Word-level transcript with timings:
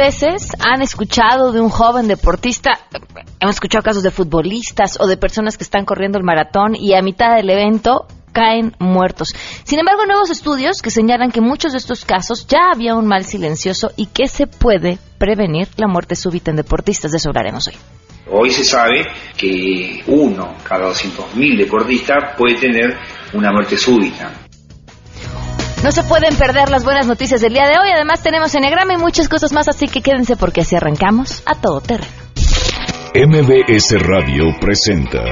veces 0.00 0.52
han 0.60 0.80
escuchado 0.80 1.52
de 1.52 1.60
un 1.60 1.68
joven 1.68 2.08
deportista, 2.08 2.70
hemos 3.38 3.56
escuchado 3.56 3.82
casos 3.82 4.02
de 4.02 4.10
futbolistas 4.10 4.98
o 4.98 5.06
de 5.06 5.18
personas 5.18 5.58
que 5.58 5.64
están 5.64 5.84
corriendo 5.84 6.16
el 6.16 6.24
maratón 6.24 6.74
y 6.74 6.94
a 6.94 7.02
mitad 7.02 7.36
del 7.36 7.50
evento 7.50 8.06
caen 8.32 8.74
muertos. 8.78 9.34
Sin 9.64 9.78
embargo, 9.78 10.06
nuevos 10.06 10.30
estudios 10.30 10.80
que 10.80 10.90
señalan 10.90 11.30
que 11.30 11.42
muchos 11.42 11.72
de 11.72 11.78
estos 11.78 12.06
casos 12.06 12.46
ya 12.46 12.70
había 12.72 12.94
un 12.94 13.06
mal 13.06 13.26
silencioso 13.26 13.90
y 13.94 14.06
que 14.06 14.26
se 14.26 14.46
puede 14.46 14.98
prevenir 15.18 15.68
la 15.76 15.86
muerte 15.86 16.16
súbita 16.16 16.50
en 16.50 16.56
deportistas. 16.56 17.10
De 17.10 17.18
eso 17.18 17.28
hablaremos 17.28 17.68
hoy. 17.68 17.74
Hoy 18.32 18.50
se 18.50 18.64
sabe 18.64 19.06
que 19.36 20.02
uno 20.06 20.54
cada 20.62 20.88
200.000 20.92 21.58
deportistas 21.58 22.36
puede 22.38 22.54
tener 22.54 22.96
una 23.34 23.52
muerte 23.52 23.76
súbita. 23.76 24.32
No 25.82 25.90
se 25.92 26.02
pueden 26.02 26.36
perder 26.36 26.68
las 26.68 26.84
buenas 26.84 27.06
noticias 27.06 27.40
del 27.40 27.54
día 27.54 27.66
de 27.66 27.78
hoy. 27.78 27.90
Además 27.94 28.22
tenemos 28.22 28.54
enegrama 28.54 28.92
y 28.94 28.96
muchas 28.98 29.30
cosas 29.30 29.52
más, 29.52 29.66
así 29.66 29.88
que 29.88 30.02
quédense 30.02 30.36
porque 30.36 30.60
así 30.60 30.76
arrancamos 30.76 31.42
a 31.46 31.58
todo 31.58 31.80
terreno. 31.80 32.12
MBS 33.14 33.98
Radio 33.98 34.44
presenta 34.60 35.22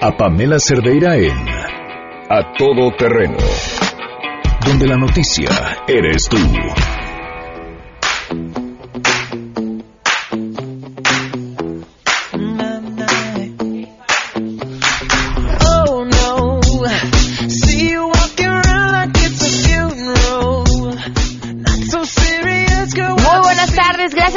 a 0.00 0.16
Pamela 0.16 0.58
Cerdeira 0.58 1.16
en 1.16 1.48
A 2.28 2.52
Todo 2.56 2.90
Terreno, 2.96 3.38
donde 4.66 4.86
la 4.86 4.96
noticia 4.96 5.48
eres 5.88 6.28
tú. 6.28 6.36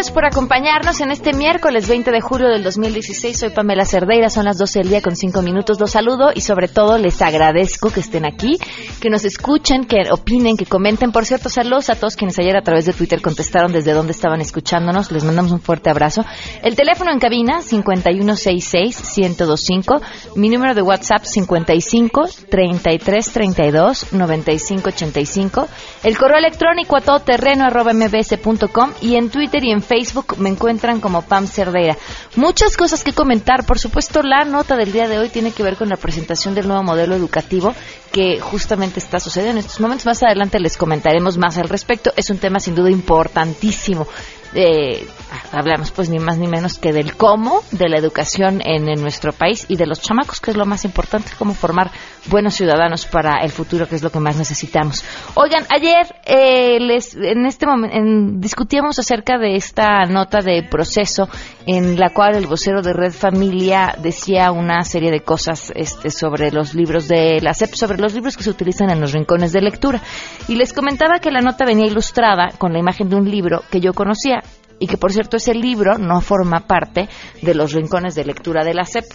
Gracias 0.05 0.13
por 0.13 0.25
acompañarnos 0.25 1.01
en 1.01 1.09
este 1.09 1.33
miércoles 1.33 1.87
20 1.87 2.11
de 2.11 2.21
julio 2.21 2.49
del 2.49 2.63
2016. 2.63 3.39
Soy 3.39 3.49
Pamela 3.49 3.85
Cerdeira, 3.85 4.29
son 4.29 4.45
las 4.45 4.59
12 4.59 4.77
del 4.79 4.89
día 4.89 5.01
con 5.01 5.15
5 5.15 5.41
minutos. 5.41 5.79
Los 5.79 5.89
saludo 5.91 6.29
y 6.35 6.41
sobre 6.41 6.67
todo 6.67 6.99
les 6.99 7.23
agradezco 7.23 7.89
que 7.89 8.01
estén 8.01 8.23
aquí, 8.23 8.59
que 8.99 9.09
nos 9.09 9.25
escuchen, 9.25 9.85
que 9.85 10.03
opinen, 10.11 10.57
que 10.57 10.67
comenten. 10.67 11.11
Por 11.11 11.25
cierto, 11.25 11.49
saludos 11.49 11.89
a 11.89 11.95
todos 11.95 12.15
quienes 12.15 12.37
ayer 12.37 12.55
a 12.55 12.61
través 12.61 12.85
de 12.85 12.93
Twitter 12.93 13.19
contestaron 13.19 13.73
desde 13.73 13.93
dónde 13.93 14.11
estaban 14.11 14.41
escuchándonos. 14.41 15.11
Les 15.11 15.23
mandamos 15.23 15.51
un 15.51 15.59
fuerte 15.59 15.89
abrazo. 15.89 16.23
El 16.61 16.75
teléfono 16.75 17.11
en 17.11 17.17
cabina 17.19 17.61
5166-1025. 17.61 20.01
Mi 20.35 20.49
número 20.49 20.75
de 20.75 20.83
WhatsApp 20.83 21.23
55 21.23 22.29
33 22.49 23.31
32 23.31 24.13
95 24.13 24.89
85. 24.89 25.67
El 26.03 26.15
correo 26.15 26.37
electrónico 26.37 26.95
a 26.95 27.01
todoterreno 27.01 27.65
arroba 27.65 27.91
mbs.com 27.93 28.91
y 29.01 29.15
en 29.15 29.29
Twitter 29.29 29.63
y 29.63 29.71
en 29.71 29.81
Facebook 29.81 29.94
me 30.37 30.49
encuentran 30.49 30.99
como 30.99 31.21
Pam 31.21 31.47
Cerdeira. 31.47 31.97
Muchas 32.35 32.77
cosas 32.77 33.03
que 33.03 33.13
comentar. 33.13 33.65
Por 33.65 33.79
supuesto, 33.79 34.21
la 34.21 34.45
nota 34.45 34.75
del 34.75 34.91
día 34.91 35.07
de 35.07 35.19
hoy 35.19 35.29
tiene 35.29 35.51
que 35.51 35.63
ver 35.63 35.75
con 35.75 35.89
la 35.89 35.97
presentación 35.97 36.55
del 36.55 36.67
nuevo 36.67 36.83
modelo 36.83 37.15
educativo 37.15 37.73
que 38.11 38.39
justamente 38.39 38.99
está 38.99 39.19
sucediendo 39.19 39.59
en 39.59 39.65
estos 39.65 39.79
momentos. 39.79 40.05
Más 40.05 40.23
adelante 40.23 40.59
les 40.59 40.77
comentaremos 40.77 41.37
más 41.37 41.57
al 41.57 41.69
respecto. 41.69 42.11
Es 42.15 42.29
un 42.29 42.37
tema 42.37 42.59
sin 42.59 42.75
duda 42.75 42.89
importantísimo 42.89 44.07
eh, 44.55 45.05
hablamos 45.51 45.91
pues 45.91 46.09
ni 46.09 46.17
más 46.17 46.37
ni 46.37 46.47
menos 46.47 46.77
que 46.77 46.93
del 46.93 47.15
cómo 47.15 47.61
de 47.71 47.89
la 47.89 47.97
educación 47.97 48.61
en, 48.63 48.85
nuestro 49.01 49.33
país 49.33 49.65
y 49.67 49.75
de 49.75 49.85
los 49.85 50.01
chamacos, 50.01 50.39
que 50.39 50.51
es 50.51 50.57
lo 50.57 50.65
más 50.65 50.85
importante, 50.85 51.31
cómo 51.37 51.53
formar 51.53 51.91
buenos 52.27 52.55
ciudadanos 52.55 53.05
para 53.05 53.43
el 53.43 53.51
futuro, 53.51 53.87
que 53.87 53.95
es 53.95 54.03
lo 54.03 54.09
que 54.09 54.19
más 54.19 54.37
necesitamos. 54.37 55.03
Oigan, 55.35 55.65
ayer 55.69 56.15
eh, 56.25 56.79
les, 56.79 57.15
en 57.15 57.45
este 57.45 57.65
momento 57.65 57.95
discutíamos 58.39 58.97
acerca 58.99 59.37
de 59.37 59.55
esta 59.55 60.05
nota 60.05 60.39
de 60.41 60.63
proceso 60.63 61.27
en 61.65 61.99
la 61.99 62.11
cual 62.11 62.35
el 62.35 62.47
vocero 62.47 62.81
de 62.81 62.93
Red 62.93 63.11
Familia 63.11 63.95
decía 63.97 64.51
una 64.51 64.83
serie 64.83 65.11
de 65.11 65.21
cosas 65.21 65.71
este, 65.75 66.09
sobre 66.09 66.51
los 66.51 66.73
libros 66.75 67.07
de 67.07 67.41
la 67.41 67.53
SEP, 67.53 67.73
sobre 67.73 67.97
los 67.97 68.13
libros 68.13 68.37
que 68.37 68.43
se 68.43 68.49
utilizan 68.49 68.89
en 68.89 69.01
los 69.01 69.11
rincones 69.11 69.51
de 69.51 69.61
lectura. 69.61 70.01
Y 70.47 70.55
les 70.55 70.73
comentaba 70.73 71.19
que 71.19 71.31
la 71.31 71.41
nota 71.41 71.65
venía 71.65 71.87
ilustrada 71.87 72.51
con 72.57 72.71
la 72.71 72.79
imagen 72.79 73.09
de 73.09 73.15
un 73.15 73.29
libro 73.29 73.63
que 73.69 73.81
yo 73.81 73.93
conocía 73.93 74.43
y 74.79 74.87
que 74.87 74.97
por 74.97 75.11
cierto 75.11 75.37
ese 75.37 75.53
libro 75.53 75.97
no 75.97 76.21
forma 76.21 76.61
parte 76.67 77.07
de 77.41 77.55
los 77.55 77.73
rincones 77.73 78.15
de 78.15 78.25
lectura 78.25 78.63
de 78.63 78.73
la 78.73 78.85
SEP 78.85 79.05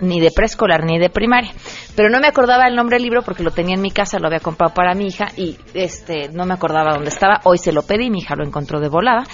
ni 0.00 0.20
de 0.20 0.30
preescolar 0.30 0.84
ni 0.84 0.98
de 0.98 1.10
primaria. 1.10 1.52
Pero 1.96 2.10
no 2.10 2.20
me 2.20 2.26
acordaba 2.26 2.66
el 2.66 2.74
nombre 2.74 2.96
del 2.96 3.04
libro 3.04 3.22
porque 3.22 3.42
lo 3.42 3.50
tenía 3.50 3.74
en 3.74 3.82
mi 3.82 3.90
casa, 3.90 4.18
lo 4.18 4.26
había 4.26 4.40
comprado 4.40 4.74
para 4.74 4.94
mi 4.94 5.06
hija 5.06 5.26
y 5.36 5.56
este 5.74 6.28
no 6.30 6.46
me 6.46 6.54
acordaba 6.54 6.94
dónde 6.94 7.10
estaba. 7.10 7.40
Hoy 7.44 7.58
se 7.58 7.72
lo 7.72 7.82
pedí, 7.82 8.10
mi 8.10 8.18
hija 8.18 8.36
lo 8.36 8.44
encontró 8.44 8.80
de 8.80 8.88
volada 8.88 9.24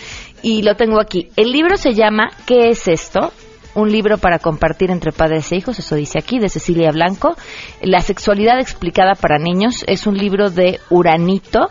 y 0.42 0.62
lo 0.62 0.74
tengo 0.76 1.00
aquí. 1.00 1.28
El 1.36 1.52
libro 1.52 1.76
se 1.76 1.94
llama 1.94 2.30
¿Qué 2.46 2.68
es 2.68 2.88
esto? 2.88 3.32
Un 3.74 3.90
libro 3.90 4.18
para 4.18 4.40
compartir 4.40 4.90
entre 4.90 5.12
padres 5.12 5.52
e 5.52 5.56
hijos, 5.56 5.78
eso 5.78 5.94
dice 5.94 6.18
aquí, 6.18 6.40
de 6.40 6.48
Cecilia 6.48 6.90
Blanco. 6.90 7.36
La 7.82 8.00
sexualidad 8.00 8.58
explicada 8.58 9.14
para 9.14 9.38
niños 9.38 9.84
es 9.86 10.08
un 10.08 10.18
libro 10.18 10.50
de 10.50 10.80
Uranito 10.90 11.68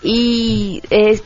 y 0.00 0.80
es 0.90 1.24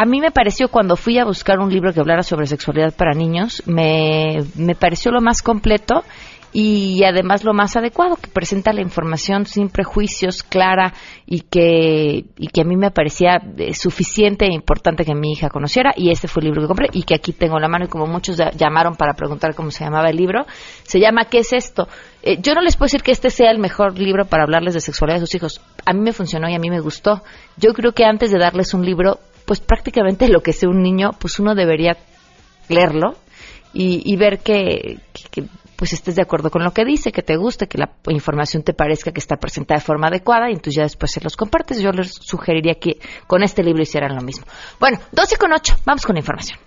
a 0.00 0.04
mí 0.04 0.20
me 0.20 0.30
pareció 0.30 0.68
cuando 0.68 0.94
fui 0.94 1.18
a 1.18 1.24
buscar 1.24 1.58
un 1.58 1.72
libro 1.72 1.92
que 1.92 1.98
hablara 1.98 2.22
sobre 2.22 2.46
sexualidad 2.46 2.94
para 2.94 3.14
niños, 3.14 3.64
me, 3.66 4.44
me 4.54 4.76
pareció 4.76 5.10
lo 5.10 5.20
más 5.20 5.42
completo 5.42 6.04
y 6.52 7.02
además 7.02 7.42
lo 7.42 7.52
más 7.52 7.74
adecuado, 7.74 8.14
que 8.14 8.30
presenta 8.30 8.72
la 8.72 8.80
información 8.80 9.44
sin 9.44 9.68
prejuicios, 9.68 10.44
clara 10.44 10.94
y 11.26 11.40
que, 11.40 12.26
y 12.36 12.46
que 12.46 12.60
a 12.60 12.64
mí 12.64 12.76
me 12.76 12.92
parecía 12.92 13.42
eh, 13.56 13.74
suficiente 13.74 14.46
e 14.46 14.54
importante 14.54 15.04
que 15.04 15.16
mi 15.16 15.32
hija 15.32 15.48
conociera. 15.48 15.92
Y 15.96 16.12
este 16.12 16.28
fue 16.28 16.42
el 16.42 16.46
libro 16.46 16.62
que 16.62 16.68
compré 16.68 16.88
y 16.92 17.02
que 17.02 17.16
aquí 17.16 17.32
tengo 17.32 17.58
la 17.58 17.68
mano 17.68 17.86
y 17.86 17.88
como 17.88 18.06
muchos 18.06 18.40
llamaron 18.56 18.94
para 18.94 19.14
preguntar 19.14 19.56
cómo 19.56 19.72
se 19.72 19.82
llamaba 19.82 20.10
el 20.10 20.16
libro, 20.16 20.46
se 20.84 21.00
llama 21.00 21.24
¿Qué 21.24 21.38
es 21.38 21.52
esto? 21.52 21.88
Eh, 22.22 22.38
yo 22.40 22.54
no 22.54 22.60
les 22.60 22.76
puedo 22.76 22.86
decir 22.86 23.02
que 23.02 23.10
este 23.10 23.30
sea 23.30 23.50
el 23.50 23.58
mejor 23.58 23.98
libro 23.98 24.26
para 24.26 24.44
hablarles 24.44 24.74
de 24.74 24.80
sexualidad 24.80 25.16
de 25.16 25.26
sus 25.26 25.34
hijos. 25.34 25.60
A 25.84 25.92
mí 25.92 26.00
me 26.02 26.12
funcionó 26.12 26.48
y 26.48 26.54
a 26.54 26.60
mí 26.60 26.70
me 26.70 26.78
gustó. 26.78 27.22
Yo 27.56 27.74
creo 27.74 27.90
que 27.92 28.04
antes 28.04 28.30
de 28.30 28.38
darles 28.38 28.74
un 28.74 28.86
libro 28.86 29.18
pues 29.48 29.60
prácticamente 29.60 30.28
lo 30.28 30.42
que 30.42 30.52
sea 30.52 30.68
un 30.68 30.82
niño, 30.82 31.12
pues 31.18 31.40
uno 31.40 31.54
debería 31.54 31.96
leerlo 32.68 33.16
y, 33.72 34.14
ver 34.16 34.40
que, 34.40 34.98
pues 35.76 35.94
estés 35.94 36.16
de 36.16 36.22
acuerdo 36.22 36.50
con 36.50 36.62
lo 36.62 36.72
que 36.72 36.84
dice, 36.84 37.12
que 37.12 37.22
te 37.22 37.36
guste, 37.36 37.66
que 37.66 37.78
la 37.78 37.92
información 38.08 38.62
te 38.62 38.74
parezca 38.74 39.10
que 39.10 39.20
está 39.20 39.36
presentada 39.36 39.80
de 39.80 39.86
forma 39.86 40.08
adecuada 40.08 40.50
y 40.50 40.52
entonces 40.52 40.74
ya 40.74 40.82
después 40.82 41.12
se 41.12 41.22
los 41.22 41.34
compartes. 41.34 41.80
Yo 41.80 41.92
les 41.92 42.12
sugeriría 42.12 42.74
que 42.74 42.98
con 43.26 43.42
este 43.42 43.62
libro 43.62 43.82
hicieran 43.82 44.14
lo 44.14 44.20
mismo. 44.20 44.44
Bueno, 44.78 44.98
12 45.12 45.38
con 45.38 45.50
8, 45.50 45.76
vamos 45.86 46.04
con 46.04 46.16
la 46.16 46.20
información. 46.20 46.58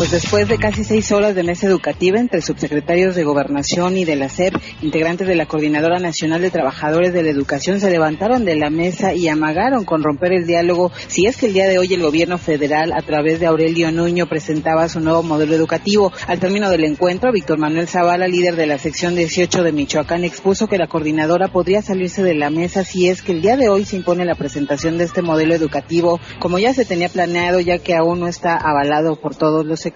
Pues 0.00 0.12
después 0.12 0.48
de 0.48 0.56
casi 0.56 0.82
seis 0.82 1.12
horas 1.12 1.34
de 1.34 1.42
mesa 1.42 1.66
educativa 1.66 2.18
entre 2.18 2.40
subsecretarios 2.40 3.14
de 3.14 3.22
Gobernación 3.22 3.98
y 3.98 4.06
de 4.06 4.16
la 4.16 4.30
SEP, 4.30 4.54
integrantes 4.80 5.28
de 5.28 5.34
la 5.34 5.44
Coordinadora 5.44 5.98
Nacional 5.98 6.40
de 6.40 6.50
Trabajadores 6.50 7.12
de 7.12 7.22
la 7.22 7.28
Educación 7.28 7.80
se 7.80 7.90
levantaron 7.90 8.46
de 8.46 8.56
la 8.56 8.70
mesa 8.70 9.12
y 9.12 9.28
amagaron 9.28 9.84
con 9.84 10.02
romper 10.02 10.32
el 10.32 10.46
diálogo 10.46 10.90
si 11.08 11.26
es 11.26 11.36
que 11.36 11.48
el 11.48 11.52
día 11.52 11.68
de 11.68 11.76
hoy 11.76 11.92
el 11.92 12.00
gobierno 12.00 12.38
federal, 12.38 12.94
a 12.94 13.02
través 13.02 13.40
de 13.40 13.46
Aurelio 13.46 13.92
Nuño, 13.92 14.26
presentaba 14.26 14.88
su 14.88 15.00
nuevo 15.00 15.22
modelo 15.22 15.54
educativo. 15.54 16.10
Al 16.26 16.40
término 16.40 16.70
del 16.70 16.84
encuentro, 16.84 17.30
Víctor 17.30 17.58
Manuel 17.58 17.86
Zavala, 17.86 18.26
líder 18.26 18.56
de 18.56 18.68
la 18.68 18.78
sección 18.78 19.14
18 19.14 19.62
de 19.62 19.72
Michoacán, 19.72 20.24
expuso 20.24 20.66
que 20.66 20.78
la 20.78 20.86
coordinadora 20.86 21.48
podría 21.48 21.82
salirse 21.82 22.22
de 22.22 22.34
la 22.34 22.48
mesa 22.48 22.84
si 22.84 23.10
es 23.10 23.20
que 23.20 23.32
el 23.32 23.42
día 23.42 23.58
de 23.58 23.68
hoy 23.68 23.84
se 23.84 23.96
impone 23.96 24.24
la 24.24 24.34
presentación 24.34 24.96
de 24.96 25.04
este 25.04 25.20
modelo 25.20 25.54
educativo, 25.54 26.20
como 26.38 26.58
ya 26.58 26.72
se 26.72 26.86
tenía 26.86 27.10
planeado, 27.10 27.60
ya 27.60 27.76
que 27.76 27.94
aún 27.94 28.20
no 28.20 28.28
está 28.28 28.56
avalado 28.56 29.16
por 29.16 29.36
todos 29.36 29.66
los 29.66 29.89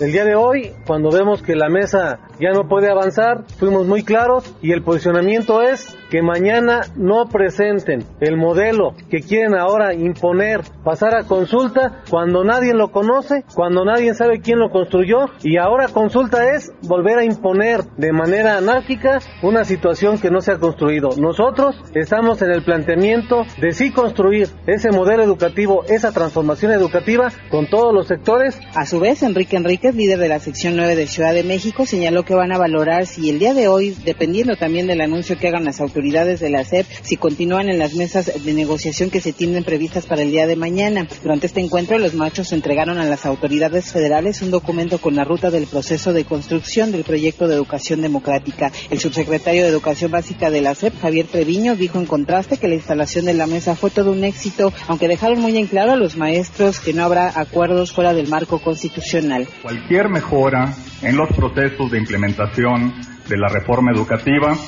el 0.00 0.12
día 0.12 0.24
de 0.24 0.34
hoy, 0.34 0.72
cuando 0.86 1.10
vemos 1.10 1.42
que 1.42 1.54
la 1.54 1.68
mesa 1.68 2.20
ya 2.40 2.50
no 2.50 2.68
puede 2.68 2.90
avanzar, 2.90 3.44
fuimos 3.58 3.86
muy 3.86 4.02
claros 4.02 4.54
y 4.62 4.72
el 4.72 4.82
posicionamiento 4.82 5.62
es 5.62 5.96
que 6.12 6.20
mañana 6.20 6.82
no 6.94 7.26
presenten 7.30 8.04
el 8.20 8.36
modelo 8.36 8.94
que 9.08 9.20
quieren 9.20 9.54
ahora 9.54 9.94
imponer, 9.94 10.60
pasar 10.84 11.14
a 11.14 11.24
consulta 11.24 12.02
cuando 12.10 12.44
nadie 12.44 12.74
lo 12.74 12.90
conoce, 12.92 13.44
cuando 13.54 13.86
nadie 13.86 14.12
sabe 14.12 14.42
quién 14.42 14.58
lo 14.58 14.68
construyó 14.68 15.30
y 15.42 15.56
ahora 15.56 15.88
consulta 15.88 16.54
es 16.54 16.70
volver 16.82 17.18
a 17.18 17.24
imponer 17.24 17.84
de 17.96 18.12
manera 18.12 18.58
anárquica 18.58 19.20
una 19.42 19.64
situación 19.64 20.18
que 20.18 20.30
no 20.30 20.42
se 20.42 20.52
ha 20.52 20.58
construido. 20.58 21.16
Nosotros 21.16 21.76
estamos 21.94 22.42
en 22.42 22.50
el 22.50 22.62
planteamiento 22.62 23.44
de 23.58 23.72
sí 23.72 23.90
construir 23.90 24.48
ese 24.66 24.90
modelo 24.90 25.22
educativo, 25.22 25.82
esa 25.88 26.12
transformación 26.12 26.72
educativa 26.72 27.32
con 27.50 27.70
todos 27.70 27.94
los 27.94 28.06
sectores. 28.06 28.60
A 28.74 28.84
su 28.84 29.00
vez, 29.00 29.22
Enrique 29.22 29.56
Enríquez, 29.56 29.94
líder 29.94 30.18
de 30.18 30.28
la 30.28 30.40
sección 30.40 30.76
9 30.76 30.94
de 30.94 31.06
Ciudad 31.06 31.32
de 31.32 31.42
México, 31.42 31.86
señaló 31.86 32.26
que 32.26 32.34
van 32.34 32.52
a 32.52 32.58
valorar 32.58 33.06
si 33.06 33.30
el 33.30 33.38
día 33.38 33.54
de 33.54 33.68
hoy, 33.68 33.96
dependiendo 34.04 34.56
también 34.56 34.86
del 34.86 35.00
anuncio 35.00 35.38
que 35.38 35.48
hagan 35.48 35.64
las 35.64 35.80
autoridades, 35.80 36.01
autoridades 36.02 36.40
de 36.40 36.50
la 36.50 36.64
SEP 36.64 36.84
si 37.02 37.16
continúan 37.16 37.68
en 37.68 37.78
las 37.78 37.94
mesas 37.94 38.32
de 38.44 38.54
negociación 38.54 39.08
que 39.08 39.20
se 39.20 39.32
tienen 39.32 39.62
previstas 39.62 40.04
para 40.04 40.22
el 40.22 40.32
día 40.32 40.48
de 40.48 40.56
mañana. 40.56 41.06
Durante 41.22 41.46
este 41.46 41.60
encuentro, 41.60 41.96
los 41.96 42.14
machos 42.14 42.52
entregaron 42.52 42.98
a 42.98 43.04
las 43.04 43.24
autoridades 43.24 43.92
federales 43.92 44.42
un 44.42 44.50
documento 44.50 44.98
con 44.98 45.14
la 45.14 45.22
ruta 45.22 45.52
del 45.52 45.68
proceso 45.68 46.12
de 46.12 46.24
construcción 46.24 46.90
del 46.90 47.04
proyecto 47.04 47.46
de 47.46 47.54
educación 47.54 48.02
democrática. 48.02 48.72
El 48.90 48.98
subsecretario 48.98 49.62
de 49.62 49.68
Educación 49.68 50.10
Básica 50.10 50.50
de 50.50 50.60
la 50.60 50.74
SEP, 50.74 51.00
Javier 51.00 51.26
Treviño, 51.28 51.76
dijo 51.76 52.00
en 52.00 52.06
contraste 52.06 52.56
que 52.56 52.66
la 52.66 52.74
instalación 52.74 53.24
de 53.26 53.34
la 53.34 53.46
mesa 53.46 53.76
fue 53.76 53.90
todo 53.90 54.10
un 54.10 54.24
éxito, 54.24 54.72
aunque 54.88 55.06
dejaron 55.06 55.40
muy 55.40 55.56
en 55.56 55.68
claro 55.68 55.92
a 55.92 55.96
los 55.96 56.16
maestros 56.16 56.80
que 56.80 56.92
no 56.92 57.04
habrá 57.04 57.32
acuerdos 57.40 57.92
fuera 57.92 58.12
del 58.12 58.26
marco 58.26 58.58
constitucional. 58.58 59.46
Cualquier 59.62 60.08
mejora 60.08 60.74
en 61.00 61.16
los 61.16 61.28
procesos 61.28 61.92
de 61.92 61.98
implementación 61.98 62.92
de 63.28 63.36
la 63.36 63.46
reforma 63.46 63.92
educativa 63.92 64.58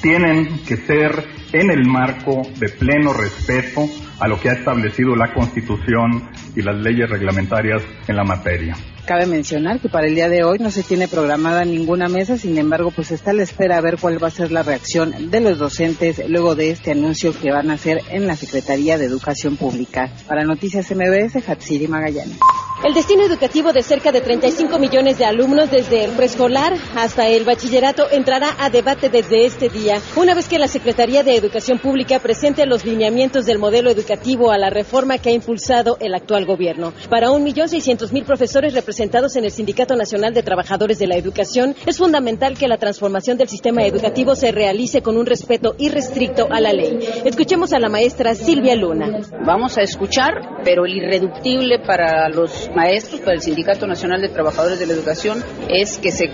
tienen 0.00 0.60
que 0.66 0.76
ser 0.76 1.24
en 1.52 1.70
el 1.70 1.86
marco 1.86 2.42
de 2.58 2.68
pleno 2.68 3.12
respeto 3.12 3.88
a 4.18 4.28
lo 4.28 4.38
que 4.38 4.50
ha 4.50 4.52
establecido 4.52 5.16
la 5.16 5.32
Constitución 5.32 6.30
y 6.54 6.62
las 6.62 6.76
leyes 6.76 7.08
reglamentarias 7.08 7.82
en 8.06 8.16
la 8.16 8.24
materia. 8.24 8.76
Cabe 9.06 9.26
mencionar 9.26 9.80
que 9.80 9.88
para 9.88 10.06
el 10.06 10.14
día 10.14 10.28
de 10.28 10.44
hoy 10.44 10.58
no 10.58 10.70
se 10.70 10.82
tiene 10.82 11.08
programada 11.08 11.64
ninguna 11.64 12.08
mesa, 12.08 12.36
sin 12.36 12.56
embargo, 12.58 12.92
pues 12.94 13.10
está 13.10 13.32
a 13.32 13.34
la 13.34 13.42
espera 13.42 13.78
a 13.78 13.80
ver 13.80 13.96
cuál 13.98 14.22
va 14.22 14.28
a 14.28 14.30
ser 14.30 14.52
la 14.52 14.62
reacción 14.62 15.30
de 15.30 15.40
los 15.40 15.58
docentes 15.58 16.22
luego 16.28 16.54
de 16.54 16.70
este 16.70 16.92
anuncio 16.92 17.32
que 17.38 17.50
van 17.50 17.70
a 17.70 17.74
hacer 17.74 18.02
en 18.10 18.26
la 18.26 18.36
Secretaría 18.36 18.98
de 18.98 19.06
Educación 19.06 19.56
Pública. 19.56 20.12
Para 20.28 20.44
Noticias 20.44 20.92
MBS, 20.94 21.48
Hatsiri 21.48 21.88
Magallanes. 21.88 22.38
El 22.82 22.94
destino 22.94 23.24
educativo 23.24 23.74
de 23.74 23.82
cerca 23.82 24.10
de 24.10 24.22
35 24.22 24.78
millones 24.78 25.18
de 25.18 25.26
alumnos 25.26 25.70
desde 25.70 26.02
el 26.02 26.12
preescolar 26.12 26.72
hasta 26.96 27.28
el 27.28 27.44
bachillerato 27.44 28.10
entrará 28.10 28.56
a 28.58 28.70
debate 28.70 29.10
desde 29.10 29.44
este 29.44 29.68
día, 29.68 30.00
una 30.16 30.34
vez 30.34 30.48
que 30.48 30.58
la 30.58 30.66
Secretaría 30.66 31.22
de 31.22 31.36
Educación 31.36 31.78
Pública 31.78 32.18
presente 32.20 32.64
los 32.64 32.86
lineamientos 32.86 33.44
del 33.44 33.58
modelo 33.58 33.90
educativo 33.90 34.50
a 34.50 34.56
la 34.56 34.70
reforma 34.70 35.18
que 35.18 35.28
ha 35.28 35.32
impulsado 35.32 35.98
el 36.00 36.14
actual 36.14 36.46
gobierno. 36.46 36.94
Para 37.10 37.28
1.600.000 37.28 38.24
profesores 38.24 38.72
representados 38.72 39.36
en 39.36 39.44
el 39.44 39.50
Sindicato 39.50 39.94
Nacional 39.94 40.32
de 40.32 40.42
Trabajadores 40.42 40.98
de 40.98 41.06
la 41.06 41.16
Educación, 41.16 41.76
es 41.84 41.98
fundamental 41.98 42.56
que 42.56 42.66
la 42.66 42.78
transformación 42.78 43.36
del 43.36 43.50
sistema 43.50 43.84
educativo 43.84 44.34
se 44.34 44.52
realice 44.52 45.02
con 45.02 45.18
un 45.18 45.26
respeto 45.26 45.74
irrestricto 45.76 46.48
a 46.50 46.62
la 46.62 46.72
ley. 46.72 46.98
Escuchemos 47.26 47.74
a 47.74 47.78
la 47.78 47.90
maestra 47.90 48.34
Silvia 48.34 48.74
Luna. 48.74 49.20
Vamos 49.44 49.76
a 49.76 49.82
escuchar, 49.82 50.62
pero 50.64 50.86
el 50.86 50.96
irreductible 50.96 51.78
para 51.80 52.30
los 52.30 52.69
maestros, 52.74 53.20
para 53.20 53.34
el 53.34 53.42
Sindicato 53.42 53.86
Nacional 53.86 54.20
de 54.20 54.28
Trabajadores 54.28 54.78
de 54.78 54.86
la 54.86 54.92
Educación, 54.92 55.42
es 55.68 55.98
que, 55.98 56.10
se, 56.10 56.30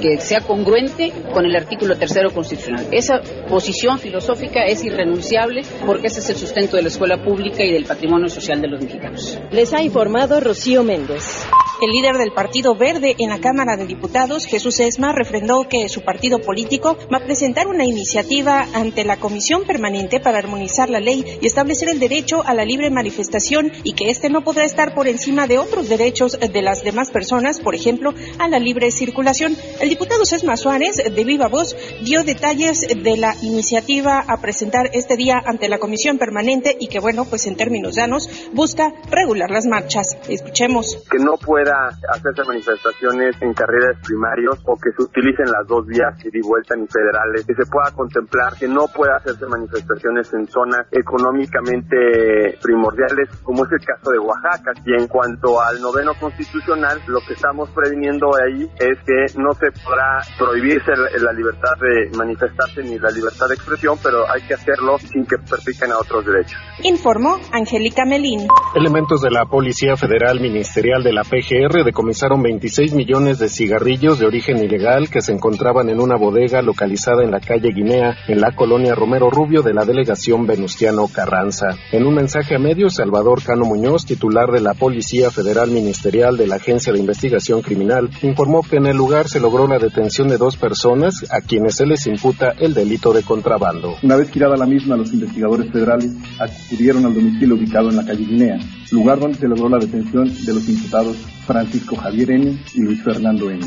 que 0.00 0.20
sea 0.20 0.40
congruente 0.40 1.12
con 1.32 1.44
el 1.44 1.54
artículo 1.56 1.96
tercero 1.96 2.30
constitucional. 2.30 2.86
Esa 2.92 3.20
posición 3.48 3.98
filosófica 3.98 4.64
es 4.64 4.84
irrenunciable 4.84 5.62
porque 5.86 6.08
ese 6.08 6.20
es 6.20 6.30
el 6.30 6.36
sustento 6.36 6.76
de 6.76 6.82
la 6.82 6.88
escuela 6.88 7.22
pública 7.22 7.64
y 7.64 7.72
del 7.72 7.84
patrimonio 7.84 8.28
social 8.28 8.60
de 8.60 8.68
los 8.68 8.82
mexicanos. 8.82 9.38
Les 9.50 9.72
ha 9.72 9.82
informado 9.82 10.40
Rocío 10.40 10.82
Méndez. 10.82 11.46
El 11.80 11.92
líder 11.92 12.16
del 12.16 12.32
Partido 12.32 12.74
Verde 12.74 13.14
en 13.18 13.30
la 13.30 13.38
Cámara 13.38 13.76
de 13.76 13.86
Diputados, 13.86 14.46
Jesús 14.46 14.80
Esma, 14.80 15.12
refrendó 15.12 15.68
que 15.68 15.88
su 15.88 16.02
partido 16.02 16.40
político 16.40 16.96
va 17.12 17.18
a 17.18 17.24
presentar 17.24 17.68
una 17.68 17.84
iniciativa 17.84 18.66
ante 18.74 19.04
la 19.04 19.18
Comisión 19.18 19.64
Permanente 19.64 20.18
para 20.18 20.38
armonizar 20.38 20.90
la 20.90 20.98
ley 20.98 21.24
y 21.40 21.46
establecer 21.46 21.88
el 21.88 22.00
derecho 22.00 22.42
a 22.44 22.52
la 22.52 22.64
libre 22.64 22.90
manifestación 22.90 23.70
y 23.84 23.92
que 23.92 24.10
este 24.10 24.28
no 24.28 24.42
podrá 24.42 24.64
estar 24.64 24.92
por 24.92 25.06
encima 25.06 25.46
de 25.46 25.58
otros 25.58 25.67
derechos 25.88 26.38
de 26.38 26.62
las 26.62 26.82
demás 26.82 27.10
personas, 27.10 27.60
por 27.60 27.74
ejemplo, 27.74 28.12
a 28.38 28.48
la 28.48 28.58
libre 28.58 28.90
circulación. 28.90 29.56
El 29.80 29.88
diputado 29.88 30.24
Sesma 30.24 30.56
Suárez, 30.56 30.96
de 30.96 31.24
viva 31.24 31.48
voz, 31.48 31.76
dio 32.04 32.24
detalles 32.24 32.80
de 32.80 33.16
la 33.16 33.34
iniciativa 33.42 34.24
a 34.26 34.40
presentar 34.40 34.90
este 34.92 35.16
día 35.16 35.42
ante 35.44 35.68
la 35.68 35.78
Comisión 35.78 36.18
Permanente 36.18 36.76
y 36.78 36.88
que, 36.88 37.00
bueno, 37.00 37.24
pues 37.24 37.46
en 37.46 37.56
términos 37.56 37.94
llanos, 37.94 38.28
busca 38.52 38.92
regular 39.10 39.50
las 39.50 39.66
marchas. 39.66 40.16
Escuchemos. 40.28 41.04
Que 41.10 41.18
no 41.18 41.36
pueda 41.36 41.88
hacerse 42.08 42.42
manifestaciones 42.46 43.36
en 43.40 43.54
carreras 43.54 43.96
primarios 44.04 44.58
o 44.64 44.76
que 44.76 44.90
se 44.96 45.02
utilicen 45.02 45.46
las 45.46 45.66
dos 45.66 45.86
vías 45.86 46.14
ida 46.24 46.38
y 46.38 46.40
vuelta 46.40 46.74
ni 46.76 46.86
federales, 46.86 47.46
que 47.46 47.54
se 47.54 47.66
pueda 47.70 47.90
contemplar 47.92 48.54
que 48.58 48.68
no 48.68 48.86
pueda 48.88 49.16
hacerse 49.16 49.46
manifestaciones 49.46 50.32
en 50.34 50.46
zonas 50.48 50.86
económicamente 50.90 52.58
primordiales, 52.62 53.28
como 53.42 53.64
es 53.64 53.72
el 53.72 53.84
caso 53.84 54.10
de 54.10 54.18
Oaxaca. 54.18 54.72
Y 54.84 54.94
en 54.94 55.08
cuanto 55.08 55.57
al 55.60 55.80
noveno 55.80 56.14
constitucional, 56.14 57.02
lo 57.06 57.20
que 57.20 57.34
estamos 57.34 57.68
previniendo 57.70 58.28
ahí 58.36 58.70
es 58.78 58.98
que 59.04 59.38
no 59.40 59.52
se 59.54 59.70
podrá 59.82 60.20
prohibirse 60.38 60.92
la 61.20 61.32
libertad 61.32 61.74
de 61.80 62.16
manifestarse 62.16 62.82
ni 62.82 62.98
la 62.98 63.10
libertad 63.10 63.48
de 63.48 63.54
expresión, 63.54 63.98
pero 64.02 64.30
hay 64.30 64.42
que 64.42 64.54
hacerlo 64.54 64.98
sin 64.98 65.26
que 65.26 65.36
perpiquen 65.38 65.92
a 65.92 65.98
otros 65.98 66.24
derechos. 66.24 66.58
Informó 66.82 67.40
Angélica 67.52 68.04
Melín. 68.04 68.46
Elementos 68.74 69.20
de 69.20 69.30
la 69.30 69.46
Policía 69.46 69.96
Federal 69.96 70.40
Ministerial 70.40 71.02
de 71.02 71.12
la 71.12 71.22
PGR 71.22 71.84
decomisaron 71.84 72.42
26 72.42 72.94
millones 72.94 73.38
de 73.38 73.48
cigarrillos 73.48 74.18
de 74.18 74.26
origen 74.26 74.58
ilegal 74.58 75.08
que 75.10 75.20
se 75.20 75.32
encontraban 75.32 75.88
en 75.88 76.00
una 76.00 76.16
bodega 76.16 76.62
localizada 76.62 77.24
en 77.24 77.30
la 77.30 77.40
calle 77.40 77.72
Guinea, 77.74 78.16
en 78.28 78.40
la 78.40 78.52
colonia 78.54 78.94
Romero 78.94 79.30
Rubio 79.30 79.62
de 79.62 79.74
la 79.74 79.84
delegación 79.84 80.46
Venustiano 80.46 81.08
Carranza. 81.08 81.66
En 81.92 82.06
un 82.06 82.14
mensaje 82.14 82.54
a 82.54 82.58
medios, 82.58 82.94
Salvador 82.94 83.42
Cano 83.42 83.64
Muñoz, 83.64 84.06
titular 84.06 84.50
de 84.52 84.60
la 84.60 84.74
Policía 84.74 85.30
Federal 85.30 85.47
Ministerial 85.68 86.36
de 86.36 86.46
la 86.46 86.56
Agencia 86.56 86.92
de 86.92 86.98
Investigación 86.98 87.62
Criminal, 87.62 88.10
informó 88.22 88.62
que 88.62 88.76
en 88.76 88.86
el 88.86 88.96
lugar 88.96 89.28
se 89.28 89.40
logró 89.40 89.66
la 89.66 89.78
detención 89.78 90.28
de 90.28 90.36
dos 90.36 90.56
personas 90.56 91.24
a 91.30 91.40
quienes 91.40 91.76
se 91.76 91.86
les 91.86 92.06
imputa 92.06 92.50
el 92.58 92.74
delito 92.74 93.12
de 93.12 93.22
contrabando. 93.22 93.96
Una 94.02 94.16
vez 94.16 94.30
girada 94.30 94.56
la 94.56 94.66
misma, 94.66 94.96
los 94.96 95.12
investigadores 95.12 95.72
federales 95.72 96.12
acudieron 96.38 97.06
al 97.06 97.14
domicilio 97.14 97.54
ubicado 97.54 97.88
en 97.88 97.96
la 97.96 98.04
calle 98.04 98.24
Guinea, 98.24 98.58
lugar 98.90 99.18
donde 99.18 99.38
se 99.38 99.48
logró 99.48 99.68
la 99.68 99.78
detención 99.78 100.30
de 100.44 100.54
los 100.54 100.68
imputados 100.68 101.16
Francisco 101.46 101.96
Javier 101.96 102.30
N. 102.32 102.58
y 102.74 102.80
Luis 102.80 103.02
Fernando 103.02 103.50
N. 103.50 103.66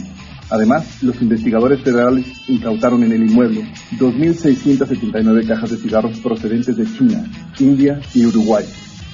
Además, 0.52 1.02
los 1.02 1.22
investigadores 1.22 1.82
federales 1.82 2.26
incautaron 2.48 3.04
en 3.04 3.14
el 3.14 3.30
inmueble 3.30 3.62
2.679 3.98 5.48
cajas 5.48 5.72
de 5.72 5.78
cigarros 5.78 6.20
procedentes 6.20 6.76
de 6.76 6.86
China, 6.86 7.26
India 7.58 8.00
y 8.14 8.26
Uruguay. 8.26 8.66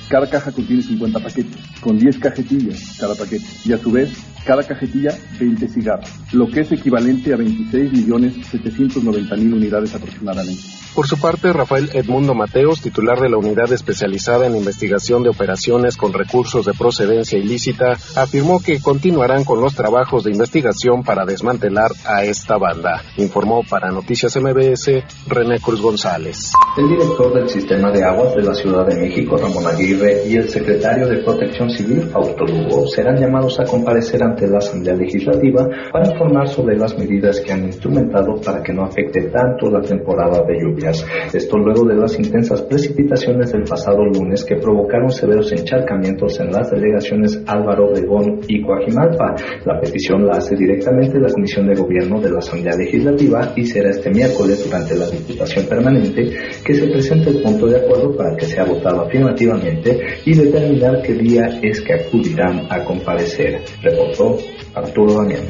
Cada 0.09 0.30
caja 0.30 0.54
contiene 0.54 0.81
50 0.81 1.19
paquetes, 1.19 1.57
con 1.81 2.00
10 2.00 2.19
cajetillas 2.19 2.95
cada 2.98 3.13
paquete, 3.13 3.44
y 3.65 3.74
a 3.74 3.77
su 3.77 3.92
vez, 3.92 4.09
cada 4.45 4.63
cajetilla 4.63 5.13
20 5.38 5.68
cigarros, 5.68 6.09
lo 6.31 6.48
que 6.48 6.62
es 6.62 6.71
equivalente 6.71 7.33
a 7.33 7.38
26.790.000 7.38 9.54
unidades 9.54 9.94
aproximadamente. 9.94 10.63
Por 10.97 11.05
su 11.05 11.19
parte, 11.19 11.53
Rafael 11.53 11.91
Edmundo 11.94 12.33
Mateos, 12.33 12.81
titular 12.81 13.19
de 13.19 13.29
la 13.29 13.38
Unidad 13.38 13.71
Especializada 13.71 14.47
en 14.47 14.55
Investigación 14.55 15.21
de 15.21 15.29
Operaciones 15.29 15.95
con 15.95 16.11
Recursos 16.11 16.65
de 16.65 16.73
Procedencia 16.73 17.38
Ilícita, 17.38 17.91
afirmó 18.15 18.59
que 18.59 18.81
continuarán 18.81 19.44
con 19.44 19.61
los 19.61 19.75
trabajos 19.75 20.23
de 20.23 20.31
investigación 20.31 21.04
para 21.04 21.23
desmantelar 21.23 21.92
a 22.04 22.23
esta 22.23 22.57
banda. 22.57 23.04
Informó 23.18 23.61
para 23.69 23.92
Noticias 23.92 24.35
MBS 24.37 25.04
René 25.27 25.59
Cruz 25.59 25.83
González. 25.83 26.51
El 26.75 26.89
director 26.89 27.31
del 27.31 27.47
Sistema 27.47 27.92
de 27.92 28.04
Aguas 28.04 28.33
de 28.33 28.42
la 28.42 28.56
Ciudad 28.56 28.87
de 28.87 28.95
México, 28.95 29.37
Ramón 29.37 29.68
Aguirre, 29.68 30.23
y 30.27 30.37
el 30.37 30.49
secretario 30.49 31.07
de 31.07 31.18
Protección 31.18 31.69
Civil, 31.69 32.09
Fausto 32.09 32.44
Lugo, 32.44 32.87
serán 32.87 33.18
llamados 33.18 33.59
a 33.59 33.66
comparecer 33.66 34.23
ante 34.23 34.47
la 34.47 34.57
Asamblea 34.57 34.95
Legislativa 34.95 35.63
para 35.92 36.09
informar 36.09 36.47
sobre 36.47 36.75
las 36.75 36.97
medidas 36.97 37.39
que 37.42 37.54
han 37.54 37.66
instrumentado 37.66 38.42
para 38.44 38.63
que 38.63 38.73
no 38.73 38.83
afecte 38.83 39.30
tanto 39.30 39.69
la 39.69 39.81
temporada 39.81 40.42
de 40.42 40.59
lluvia 40.59 40.86
esto 40.89 41.57
luego 41.57 41.85
de 41.85 41.95
las 41.95 42.17
intensas 42.17 42.61
precipitaciones 42.63 43.51
del 43.51 43.63
pasado 43.63 44.03
lunes 44.06 44.44
que 44.44 44.56
provocaron 44.56 45.09
severos 45.11 45.51
encharcamientos 45.51 46.39
en 46.39 46.51
las 46.51 46.69
delegaciones 46.71 47.41
Álvaro 47.45 47.89
Obregón 47.89 48.39
y 48.47 48.61
Coajimalpa. 48.61 49.35
La 49.65 49.79
petición 49.79 50.25
la 50.25 50.37
hace 50.37 50.56
directamente 50.56 51.19
la 51.19 51.31
Comisión 51.31 51.67
de 51.67 51.75
Gobierno 51.75 52.19
de 52.19 52.31
la 52.31 52.39
Asamblea 52.39 52.75
Legislativa 52.77 53.53
y 53.56 53.65
será 53.65 53.89
este 53.89 54.09
miércoles 54.09 54.63
durante 54.63 54.95
la 54.95 55.07
Diputación 55.07 55.65
Permanente 55.65 56.29
que 56.63 56.73
se 56.73 56.87
presente 56.87 57.29
el 57.29 57.41
punto 57.41 57.67
de 57.67 57.77
acuerdo 57.77 58.15
para 58.15 58.35
que 58.35 58.45
sea 58.45 58.65
votado 58.65 59.01
afirmativamente 59.01 59.99
y 60.25 60.33
determinar 60.33 61.01
qué 61.01 61.13
día 61.13 61.59
es 61.61 61.81
que 61.81 61.94
acudirán 61.94 62.67
a 62.69 62.83
comparecer. 62.83 63.61
Reportó 63.81 64.37
Arturo 64.75 65.13
Daniel. 65.13 65.44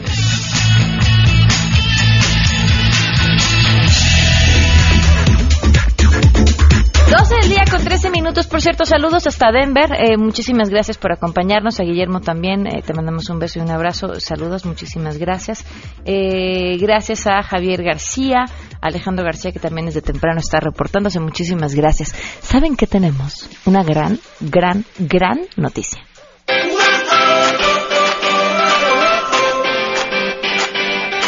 12 7.18 7.36
del 7.42 7.50
día 7.50 7.64
con 7.70 7.84
13 7.84 8.12
minutos. 8.12 8.46
Por 8.46 8.62
cierto, 8.62 8.86
saludos 8.86 9.26
hasta 9.26 9.52
Denver. 9.52 9.90
Eh, 9.94 10.18
muchísimas 10.18 10.70
gracias 10.70 11.00
por 11.00 11.12
acompañarnos. 11.12 11.80
A 11.80 11.84
Guillermo 11.84 12.22
también. 12.22 12.68
Eh, 12.68 12.84
te 12.86 12.94
mandamos 12.94 13.28
un 13.32 13.40
beso 13.40 13.58
y 13.58 13.64
un 13.64 13.72
abrazo. 13.72 14.20
Saludos, 14.20 14.66
muchísimas 14.66 15.18
gracias. 15.18 15.66
Eh, 16.06 16.78
gracias 16.78 17.26
a 17.26 17.42
Javier 17.42 17.82
García, 17.82 18.46
Alejandro 18.82 19.26
García, 19.26 19.52
que 19.52 19.60
también 19.60 19.88
desde 19.88 20.04
temprano 20.04 20.40
está 20.40 20.60
reportándose. 20.60 21.20
Muchísimas 21.20 21.74
gracias. 21.74 22.14
¿Saben 22.42 22.76
qué 22.76 22.86
tenemos? 22.86 23.50
Una 23.66 23.84
gran, 23.84 24.20
gran, 24.40 24.86
gran 25.00 25.40
noticia. 25.56 26.04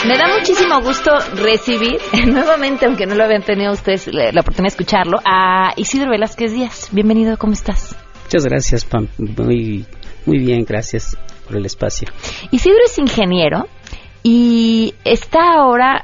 Me 0.07 0.17
da 0.17 0.27
muchísimo 0.37 0.81
gusto 0.81 1.11
recibir 1.35 1.99
nuevamente, 2.27 2.85
aunque 2.85 3.05
no 3.05 3.15
lo 3.15 3.23
habían 3.25 3.43
tenido 3.43 3.71
ustedes 3.73 4.07
la, 4.07 4.31
la 4.31 4.41
oportunidad 4.41 4.71
de 4.71 4.81
escucharlo, 4.81 5.19
a 5.25 5.73
Isidro 5.75 6.11
Velázquez 6.11 6.53
Díaz. 6.53 6.89
Bienvenido, 6.91 7.37
¿cómo 7.37 7.53
estás? 7.53 7.95
Muchas 8.23 8.45
gracias, 8.45 8.85
Pam. 8.85 9.07
Muy, 9.17 9.85
muy 10.25 10.37
bien, 10.39 10.63
gracias 10.67 11.17
por 11.45 11.57
el 11.57 11.65
espacio. 11.65 12.07
Isidro 12.51 12.77
es 12.85 12.97
ingeniero 12.97 13.67
y 14.23 14.93
está 15.03 15.39
ahora 15.57 16.03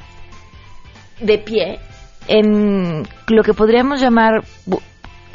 de 1.21 1.37
pie 1.37 1.79
en 2.27 3.03
lo 3.29 3.43
que 3.43 3.53
podríamos 3.53 4.01
llamar 4.01 4.43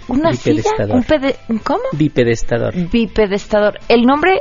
una 0.08 0.32
silla, 0.34 0.62
un 0.88 1.04
pede- 1.04 1.36
¿cómo? 1.64 1.80
Bipedestador. 1.92 2.74
Bipedestador. 2.90 3.78
¿El 3.88 4.02
nombre 4.02 4.40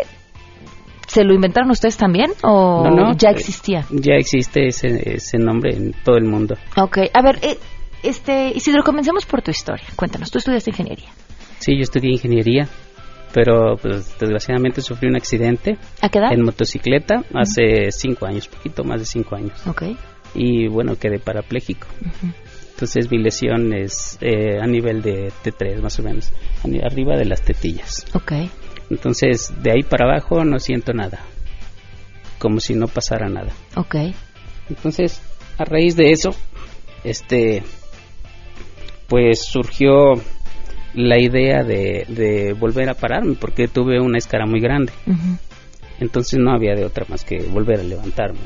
se 1.10 1.24
lo 1.24 1.34
inventaron 1.34 1.72
ustedes 1.72 1.98
también 1.98 2.32
o 2.44 2.84
No, 2.84 2.92
no, 2.92 3.14
ya 3.18 3.30
eh, 3.30 3.34
existía? 3.34 3.86
Ya 3.90 4.14
existe 4.14 4.68
ese, 4.68 5.16
ese 5.16 5.38
nombre 5.38 5.76
en 5.76 5.94
todo 6.04 6.18
el 6.18 6.26
mundo. 6.26 6.56
Ok, 6.78 7.00
a 7.14 7.22
ver, 7.22 7.40
eh, 7.42 7.58
este 8.04 8.52
Isidro, 8.56 8.84
comencemos 8.84 9.26
por 9.26 9.42
tu 9.42 9.52
historia. 9.52 9.86
Cuéntanos, 9.96 10.30
tú 10.32 10.38
estudiaste 10.38 10.70
ingeniería. 10.70 11.10
Sí, 11.58 11.76
yo 11.76 11.82
estudié 11.82 12.12
ingeniería, 12.12 12.68
pero 13.34 13.76
pues 13.82 14.18
desgraciadamente 14.20 14.82
sufrí 14.82 15.08
un 15.10 15.16
accidente 15.16 15.78
¿A 16.02 16.10
qué 16.10 16.20
edad? 16.20 16.32
en 16.32 16.44
motocicleta 16.44 17.24
hace 17.34 17.92
cinco 17.92 18.26
años, 18.28 18.48
poquito 18.48 18.84
más 18.84 19.00
de 19.00 19.06
cinco 19.06 19.36
años. 19.36 19.66
Ok. 19.68 19.84
Y 20.36 20.68
bueno, 20.68 20.96
quedé 20.96 21.18
parapléjico. 21.20 21.88
Entonces 22.72 23.12
mi 23.12 23.18
lesión 23.18 23.74
es 23.74 24.18
eh, 24.22 24.60
a 24.62 24.66
nivel 24.68 25.02
de 25.02 25.34
T3 25.44 25.82
más 25.82 26.00
o 26.00 26.04
menos, 26.04 26.32
arriba 26.84 27.18
de 27.18 27.26
las 27.26 27.42
tetillas. 27.42 28.06
Ok. 28.14 28.32
Entonces 28.90 29.54
de 29.62 29.72
ahí 29.72 29.84
para 29.84 30.06
abajo 30.06 30.44
no 30.44 30.60
siento 30.60 30.94
nada, 30.94 31.20
como 32.40 32.60
si 32.60 32.74
no 32.74 32.88
pasara 32.88 33.30
nada. 33.30 33.54
Ok. 33.76 33.96
Entonces, 34.70 35.22
a 35.58 35.66
raíz 35.66 35.96
de 35.96 36.12
eso, 36.12 36.30
este, 37.04 37.64
pues 39.08 39.44
surgió 39.46 40.14
la 40.94 41.20
idea 41.20 41.64
de, 41.64 42.06
de 42.08 42.54
volver 42.54 42.90
a 42.90 42.94
pararme 42.94 43.36
porque 43.36 43.68
tuve 43.68 44.00
una 44.00 44.18
escara 44.18 44.46
muy 44.46 44.60
grande. 44.60 44.92
Entonces 46.00 46.40
no 46.40 46.52
había 46.52 46.76
de 46.76 46.86
otra 46.86 47.06
más 47.10 47.24
que 47.24 47.40
volver 47.40 47.80
a 47.80 47.84
levantarme. 47.84 48.40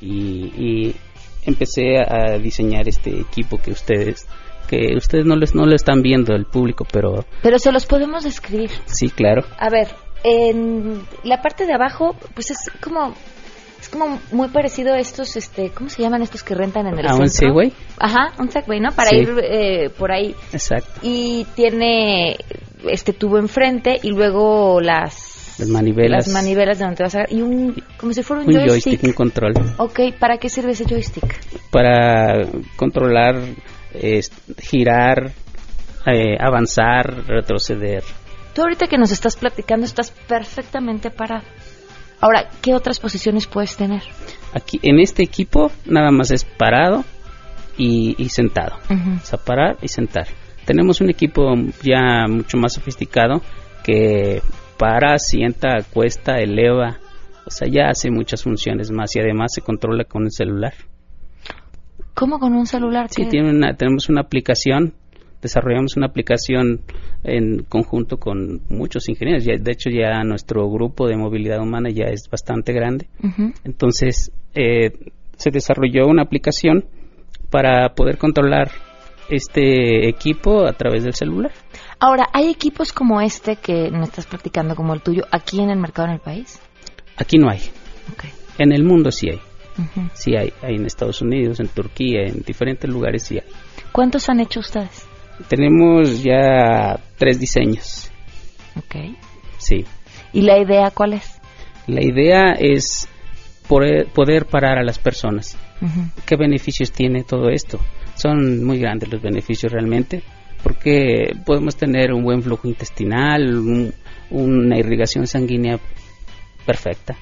Y, 0.00 0.52
y 0.56 0.96
empecé 1.44 1.98
a 1.98 2.38
diseñar 2.38 2.88
este 2.88 3.20
equipo 3.20 3.58
que 3.58 3.70
ustedes, 3.70 4.26
que 4.70 4.94
ustedes 4.96 5.26
no, 5.26 5.34
les, 5.36 5.54
no 5.54 5.66
lo 5.66 5.74
están 5.74 6.00
viendo 6.02 6.34
el 6.34 6.46
público, 6.46 6.86
pero 6.90 7.24
Pero 7.42 7.58
se 7.58 7.72
los 7.72 7.84
podemos 7.86 8.22
describir. 8.24 8.70
sí, 8.86 9.10
claro. 9.10 9.42
A 9.58 9.68
ver, 9.68 9.88
en 10.24 11.02
la 11.24 11.42
parte 11.42 11.66
de 11.66 11.74
abajo, 11.74 12.14
pues 12.34 12.50
es 12.52 12.58
como 12.82 13.14
es 13.80 13.88
como 13.88 14.20
muy 14.32 14.48
parecido 14.48 14.92
a 14.92 14.98
estos, 14.98 15.36
este, 15.36 15.70
¿cómo 15.70 15.88
se 15.88 16.02
llaman 16.02 16.20
estos 16.20 16.42
que 16.42 16.54
rentan 16.54 16.86
en 16.86 16.98
el 16.98 17.06
¿A 17.08 17.14
un? 17.14 17.28
Segway? 17.30 17.72
Ajá, 17.98 18.32
un 18.38 18.50
Segway, 18.50 18.78
¿no? 18.78 18.90
Para 18.92 19.08
Sí. 19.08 19.16
ir 19.16 19.34
eh, 19.42 19.90
por 19.98 20.12
ahí. 20.12 20.34
Exacto. 20.52 21.00
Y 21.02 21.46
tiene 21.56 22.36
este 22.86 23.14
tubo 23.14 23.38
enfrente 23.38 23.98
y 24.02 24.10
luego 24.10 24.80
las 24.82 25.56
Las 25.58 25.68
manivelas. 25.68 26.26
las 26.26 26.34
manivelas 26.34 26.78
de 26.78 26.84
donde 26.84 26.96
te 26.98 27.02
vas 27.04 27.14
a 27.14 27.24
y 27.30 27.40
un 27.40 27.74
como 27.98 28.12
si 28.12 28.22
fuera 28.22 28.42
un, 28.42 28.48
un 28.48 28.54
joystick. 28.54 28.84
joystick, 29.00 29.04
un 29.04 29.12
control. 29.14 29.54
Ok, 29.78 30.00
¿para 30.18 30.36
qué 30.36 30.50
sirve 30.50 30.72
ese 30.72 30.84
joystick? 30.84 31.24
para 31.70 32.46
controlar, 32.76 33.36
eh, 33.94 34.20
girar, 34.58 35.32
eh, 36.06 36.36
avanzar, 36.38 37.26
retroceder. 37.26 38.02
Tú 38.54 38.62
ahorita 38.62 38.86
que 38.86 38.98
nos 38.98 39.12
estás 39.12 39.36
platicando 39.36 39.86
estás 39.86 40.10
perfectamente 40.10 41.10
parado. 41.10 41.44
Ahora, 42.20 42.50
¿qué 42.60 42.74
otras 42.74 43.00
posiciones 43.00 43.46
puedes 43.46 43.76
tener? 43.76 44.02
Aquí 44.52 44.78
en 44.82 45.00
este 45.00 45.22
equipo 45.22 45.70
nada 45.86 46.10
más 46.10 46.30
es 46.30 46.44
parado 46.44 47.04
y, 47.78 48.14
y 48.18 48.28
sentado. 48.28 48.76
Ujú. 48.90 49.16
O 49.22 49.24
sea, 49.24 49.38
parar 49.38 49.78
y 49.80 49.88
sentar. 49.88 50.26
Tenemos 50.66 51.00
un 51.00 51.10
equipo 51.10 51.54
ya 51.82 52.26
mucho 52.28 52.58
más 52.58 52.74
sofisticado 52.74 53.40
que 53.82 54.42
para, 54.76 55.18
sienta, 55.18 55.76
acuesta, 55.78 56.38
eleva. 56.38 56.98
O 57.46 57.50
sea, 57.50 57.68
ya 57.68 57.88
hace 57.88 58.10
muchas 58.10 58.42
funciones 58.42 58.90
más 58.90 59.16
y 59.16 59.20
además 59.20 59.52
se 59.54 59.62
controla 59.62 60.04
con 60.04 60.24
el 60.24 60.30
celular. 60.30 60.74
¿Cómo 62.14 62.38
con 62.38 62.54
un 62.54 62.66
celular? 62.66 63.08
Sí, 63.10 63.26
tiene 63.26 63.50
una, 63.50 63.74
tenemos 63.74 64.08
una 64.08 64.22
aplicación, 64.22 64.94
desarrollamos 65.40 65.96
una 65.96 66.06
aplicación 66.06 66.82
en 67.24 67.64
conjunto 67.64 68.18
con 68.18 68.60
muchos 68.68 69.08
ingenieros. 69.08 69.44
Ya, 69.44 69.54
de 69.58 69.72
hecho, 69.72 69.90
ya 69.90 70.22
nuestro 70.24 70.68
grupo 70.70 71.06
de 71.06 71.16
movilidad 71.16 71.60
humana 71.60 71.90
ya 71.90 72.06
es 72.06 72.28
bastante 72.30 72.72
grande. 72.72 73.08
Entonces, 73.64 74.32
eh, 74.54 74.92
se 75.36 75.50
desarrolló 75.50 76.06
una 76.06 76.22
aplicación 76.22 76.84
para 77.50 77.94
poder 77.94 78.18
controlar 78.18 78.70
este 79.30 80.08
equipo 80.08 80.66
a 80.66 80.72
través 80.72 81.04
del 81.04 81.14
celular. 81.14 81.52
Ahora, 81.98 82.28
¿hay 82.32 82.48
equipos 82.50 82.92
como 82.92 83.20
este 83.20 83.56
que 83.56 83.90
me 83.90 84.02
estás 84.02 84.26
platicando, 84.26 84.74
como 84.74 84.94
el 84.94 85.02
tuyo, 85.02 85.24
aquí 85.30 85.60
en 85.60 85.70
el 85.70 85.78
mercado 85.78 86.08
en 86.08 86.14
el 86.14 86.20
país? 86.20 86.60
Aquí 87.16 87.38
no 87.38 87.48
hay. 87.48 87.60
En 88.58 88.72
el 88.72 88.84
mundo 88.84 89.10
sí 89.10 89.30
hay. 89.30 89.40
Sí 90.14 90.36
hay. 90.36 90.52
Hay 90.62 90.76
en 90.76 90.86
Estados 90.86 91.20
Unidos, 91.22 91.60
en 91.60 91.68
Turquía, 91.68 92.22
en 92.26 92.42
diferentes 92.42 92.88
lugares 92.88 93.24
sí 93.24 93.38
hay. 93.38 93.46
¿Cuántos 93.92 94.28
han 94.28 94.40
hecho 94.40 94.60
ustedes? 94.60 95.06
Tenemos 95.48 96.22
ya 96.22 96.98
tres 97.16 97.38
diseños. 97.40 98.10
Ok. 98.76 99.16
Sí. 99.58 99.84
¿Y 100.32 100.42
la 100.42 100.58
idea 100.58 100.90
cuál 100.90 101.14
es? 101.14 101.40
La 101.86 102.02
idea 102.04 102.52
es 102.52 103.08
poder, 103.68 104.06
poder 104.08 104.46
parar 104.46 104.78
a 104.78 104.82
las 104.84 104.98
personas. 104.98 105.56
Ujú. 105.80 106.02
¿Qué 106.26 106.36
beneficios 106.36 106.92
tiene 106.92 107.24
todo 107.24 107.48
esto? 107.48 107.80
Son 108.14 108.62
muy 108.64 108.78
grandes 108.78 109.10
los 109.10 109.22
beneficios 109.22 109.72
realmente, 109.72 110.22
porque 110.62 111.32
podemos 111.46 111.74
tener 111.76 112.12
un 112.12 112.22
buen 112.22 112.42
flujo 112.42 112.68
intestinal, 112.68 113.56
un- 113.56 113.94
una 114.30 114.78
irrigación 114.78 115.26
sanguínea 115.26 115.78
perfecta. 116.66 117.16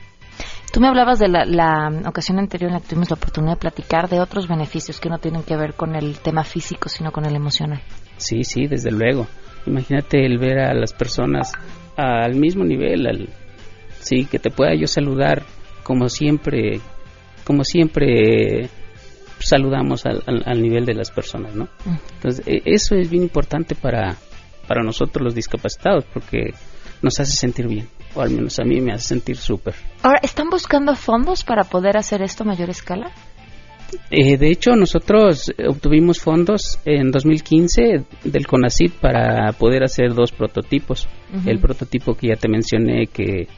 Tú 0.79 0.83
me 0.83 0.87
hablabas 0.91 1.19
de 1.19 1.27
la, 1.27 1.45
la 1.45 1.91
ocasión 2.09 2.39
anterior 2.39 2.69
en 2.71 2.75
la 2.75 2.81
que 2.81 2.87
tuvimos 2.91 3.11
la 3.11 3.17
oportunidad 3.17 3.55
de 3.55 3.59
platicar 3.59 4.09
de 4.09 4.21
otros 4.21 4.47
beneficios 4.47 5.01
que 5.01 5.09
no 5.09 5.19
tienen 5.19 5.43
que 5.43 5.57
ver 5.57 5.75
con 5.75 5.97
el 5.97 6.21
tema 6.21 6.45
físico, 6.45 6.89
sino 6.89 7.11
con 7.11 7.25
el 7.27 7.35
emocional. 7.35 7.81
Sí, 8.17 8.45
sí, 8.45 8.69
desde 8.69 8.93
luego. 8.93 9.27
Imagínate 9.67 10.25
el 10.25 10.39
ver 10.39 10.61
a 10.61 10.75
las 10.75 10.93
personas 10.93 11.51
al 11.97 12.37
mismo 12.37 12.63
nivel, 12.63 13.09
al, 13.09 13.29
sí, 13.99 14.25
que 14.27 14.39
te 14.39 14.51
pueda 14.51 14.73
yo 14.77 14.87
saludar 14.87 15.43
como 15.83 16.09
siempre, 16.09 16.79
como 17.43 17.65
siempre 17.65 18.69
saludamos 19.41 20.07
al, 20.07 20.23
al- 20.29 20.45
al 20.47 20.63
nivel 20.63 20.87
de 20.87 20.95
las 20.95 21.11
personas, 21.11 21.57
¿no? 21.57 21.67
Entonces, 22.15 22.47
e- 22.47 22.63
eso 22.67 22.95
es 22.95 23.11
bien 23.11 23.25
importante 23.25 23.75
para, 23.75 24.15
para 24.69 24.85
nosotros 24.85 25.25
los 25.25 25.35
discapacitados, 25.35 26.05
porque 26.15 26.55
nos 27.03 27.19
hace 27.19 27.33
sentir 27.33 27.67
bien, 27.67 27.89
o 28.15 28.21
al 28.21 28.31
menos 28.31 28.59
a 28.59 28.65
mí 28.65 28.81
me 28.81 28.93
hace 28.93 29.09
sentir 29.09 29.37
súper. 29.37 29.75
Ahora, 30.03 30.21
¿están 30.23 30.49
buscando 30.51 30.95
fondos 30.95 31.45
para 31.45 31.65
poder 31.65 31.97
hacer 31.97 32.23
esto 32.23 32.45
a 32.45 32.47
mayor 32.47 32.71
escala? 32.71 33.13
Eh, 34.11 34.37
de 34.37 34.51
hecho, 34.51 34.73
nosotros 34.73 35.53
obtuvimos 35.67 36.21
fondos 36.21 36.79
en 36.85 37.11
2015 37.11 38.05
del 38.25 38.47
CONACYT 38.47 38.93
para 38.93 39.53
poder 39.53 39.83
hacer 39.83 40.15
dos 40.15 40.33
prototipos. 40.33 41.09
El 41.47 41.59
prototipo 41.59 42.15
que 42.15 42.29
ya 42.29 42.37
te 42.37 42.49
mencioné 42.49 43.07
que, 43.07 43.49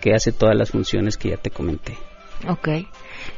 que 0.00 0.14
hace 0.14 0.32
todas 0.32 0.56
las 0.56 0.70
funciones 0.70 1.16
que 1.16 1.30
ya 1.30 1.36
te 1.36 1.50
comenté. 1.50 1.94
Ok. 2.48 2.68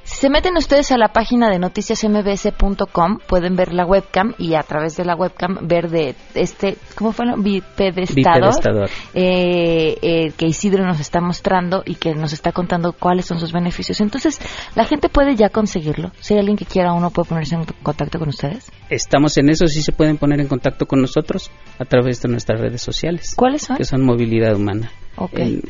Si 0.02 0.16
se 0.16 0.30
meten 0.30 0.56
ustedes 0.56 0.90
a 0.90 0.98
la 0.98 1.08
página 1.08 1.50
de 1.50 1.58
noticiasmbs.com, 1.58 3.18
pueden 3.26 3.56
ver 3.56 3.72
la 3.72 3.86
webcam 3.86 4.34
y 4.38 4.54
a 4.54 4.62
través 4.62 4.96
de 4.96 5.04
la 5.04 5.14
webcam 5.14 5.68
ver 5.68 5.88
de 5.88 6.14
este, 6.34 6.76
¿cómo 6.94 7.12
fue? 7.12 7.26
Bipedestador. 7.36 8.34
Bipedestador. 8.34 8.90
eh, 9.14 9.98
eh, 10.02 10.32
que 10.36 10.46
Isidro 10.46 10.84
nos 10.84 11.00
está 11.00 11.20
mostrando 11.20 11.82
y 11.84 11.94
que 11.94 12.14
nos 12.14 12.32
está 12.32 12.52
contando 12.52 12.92
cuáles 12.92 13.26
son 13.26 13.38
sus 13.38 13.52
beneficios. 13.52 14.00
Entonces, 14.00 14.40
la 14.74 14.84
gente 14.84 15.08
puede 15.08 15.36
ya 15.36 15.50
conseguirlo. 15.50 16.10
Si 16.20 16.34
hay 16.34 16.40
alguien 16.40 16.56
que 16.56 16.64
quiera 16.64 16.92
uno, 16.92 17.10
puede 17.10 17.28
ponerse 17.28 17.54
en 17.54 17.64
contacto 17.82 18.18
con 18.18 18.28
ustedes. 18.28 18.70
Estamos 18.90 19.36
en 19.38 19.50
eso, 19.50 19.66
sí 19.66 19.82
se 19.82 19.92
pueden 19.92 20.16
poner 20.16 20.40
en 20.40 20.48
contacto 20.48 20.86
con 20.86 21.00
nosotros 21.00 21.50
a 21.78 21.84
través 21.84 22.20
de 22.22 22.28
nuestras 22.28 22.60
redes 22.60 22.82
sociales. 22.82 23.34
¿Cuáles 23.36 23.62
son? 23.62 23.76
Que 23.76 23.84
son 23.84 24.04
Movilidad 24.04 24.54
Humana. 24.54 24.90
Ok. 25.16 25.38
En, 25.38 25.62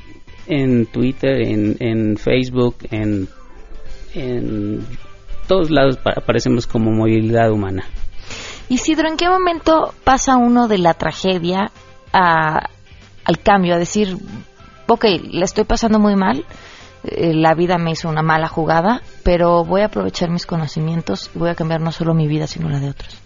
en 0.48 0.86
Twitter, 0.86 1.42
en, 1.42 1.76
en 1.80 2.16
Facebook, 2.16 2.76
en, 2.90 3.28
en 4.14 4.86
todos 5.46 5.70
lados 5.70 5.96
pa- 5.98 6.14
aparecemos 6.16 6.66
como 6.66 6.90
Movilidad 6.90 7.50
Humana. 7.52 7.84
Isidro, 8.68 9.08
¿en 9.08 9.16
qué 9.16 9.28
momento 9.28 9.94
pasa 10.04 10.36
uno 10.36 10.68
de 10.68 10.78
la 10.78 10.94
tragedia 10.94 11.70
a- 12.12 12.68
al 13.24 13.38
cambio? 13.42 13.74
A 13.74 13.78
decir, 13.78 14.16
ok, 14.86 15.04
la 15.30 15.44
estoy 15.44 15.64
pasando 15.64 15.98
muy 15.98 16.16
mal, 16.16 16.44
eh, 17.04 17.32
la 17.34 17.54
vida 17.54 17.78
me 17.78 17.92
hizo 17.92 18.08
una 18.08 18.22
mala 18.22 18.48
jugada, 18.48 19.02
pero 19.22 19.64
voy 19.64 19.82
a 19.82 19.86
aprovechar 19.86 20.30
mis 20.30 20.46
conocimientos 20.46 21.30
y 21.34 21.38
voy 21.38 21.50
a 21.50 21.54
cambiar 21.54 21.80
no 21.80 21.92
solo 21.92 22.12
mi 22.14 22.26
vida, 22.26 22.46
sino 22.46 22.68
la 22.68 22.80
de 22.80 22.90
otros. 22.90 23.16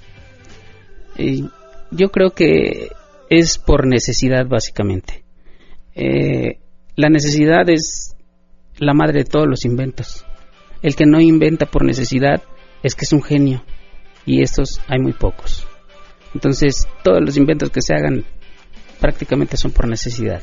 Eh, 1.17 1.43
yo 1.91 2.11
creo 2.11 2.31
que 2.31 2.91
es 3.31 3.59
por 3.59 3.87
necesidad 3.87 4.47
básicamente. 4.47 5.25
Eh, 5.95 6.59
la 6.97 7.09
necesidad 7.09 7.69
es 7.71 8.15
la 8.79 8.95
madre 8.95 9.21
de 9.21 9.25
todos 9.25 9.47
los 9.47 9.65
inventos. 9.65 10.25
el 10.83 10.97
que 10.97 11.07
no 11.07 11.21
inventa 11.21 11.67
por 11.67 11.85
necesidad 11.85 12.43
es 12.83 12.97
que 12.97 13.05
es 13.05 13.13
un 13.13 13.23
genio 13.23 13.63
y 14.27 14.43
estos 14.43 14.81
hay 14.89 14.99
muy 14.99 15.13
pocos. 15.13 15.67
Entonces, 16.35 16.87
todos 17.05 17.21
los 17.21 17.37
inventos 17.37 17.71
que 17.71 17.83
se 17.83 17.95
hagan 17.95 18.25
prácticamente 19.01 19.57
son 19.57 19.71
por 19.71 19.87
necesidad. 19.87 20.43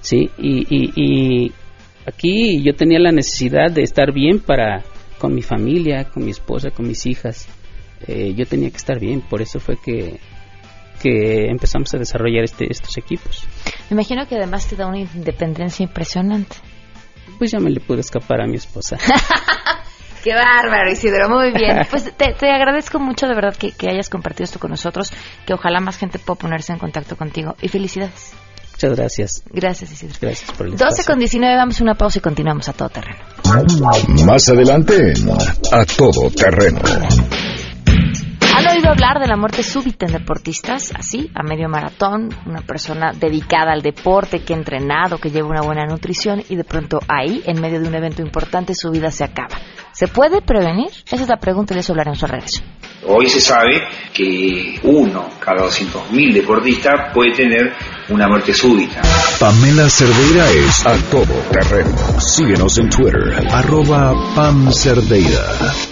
¿Sí? 0.00 0.30
Y, 0.38 0.66
y, 0.68 1.52
aquí 2.06 2.60
yo 2.62 2.74
tenía 2.74 2.98
la 2.98 3.12
necesidad 3.12 3.70
de 3.70 3.82
estar 3.82 4.12
bien 4.12 4.40
para 4.40 4.82
con 5.18 5.32
mi 5.32 5.42
familia, 5.42 6.04
con 6.04 6.24
mi 6.24 6.32
esposa, 6.32 6.70
con 6.70 6.88
mis 6.88 7.06
hijas. 7.06 7.46
Eh, 8.08 8.34
yo 8.34 8.46
tenía 8.46 8.70
que 8.70 8.76
estar 8.76 8.98
bien, 8.98 9.20
por 9.20 9.42
eso 9.42 9.60
fue 9.60 9.76
que 9.76 10.18
que 11.02 11.50
empezamos 11.50 11.92
a 11.94 11.98
desarrollar 11.98 12.44
este, 12.44 12.70
estos 12.70 12.96
equipos. 12.96 13.44
Me 13.92 13.96
imagino 13.96 14.26
que 14.26 14.36
además 14.36 14.66
te 14.66 14.74
da 14.74 14.86
una 14.86 15.00
independencia 15.00 15.82
impresionante. 15.84 16.56
Pues 17.36 17.50
ya 17.50 17.58
me 17.58 17.68
le 17.68 17.78
pude 17.78 18.00
escapar 18.00 18.40
a 18.40 18.46
mi 18.46 18.56
esposa. 18.56 18.96
Qué 20.24 20.32
bárbaro, 20.32 20.90
Isidro. 20.90 21.28
Muy 21.28 21.52
bien. 21.52 21.82
Pues 21.90 22.10
te, 22.16 22.50
agradezco 22.50 22.98
mucho 22.98 23.26
de 23.26 23.34
verdad 23.34 23.54
que, 23.54 23.74
hayas 23.90 24.08
compartido 24.08 24.44
esto 24.44 24.58
con 24.58 24.70
nosotros, 24.70 25.12
que 25.44 25.52
ojalá 25.52 25.80
más 25.80 25.98
gente 25.98 26.18
pueda 26.18 26.38
ponerse 26.38 26.72
en 26.72 26.78
contacto 26.78 27.18
contigo. 27.18 27.54
Y 27.60 27.68
felicidades. 27.68 28.32
Muchas 28.70 28.96
gracias. 28.96 29.42
Gracias, 29.50 29.92
Isidro. 29.92 30.16
Gracias 30.22 30.50
por 30.52 30.68
el 30.68 30.74
12 30.74 31.04
con 31.04 31.18
19, 31.18 31.54
vamos 31.54 31.78
a 31.78 31.84
una 31.84 31.94
pausa 31.94 32.18
y 32.18 32.22
continuamos 32.22 32.70
a 32.70 32.72
todo 32.72 32.88
terreno. 32.88 33.18
Más 34.24 34.48
adelante, 34.48 35.12
a 35.70 35.84
todo 35.84 36.30
terreno. 36.30 36.80
¿Han 38.54 38.68
oído 38.68 38.90
hablar 38.90 39.18
de 39.18 39.26
la 39.26 39.36
muerte 39.36 39.62
súbita 39.62 40.06
en 40.06 40.12
deportistas? 40.12 40.92
Así, 40.94 41.30
a 41.34 41.42
medio 41.42 41.68
maratón, 41.68 42.28
una 42.44 42.60
persona 42.60 43.12
dedicada 43.12 43.72
al 43.72 43.80
deporte, 43.80 44.40
que 44.40 44.52
ha 44.52 44.56
entrenado, 44.56 45.18
que 45.18 45.30
lleva 45.30 45.48
una 45.48 45.62
buena 45.62 45.86
nutrición 45.86 46.42
y 46.48 46.56
de 46.56 46.64
pronto 46.64 47.00
ahí, 47.08 47.42
en 47.46 47.60
medio 47.60 47.80
de 47.80 47.88
un 47.88 47.94
evento 47.94 48.20
importante, 48.20 48.74
su 48.74 48.90
vida 48.90 49.10
se 49.10 49.24
acaba. 49.24 49.58
¿Se 49.92 50.06
puede 50.06 50.42
prevenir? 50.42 50.90
Esa 51.10 51.22
es 51.22 51.28
la 51.28 51.38
pregunta 51.38 51.72
y 51.72 51.78
les 51.78 51.88
hablaré 51.88 52.10
en 52.10 52.16
su 52.16 52.26
regreso. 52.26 52.62
Hoy 53.06 53.28
se 53.28 53.40
sabe 53.40 53.82
que 54.12 54.78
uno 54.84 55.28
cada 55.40 55.66
200.000 55.66 56.34
deportistas 56.34 57.12
puede 57.12 57.32
tener 57.32 57.72
una 58.10 58.28
muerte 58.28 58.54
súbita. 58.54 59.00
Pamela 59.40 59.88
Cerdeira 59.88 60.48
es 60.50 60.86
a 60.86 60.94
todo 61.10 61.34
terreno. 61.50 61.96
Síguenos 62.20 62.78
en 62.78 62.90
Twitter, 62.90 63.46
arroba 63.50 64.14
Pam 64.34 64.70
Cerdeira. 64.72 65.91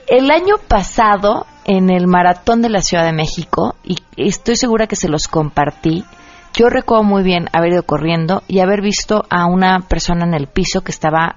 El 0.09 0.33
año 0.33 0.57
pasado, 0.67 1.47
en 1.65 1.89
el 1.89 2.09
maratón 2.09 2.63
de 2.63 2.71
la 2.71 2.83
Ciudad 2.83 3.05
de 3.05 3.13
México, 3.13 3.77
y 3.85 3.99
estoy 4.17 4.57
segura 4.57 4.89
que 4.89 4.97
se 4.97 5.09
los 5.09 5.29
compartí, 5.29 6.05
yo 6.53 6.69
recuerdo 6.69 7.05
muy 7.05 7.23
bien 7.23 7.47
haber 7.53 7.75
ido 7.75 7.85
corriendo 7.85 8.43
y 8.49 8.59
haber 8.59 8.83
visto 8.83 9.25
a 9.31 9.47
una 9.47 9.83
persona 9.89 10.27
en 10.27 10.35
el 10.35 10.49
piso 10.49 10.81
que 10.81 10.91
estaba 10.91 11.37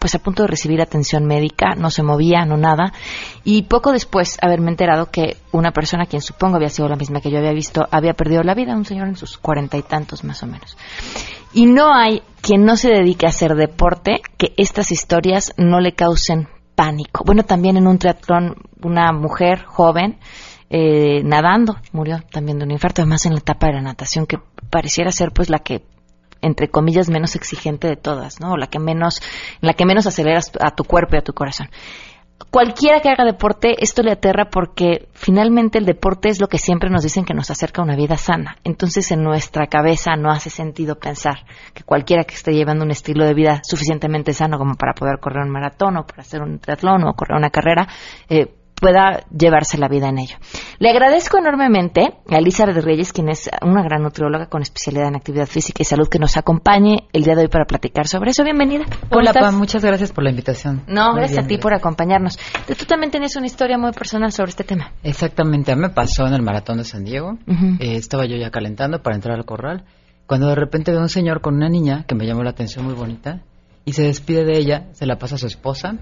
pues 0.00 0.14
a 0.16 0.18
punto 0.18 0.42
de 0.42 0.48
recibir 0.48 0.80
atención 0.80 1.26
médica, 1.26 1.74
no 1.76 1.90
se 1.90 2.02
movía, 2.02 2.44
no 2.44 2.56
nada, 2.56 2.92
y 3.44 3.62
poco 3.62 3.92
después 3.92 4.38
haberme 4.42 4.70
enterado 4.70 5.10
que 5.10 5.36
una 5.52 5.70
persona, 5.70 6.06
quien 6.06 6.22
supongo 6.22 6.56
había 6.56 6.70
sido 6.70 6.88
la 6.88 6.96
misma 6.96 7.20
que 7.20 7.30
yo 7.30 7.38
había 7.38 7.52
visto, 7.52 7.86
había 7.90 8.14
perdido 8.14 8.42
la 8.42 8.54
vida, 8.54 8.74
un 8.74 8.86
señor 8.86 9.08
en 9.08 9.16
sus 9.16 9.38
cuarenta 9.38 9.76
y 9.76 9.82
tantos 9.82 10.24
más 10.24 10.42
o 10.42 10.46
menos. 10.46 10.76
Y 11.52 11.66
no 11.66 11.94
hay 11.94 12.22
quien 12.40 12.64
no 12.64 12.76
se 12.76 12.88
dedique 12.88 13.26
a 13.26 13.28
hacer 13.28 13.54
deporte 13.54 14.22
que 14.38 14.54
estas 14.56 14.90
historias 14.90 15.52
no 15.56 15.80
le 15.80 15.92
causen 15.92 16.48
pánico. 16.74 17.22
Bueno, 17.24 17.42
también 17.42 17.76
en 17.76 17.86
un 17.86 17.98
triatlón, 17.98 18.56
una 18.82 19.12
mujer 19.12 19.64
joven, 19.64 20.18
eh, 20.70 21.22
nadando, 21.24 21.76
murió 21.92 22.20
también 22.30 22.58
de 22.58 22.64
un 22.64 22.70
infarto, 22.70 23.02
además 23.02 23.26
en 23.26 23.32
la 23.34 23.40
etapa 23.40 23.66
de 23.66 23.74
la 23.74 23.82
natación, 23.82 24.24
que 24.24 24.38
pareciera 24.70 25.12
ser 25.12 25.32
pues 25.32 25.50
la 25.50 25.58
que 25.58 25.82
entre 26.42 26.68
comillas, 26.68 27.08
menos 27.08 27.36
exigente 27.36 27.88
de 27.88 27.96
todas, 27.96 28.40
¿no? 28.40 28.56
la 28.56 28.66
que 28.68 28.78
menos, 28.78 29.20
la 29.60 29.74
que 29.74 29.86
menos 29.86 30.06
aceleras 30.06 30.52
a 30.60 30.74
tu 30.74 30.84
cuerpo 30.84 31.16
y 31.16 31.18
a 31.18 31.22
tu 31.22 31.32
corazón. 31.32 31.68
Cualquiera 32.50 33.00
que 33.00 33.10
haga 33.10 33.24
deporte, 33.24 33.76
esto 33.84 34.02
le 34.02 34.10
aterra 34.10 34.48
porque 34.50 35.08
finalmente 35.12 35.78
el 35.78 35.84
deporte 35.84 36.30
es 36.30 36.40
lo 36.40 36.48
que 36.48 36.58
siempre 36.58 36.90
nos 36.90 37.02
dicen 37.02 37.24
que 37.24 37.34
nos 37.34 37.50
acerca 37.50 37.80
a 37.80 37.84
una 37.84 37.94
vida 37.94 38.16
sana. 38.16 38.56
Entonces 38.64 39.12
en 39.12 39.22
nuestra 39.22 39.66
cabeza 39.66 40.16
no 40.16 40.30
hace 40.30 40.50
sentido 40.50 40.98
pensar 40.98 41.44
que 41.74 41.84
cualquiera 41.84 42.24
que 42.24 42.34
esté 42.34 42.52
llevando 42.52 42.84
un 42.84 42.90
estilo 42.90 43.24
de 43.24 43.34
vida 43.34 43.60
suficientemente 43.62 44.32
sano 44.32 44.58
como 44.58 44.74
para 44.74 44.94
poder 44.94 45.20
correr 45.20 45.44
un 45.44 45.52
maratón 45.52 45.98
o 45.98 46.06
para 46.06 46.22
hacer 46.22 46.42
un 46.42 46.58
triatlón 46.58 47.04
o 47.04 47.14
correr 47.14 47.36
una 47.36 47.50
carrera, 47.50 47.86
eh, 48.28 48.52
pueda 48.80 49.24
llevarse 49.30 49.78
la 49.78 49.88
vida 49.88 50.08
en 50.08 50.18
ello. 50.18 50.36
Le 50.78 50.90
agradezco 50.90 51.38
enormemente 51.38 52.14
a 52.28 52.38
Elizabeth 52.38 52.82
Reyes, 52.82 53.12
quien 53.12 53.28
es 53.28 53.50
una 53.62 53.82
gran 53.82 54.02
nutrióloga 54.02 54.46
con 54.46 54.62
especialidad 54.62 55.08
en 55.08 55.16
actividad 55.16 55.46
física 55.46 55.82
y 55.82 55.84
salud, 55.84 56.08
que 56.08 56.18
nos 56.18 56.36
acompañe 56.36 57.08
el 57.12 57.22
día 57.22 57.34
de 57.34 57.42
hoy 57.42 57.48
para 57.48 57.66
platicar 57.66 58.08
sobre 58.08 58.30
eso. 58.30 58.42
Bienvenida. 58.42 58.86
Hola, 59.10 59.32
Pam, 59.32 59.56
muchas 59.56 59.84
gracias 59.84 60.12
por 60.12 60.24
la 60.24 60.30
invitación. 60.30 60.82
No, 60.88 61.14
gracias 61.14 61.44
a 61.44 61.46
ti 61.46 61.58
por 61.58 61.74
acompañarnos. 61.74 62.38
Tú 62.66 62.86
también 62.86 63.10
tienes 63.10 63.36
una 63.36 63.46
historia 63.46 63.76
muy 63.76 63.92
personal 63.92 64.32
sobre 64.32 64.50
este 64.50 64.64
tema. 64.64 64.92
Exactamente, 65.02 65.70
a 65.72 65.76
mí 65.76 65.82
me 65.82 65.90
pasó 65.90 66.26
en 66.26 66.32
el 66.32 66.42
maratón 66.42 66.78
de 66.78 66.84
San 66.84 67.04
Diego. 67.04 67.38
Eh, 67.78 67.96
estaba 67.96 68.24
yo 68.24 68.36
ya 68.36 68.50
calentando 68.50 69.02
para 69.02 69.16
entrar 69.16 69.36
al 69.36 69.44
corral, 69.44 69.84
cuando 70.26 70.48
de 70.48 70.54
repente 70.54 70.90
veo 70.92 71.00
un 71.00 71.08
señor 71.08 71.40
con 71.40 71.56
una 71.56 71.68
niña 71.68 72.04
que 72.06 72.14
me 72.14 72.26
llamó 72.26 72.42
la 72.42 72.50
atención 72.50 72.84
muy 72.84 72.94
bonita 72.94 73.42
y 73.84 73.92
se 73.92 74.04
despide 74.04 74.44
de 74.44 74.58
ella, 74.58 74.88
se 74.92 75.04
la 75.04 75.18
pasa 75.18 75.34
a 75.34 75.38
su 75.38 75.46
esposa 75.46 75.98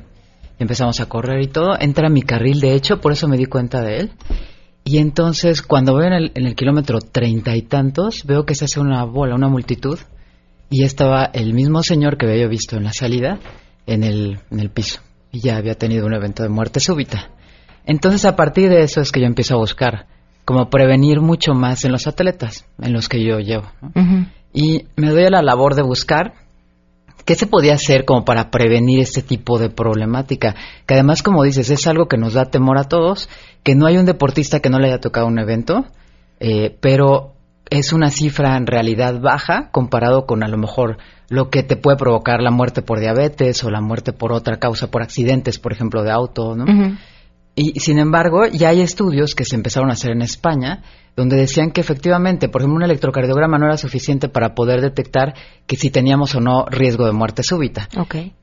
empezamos 0.58 1.00
a 1.00 1.06
correr 1.06 1.42
y 1.42 1.48
todo, 1.48 1.78
entra 1.78 2.08
a 2.08 2.10
mi 2.10 2.22
carril, 2.22 2.60
de 2.60 2.74
hecho, 2.74 3.00
por 3.00 3.12
eso 3.12 3.28
me 3.28 3.36
di 3.36 3.46
cuenta 3.46 3.80
de 3.82 4.00
él. 4.00 4.12
Y 4.84 4.98
entonces, 4.98 5.62
cuando 5.62 5.94
veo 5.94 6.06
en 6.06 6.12
el, 6.14 6.32
en 6.34 6.46
el 6.46 6.54
kilómetro 6.54 7.00
treinta 7.00 7.54
y 7.54 7.62
tantos, 7.62 8.24
veo 8.24 8.44
que 8.44 8.54
se 8.54 8.64
hace 8.64 8.80
una 8.80 9.04
bola, 9.04 9.34
una 9.34 9.48
multitud, 9.48 9.98
y 10.70 10.84
estaba 10.84 11.24
el 11.24 11.54
mismo 11.54 11.82
señor 11.82 12.16
que 12.16 12.26
había 12.26 12.46
visto 12.46 12.76
en 12.76 12.84
la 12.84 12.92
salida 12.92 13.38
en 13.86 14.02
el, 14.04 14.40
en 14.50 14.60
el 14.60 14.70
piso. 14.70 15.00
Y 15.30 15.40
ya 15.40 15.56
había 15.56 15.74
tenido 15.74 16.06
un 16.06 16.14
evento 16.14 16.42
de 16.42 16.48
muerte 16.48 16.80
súbita. 16.80 17.30
Entonces, 17.86 18.24
a 18.24 18.36
partir 18.36 18.68
de 18.68 18.82
eso 18.82 19.00
es 19.00 19.12
que 19.12 19.20
yo 19.20 19.26
empiezo 19.26 19.54
a 19.54 19.58
buscar 19.58 20.06
como 20.44 20.70
prevenir 20.70 21.20
mucho 21.20 21.52
más 21.52 21.84
en 21.84 21.92
los 21.92 22.06
atletas, 22.06 22.66
en 22.80 22.94
los 22.94 23.08
que 23.08 23.22
yo 23.22 23.38
llevo. 23.38 23.70
Y 24.54 24.86
me 24.96 25.10
doy 25.10 25.24
a 25.24 25.30
la 25.30 25.42
labor 25.42 25.74
de 25.74 25.82
buscar 25.82 26.32
¿Qué 27.28 27.34
se 27.34 27.46
podía 27.46 27.74
hacer 27.74 28.06
como 28.06 28.24
para 28.24 28.50
prevenir 28.50 29.00
este 29.00 29.20
tipo 29.20 29.58
de 29.58 29.68
problemática? 29.68 30.54
Que 30.86 30.94
además, 30.94 31.22
como 31.22 31.44
dices, 31.44 31.68
es 31.68 31.86
algo 31.86 32.08
que 32.08 32.16
nos 32.16 32.32
da 32.32 32.46
temor 32.46 32.78
a 32.78 32.84
todos, 32.84 33.28
que 33.62 33.74
no 33.74 33.84
hay 33.84 33.98
un 33.98 34.06
deportista 34.06 34.60
que 34.60 34.70
no 34.70 34.78
le 34.78 34.86
haya 34.86 34.98
tocado 34.98 35.26
un 35.26 35.38
evento, 35.38 35.84
eh, 36.40 36.74
pero 36.80 37.34
es 37.68 37.92
una 37.92 38.08
cifra 38.08 38.56
en 38.56 38.66
realidad 38.66 39.20
baja 39.20 39.68
comparado 39.72 40.24
con 40.24 40.42
a 40.42 40.48
lo 40.48 40.56
mejor 40.56 40.96
lo 41.28 41.50
que 41.50 41.62
te 41.62 41.76
puede 41.76 41.98
provocar 41.98 42.40
la 42.40 42.50
muerte 42.50 42.80
por 42.80 42.98
diabetes 42.98 43.62
o 43.62 43.68
la 43.70 43.82
muerte 43.82 44.14
por 44.14 44.32
otra 44.32 44.56
causa, 44.56 44.90
por 44.90 45.02
accidentes, 45.02 45.58
por 45.58 45.72
ejemplo, 45.72 46.04
de 46.04 46.10
auto, 46.10 46.56
¿no? 46.56 46.64
Y 47.60 47.80
sin 47.80 47.98
embargo, 47.98 48.46
ya 48.46 48.68
hay 48.68 48.82
estudios 48.82 49.34
que 49.34 49.44
se 49.44 49.56
empezaron 49.56 49.90
a 49.90 49.94
hacer 49.94 50.12
en 50.12 50.22
España 50.22 50.84
donde 51.16 51.36
decían 51.36 51.72
que 51.72 51.80
efectivamente, 51.80 52.48
por 52.48 52.60
ejemplo, 52.60 52.76
un 52.76 52.84
electrocardiograma 52.84 53.58
no 53.58 53.66
era 53.66 53.76
suficiente 53.76 54.28
para 54.28 54.54
poder 54.54 54.80
detectar 54.80 55.34
que 55.66 55.74
si 55.74 55.90
teníamos 55.90 56.36
o 56.36 56.40
no 56.40 56.66
riesgo 56.66 57.04
de 57.06 57.12
muerte 57.12 57.42
súbita. 57.42 57.88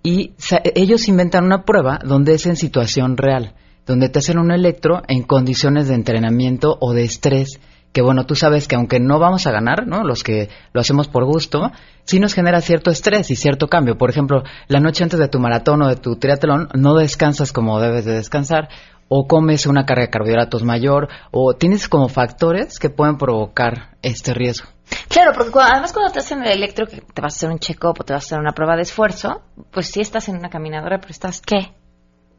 Y 0.03 0.33
ellos 0.75 1.07
inventan 1.07 1.45
una 1.45 1.63
prueba 1.63 1.99
donde 2.03 2.33
es 2.33 2.45
en 2.45 2.57
situación 2.57 3.15
real, 3.15 3.53
donde 3.85 4.09
te 4.09 4.19
hacen 4.19 4.37
un 4.37 4.51
electro 4.51 5.03
en 5.07 5.23
condiciones 5.23 5.87
de 5.87 5.95
entrenamiento 5.95 6.77
o 6.81 6.91
de 6.91 7.05
estrés 7.05 7.61
que 7.95 8.01
bueno, 8.01 8.25
tú 8.25 8.35
sabes 8.35 8.67
que 8.67 8.75
aunque 8.75 8.99
no 8.99 9.19
vamos 9.19 9.47
a 9.47 9.51
ganar, 9.51 9.87
¿no? 9.87 10.03
Los 10.03 10.21
que 10.21 10.49
lo 10.73 10.81
hacemos 10.81 11.07
por 11.07 11.23
gusto, 11.23 11.71
sí 12.03 12.19
nos 12.19 12.33
genera 12.33 12.59
cierto 12.59 12.91
estrés 12.91 13.31
y 13.31 13.37
cierto 13.37 13.69
cambio. 13.69 13.97
Por 13.97 14.09
ejemplo, 14.09 14.43
la 14.67 14.81
noche 14.81 15.05
antes 15.05 15.17
de 15.17 15.29
tu 15.29 15.39
maratón 15.39 15.81
o 15.81 15.87
de 15.87 15.95
tu 15.95 16.17
triatlón 16.17 16.67
no 16.73 16.95
descansas 16.95 17.53
como 17.53 17.79
debes 17.79 18.03
de 18.03 18.11
descansar 18.11 18.67
o 19.07 19.27
comes 19.27 19.65
una 19.65 19.85
carga 19.85 20.03
de 20.03 20.09
carbohidratos 20.09 20.63
mayor, 20.63 21.09
o 21.31 21.53
tienes 21.53 21.87
como 21.87 22.09
factores 22.09 22.79
que 22.79 22.89
pueden 22.89 23.17
provocar 23.17 23.97
este 24.01 24.33
riesgo. 24.33 24.67
Claro, 25.09 25.31
porque 25.35 25.51
además 25.59 25.93
cuando 25.93 26.11
te 26.11 26.19
hacen 26.19 26.43
el 26.43 26.51
electro, 26.51 26.87
que 26.87 27.01
te 27.01 27.21
vas 27.21 27.33
a 27.33 27.37
hacer 27.37 27.49
un 27.49 27.59
check-up 27.59 27.95
o 27.99 28.03
te 28.03 28.13
vas 28.13 28.23
a 28.23 28.25
hacer 28.25 28.39
una 28.39 28.51
prueba 28.51 28.75
de 28.75 28.83
esfuerzo, 28.83 29.41
pues 29.71 29.87
sí 29.87 30.01
estás 30.01 30.29
en 30.29 30.37
una 30.37 30.49
caminadora, 30.49 30.99
pero 30.99 31.11
estás, 31.11 31.41
¿qué? 31.41 31.73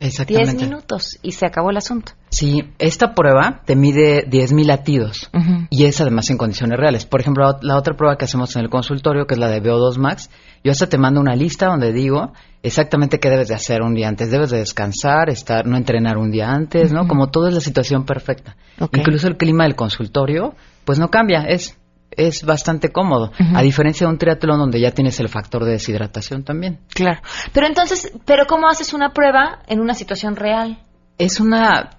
Exactamente. 0.00 0.52
10 0.52 0.68
minutos 0.68 1.18
y 1.22 1.32
se 1.32 1.46
acabó 1.46 1.70
el 1.70 1.78
asunto. 1.78 2.12
Sí, 2.30 2.70
esta 2.78 3.14
prueba 3.14 3.62
te 3.64 3.76
mide 3.76 4.28
10.000 4.28 4.66
latidos 4.66 5.30
y 5.70 5.84
es 5.84 6.00
además 6.00 6.28
en 6.30 6.36
condiciones 6.36 6.78
reales. 6.78 7.06
Por 7.06 7.20
ejemplo, 7.20 7.56
la 7.62 7.76
otra 7.76 7.96
prueba 7.96 8.16
que 8.16 8.26
hacemos 8.26 8.54
en 8.56 8.62
el 8.62 8.68
consultorio, 8.68 9.26
que 9.26 9.34
es 9.34 9.40
la 9.40 9.48
de 9.48 9.62
VO2 9.62 9.96
Max, 9.96 10.30
yo 10.62 10.72
hasta 10.72 10.88
te 10.88 10.98
mando 10.98 11.20
una 11.20 11.34
lista 11.34 11.66
donde 11.66 11.92
digo 11.92 12.32
exactamente 12.62 13.18
qué 13.20 13.30
debes 13.30 13.48
de 13.48 13.54
hacer 13.54 13.82
un 13.82 13.94
día 13.94 14.08
antes. 14.08 14.30
Debes 14.30 14.50
de 14.50 14.58
descansar, 14.58 15.30
estar, 15.30 15.66
no 15.66 15.76
entrenar 15.76 16.18
un 16.18 16.30
día 16.30 16.50
antes, 16.50 16.92
¿no? 16.92 17.08
Como 17.08 17.28
todo 17.28 17.48
es 17.48 17.54
la 17.54 17.60
situación 17.60 18.04
perfecta. 18.04 18.56
Incluso 18.92 19.28
el 19.28 19.36
clima 19.36 19.64
del 19.64 19.76
consultorio, 19.76 20.54
pues 20.84 20.98
no 20.98 21.08
cambia, 21.08 21.44
es 21.44 21.78
es 22.16 22.44
bastante 22.44 22.90
cómodo, 22.90 23.32
a 23.54 23.62
diferencia 23.62 24.06
de 24.06 24.12
un 24.12 24.18
triatlón 24.18 24.58
donde 24.58 24.80
ya 24.80 24.90
tienes 24.90 25.18
el 25.20 25.28
factor 25.28 25.64
de 25.64 25.72
deshidratación 25.72 26.44
también. 26.44 26.80
Claro. 26.94 27.20
Pero 27.52 27.66
entonces, 27.66 28.12
¿pero 28.24 28.46
cómo 28.46 28.68
haces 28.68 28.94
una 28.94 29.12
prueba 29.12 29.60
en 29.66 29.80
una 29.80 29.94
situación 29.94 30.36
real? 30.36 30.78
Es 31.18 31.40
un 31.40 31.54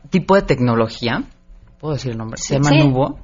tipo 0.09 0.35
de 0.35 0.43
tecnología, 0.43 1.23
puedo 1.79 1.93
decir 1.93 2.11
el 2.11 2.17
nombre, 2.17 2.37
se 2.41 2.55
llama 2.55 2.71
Nubo, 2.71 3.19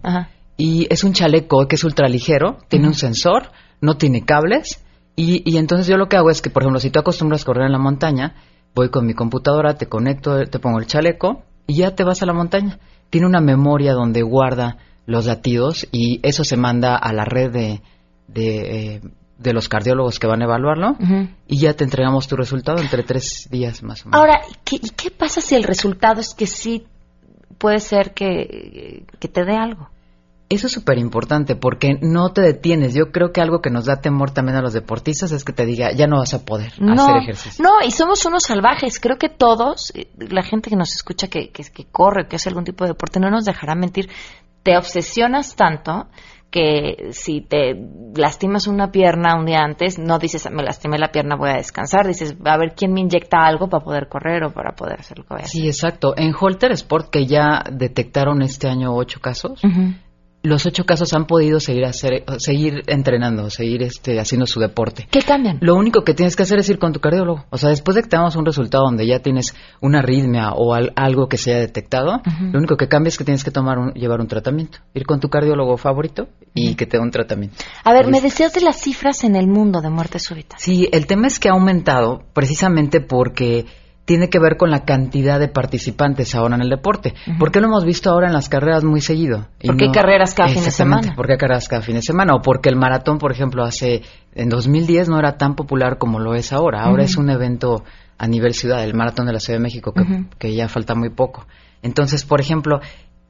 y 0.57 0.87
es 0.89 1.03
un 1.03 1.13
chaleco 1.13 1.67
que 1.67 1.75
es 1.75 1.83
ultraligero, 1.83 2.57
tiene 2.67 2.87
un 2.87 2.93
sensor, 2.93 3.51
no 3.81 3.97
tiene 3.97 4.23
cables, 4.23 4.83
y, 5.15 5.43
y 5.49 5.57
entonces 5.57 5.87
yo 5.87 5.97
lo 5.97 6.09
que 6.09 6.17
hago 6.17 6.29
es 6.29 6.41
que, 6.41 6.49
por 6.49 6.63
ejemplo, 6.63 6.79
si 6.79 6.89
tú 6.89 6.99
acostumbras 6.99 7.43
a 7.43 7.45
correr 7.45 7.65
en 7.65 7.71
la 7.71 7.79
montaña, 7.79 8.35
voy 8.73 8.89
con 8.89 9.05
mi 9.05 9.13
computadora, 9.13 9.75
te 9.75 9.87
conecto, 9.87 10.43
te 10.45 10.59
pongo 10.59 10.79
el 10.79 10.87
chaleco, 10.87 11.43
y 11.67 11.75
ya 11.75 11.95
te 11.95 12.03
vas 12.03 12.21
a 12.21 12.25
la 12.25 12.33
montaña. 12.33 12.79
Tiene 13.09 13.27
una 13.27 13.41
memoria 13.41 13.93
donde 13.93 14.21
guarda 14.21 14.77
los 15.05 15.25
latidos 15.25 15.87
y 15.91 16.19
eso 16.23 16.43
se 16.43 16.57
manda 16.57 16.95
a 16.95 17.13
la 17.13 17.25
red 17.25 17.51
de, 17.51 17.81
de, 18.27 18.95
eh, 18.95 19.01
los 19.53 19.67
cardiólogos 19.67 20.19
que 20.19 20.27
van 20.27 20.41
a 20.41 20.45
evaluarlo 20.45 20.95
y 21.47 21.59
ya 21.59 21.73
te 21.73 21.83
entregamos 21.83 22.27
tu 22.27 22.37
resultado 22.37 22.79
entre 22.79 23.03
tres 23.03 23.47
días 23.51 23.83
más 23.83 24.05
o 24.05 24.09
menos. 24.09 24.19
Ahora, 24.19 24.41
¿qué, 24.63 24.77
¿y 24.77 24.89
qué 24.89 25.11
pasa 25.11 25.41
si 25.41 25.55
el 25.55 25.63
resultado 25.63 26.21
es 26.21 26.33
que 26.33 26.47
sí 26.47 26.85
puede 27.57 27.79
ser 27.79 28.13
que, 28.13 29.05
que 29.19 29.27
te 29.27 29.43
dé 29.43 29.57
algo? 29.57 29.89
Eso 30.53 30.67
es 30.67 30.73
súper 30.73 30.99
importante 30.99 31.55
porque 31.55 31.97
no 31.99 32.31
te 32.31 32.41
detienes. 32.41 32.93
Yo 32.93 33.11
creo 33.11 33.31
que 33.31 33.41
algo 33.41 33.59
que 33.59 33.71
nos 33.71 33.85
da 33.85 34.01
temor 34.01 34.31
también 34.31 34.57
a 34.57 34.61
los 34.61 34.73
deportistas 34.73 35.31
es 35.31 35.43
que 35.43 35.51
te 35.51 35.65
diga, 35.65 35.91
ya 35.93 36.05
no 36.05 36.17
vas 36.17 36.35
a 36.35 36.45
poder 36.45 36.73
hacer 36.73 37.17
ejercicio. 37.23 37.63
No, 37.63 37.83
y 37.83 37.89
somos 37.89 38.23
unos 38.25 38.43
salvajes. 38.43 38.99
Creo 38.99 39.17
que 39.17 39.29
todos, 39.29 39.91
eh, 39.95 40.09
la 40.29 40.43
gente 40.43 40.69
que 40.69 40.75
nos 40.75 40.93
escucha 40.93 41.27
que, 41.27 41.49
que, 41.49 41.63
que 41.63 41.85
corre, 41.85 42.27
que 42.27 42.35
hace 42.35 42.49
algún 42.49 42.65
tipo 42.65 42.83
de 42.83 42.89
deporte, 42.89 43.19
no 43.19 43.31
nos 43.31 43.45
dejará 43.45 43.73
mentir 43.73 44.09
te 44.63 44.77
obsesionas 44.77 45.55
tanto 45.55 46.07
que 46.53 47.09
si 47.13 47.41
te 47.41 47.75
lastimas 48.15 48.67
una 48.67 48.91
pierna 48.91 49.35
un 49.35 49.45
día 49.47 49.61
antes, 49.63 49.97
no 49.97 50.19
dices, 50.19 50.47
me 50.51 50.61
lastimé 50.61 50.99
la 50.99 51.11
pierna, 51.11 51.35
voy 51.35 51.49
a 51.49 51.55
descansar, 51.55 52.05
dices, 52.05 52.37
a 52.45 52.57
ver 52.57 52.75
quién 52.75 52.93
me 52.93 53.01
inyecta 53.01 53.39
algo 53.39 53.69
para 53.69 53.83
poder 53.83 54.07
correr 54.07 54.43
o 54.43 54.53
para 54.53 54.75
poder 54.75 54.99
hacer 54.99 55.17
lo 55.17 55.23
que 55.23 55.33
voy 55.33 55.41
a 55.41 55.45
hacer. 55.45 55.61
Sí, 55.61 55.67
exacto. 55.67 56.13
En 56.15 56.31
Holter 56.39 56.71
Sport, 56.73 57.09
que 57.09 57.25
ya 57.25 57.63
detectaron 57.71 58.43
este 58.43 58.67
año 58.67 58.95
ocho 58.95 59.19
casos, 59.19 59.63
los 60.43 60.65
ocho 60.65 60.83
casos 60.83 61.13
han 61.13 61.25
podido 61.25 61.61
seguir 61.61 61.85
hacer, 61.85 62.25
seguir 62.37 62.83
entrenando, 62.87 63.49
seguir 63.49 63.81
este, 63.81 64.19
haciendo 64.19 64.45
su 64.45 64.59
deporte. 64.59 65.07
¿Qué 65.09 65.21
cambian? 65.21 65.57
Lo 65.61 65.75
único 65.75 66.03
que 66.03 66.13
tienes 66.13 66.35
que 66.35 66.43
hacer 66.43 66.59
es 66.59 66.69
ir 66.69 66.79
con 66.79 66.91
tu 66.91 66.99
cardiólogo. 66.99 67.45
O 67.49 67.57
sea, 67.57 67.69
después 67.69 67.95
de 67.95 68.03
que 68.03 68.09
tengamos 68.09 68.35
un 68.35 68.45
resultado 68.45 68.83
donde 68.83 69.07
ya 69.07 69.19
tienes 69.19 69.55
una 69.79 69.99
arritmia 69.99 70.51
o 70.51 70.73
algo 70.73 71.29
que 71.29 71.37
se 71.37 71.51
haya 71.51 71.61
detectado, 71.61 72.21
lo 72.51 72.59
único 72.59 72.75
que 72.75 72.89
cambia 72.89 73.07
es 73.07 73.17
que 73.17 73.23
tienes 73.23 73.45
que 73.45 73.51
tomar 73.51 73.79
un, 73.79 73.93
llevar 73.93 74.19
un 74.19 74.27
tratamiento. 74.27 74.79
Ir 74.93 75.05
con 75.05 75.21
tu 75.21 75.29
cardiólogo 75.29 75.77
favorito 75.77 76.27
y 76.53 76.75
que 76.75 76.85
te 76.87 76.97
dé 76.97 77.03
un 77.03 77.11
tratamiento. 77.11 77.55
A 77.85 77.93
ver, 77.93 78.07
me 78.07 78.19
decías 78.19 78.53
de 78.53 78.59
las 78.59 78.81
cifras 78.81 79.23
en 79.23 79.37
el 79.37 79.47
mundo 79.47 79.79
de 79.81 79.89
muerte 79.89 80.19
súbita. 80.19 80.57
Sí, 80.59 80.89
el 80.91 81.07
tema 81.07 81.27
es 81.27 81.39
que 81.39 81.47
ha 81.47 81.53
aumentado 81.53 82.21
precisamente 82.33 82.99
porque 82.99 83.65
tiene 84.05 84.29
que 84.29 84.39
ver 84.39 84.57
con 84.57 84.69
la 84.69 84.83
cantidad 84.83 85.39
de 85.39 85.47
participantes 85.47 86.35
ahora 86.35 86.55
en 86.55 86.61
el 86.61 86.69
deporte. 86.69 87.13
¿Por 87.39 87.51
qué 87.51 87.61
lo 87.61 87.67
hemos 87.67 87.85
visto 87.85 88.09
ahora 88.09 88.27
en 88.27 88.33
las 88.33 88.49
carreras 88.49 88.83
muy 88.83 88.99
seguido? 88.99 89.47
¿Por 89.63 89.77
qué 89.77 89.91
carreras 89.91 90.33
cada 90.33 90.49
fin 90.49 90.63
de 90.63 90.71
semana? 90.71 91.13
¿Por 91.15 91.27
qué 91.27 91.37
carreras 91.37 91.69
cada 91.69 91.81
fin 91.81 91.95
de 91.95 92.01
semana? 92.01 92.35
O 92.35 92.41
porque 92.41 92.69
el 92.69 92.75
maratón, 92.75 93.17
por 93.17 93.31
ejemplo, 93.31 93.63
hace 93.63 94.01
en 94.35 94.49
2010 94.49 95.07
no 95.07 95.19
era 95.19 95.37
tan 95.37 95.55
popular 95.55 95.97
como 95.97 96.19
lo 96.19 96.35
es 96.35 96.51
ahora. 96.51 96.83
Ahora 96.83 97.03
es 97.03 97.15
un 97.17 97.29
evento 97.29 97.83
a 98.17 98.27
nivel 98.27 98.53
ciudad, 98.53 98.83
el 98.83 98.93
maratón 98.93 99.25
de 99.25 99.33
la 99.33 99.39
Ciudad 99.39 99.59
de 99.59 99.63
México, 99.63 99.93
que, 99.93 100.25
que 100.37 100.53
ya 100.53 100.67
falta 100.67 100.95
muy 100.95 101.09
poco. 101.09 101.47
Entonces, 101.81 102.25
por 102.25 102.41
ejemplo, 102.41 102.81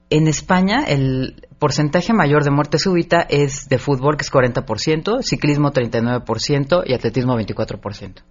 en 0.09 0.27
España 0.27 0.83
el 0.87 1.47
porcentaje 1.59 2.13
mayor 2.13 2.43
de 2.43 2.51
muerte 2.51 2.77
súbita 2.77 3.21
es 3.21 3.69
de 3.69 3.77
fútbol, 3.77 4.17
que 4.17 4.23
es 4.23 4.31
40%, 4.31 5.21
ciclismo 5.21 5.71
39% 5.71 6.83
y 6.85 6.93
atletismo 6.93 7.37
24%. 7.37 8.21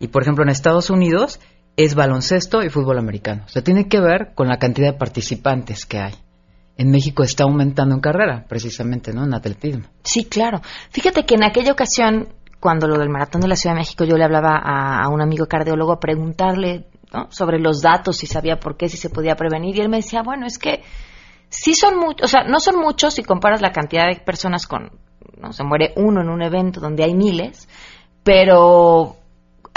Y 0.00 0.08
por 0.08 0.22
ejemplo, 0.22 0.42
en 0.42 0.48
Estados 0.48 0.90
Unidos 0.90 1.40
es 1.84 1.94
baloncesto 1.94 2.62
y 2.62 2.68
fútbol 2.68 2.98
americano. 2.98 3.44
O 3.46 3.48
sea, 3.48 3.62
tiene 3.62 3.88
que 3.88 4.00
ver 4.00 4.32
con 4.34 4.48
la 4.48 4.58
cantidad 4.58 4.92
de 4.92 4.98
participantes 4.98 5.86
que 5.86 5.98
hay. 5.98 6.14
En 6.76 6.90
México 6.90 7.22
está 7.22 7.44
aumentando 7.44 7.94
en 7.94 8.00
carrera, 8.00 8.44
precisamente, 8.48 9.12
¿no? 9.12 9.24
En 9.24 9.34
atletismo. 9.34 9.84
Sí, 10.02 10.24
claro. 10.24 10.60
Fíjate 10.90 11.24
que 11.24 11.34
en 11.34 11.44
aquella 11.44 11.72
ocasión, 11.72 12.28
cuando 12.58 12.86
lo 12.86 12.98
del 12.98 13.08
maratón 13.08 13.40
de 13.40 13.48
la 13.48 13.56
Ciudad 13.56 13.74
de 13.74 13.80
México, 13.80 14.04
yo 14.04 14.16
le 14.16 14.24
hablaba 14.24 14.56
a, 14.56 15.08
un 15.08 15.20
amigo 15.20 15.46
cardiólogo 15.46 15.92
a 15.92 16.00
preguntarle 16.00 16.86
sobre 17.30 17.58
los 17.58 17.80
datos, 17.82 18.18
si 18.18 18.26
sabía 18.26 18.60
por 18.60 18.76
qué, 18.76 18.88
si 18.88 18.96
se 18.96 19.10
podía 19.10 19.34
prevenir, 19.34 19.76
y 19.76 19.80
él 19.80 19.88
me 19.88 19.98
decía, 19.98 20.22
bueno, 20.22 20.46
es 20.46 20.58
que 20.58 20.82
sí 21.48 21.74
son 21.74 21.96
muchos, 21.96 22.24
o 22.24 22.28
sea, 22.28 22.44
no 22.44 22.60
son 22.60 22.78
muchos 22.78 23.14
si 23.14 23.24
comparas 23.24 23.60
la 23.60 23.72
cantidad 23.72 24.06
de 24.06 24.20
personas 24.20 24.66
con, 24.66 24.92
no 25.38 25.52
se 25.52 25.64
muere 25.64 25.92
uno 25.96 26.22
en 26.22 26.28
un 26.28 26.40
evento 26.40 26.80
donde 26.80 27.02
hay 27.02 27.14
miles, 27.14 27.68
pero 28.22 29.16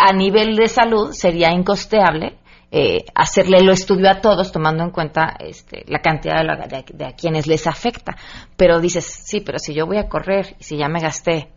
a 0.06 0.12
nivel 0.12 0.58
de 0.58 0.68
salud 0.68 1.13
sería 1.13 1.54
incosteable 1.54 2.38
eh, 2.72 3.06
hacerle 3.16 3.60
el 3.60 3.70
estudio 3.70 4.10
a 4.10 4.20
todos 4.20 4.52
tomando 4.52 4.84
en 4.84 4.89
cuenta 4.89 5.38
este, 5.39 5.86
la 5.88 6.00
cantidad 6.00 6.44
de, 6.44 7.06
a 7.06 7.13
quienes 7.13 7.48
les 7.48 7.68
afecta. 7.68 8.18
Pero 8.58 8.82
dices, 8.82 9.06
sí, 9.06 9.39
pero 9.39 9.60
si 9.60 9.74
yo 9.74 9.86
voy 9.86 9.98
a 9.98 10.10
correr 10.10 10.58
y 10.60 10.63
si 10.66 10.76
ya 10.76 10.89
me 10.89 11.00
gasté 11.00 11.52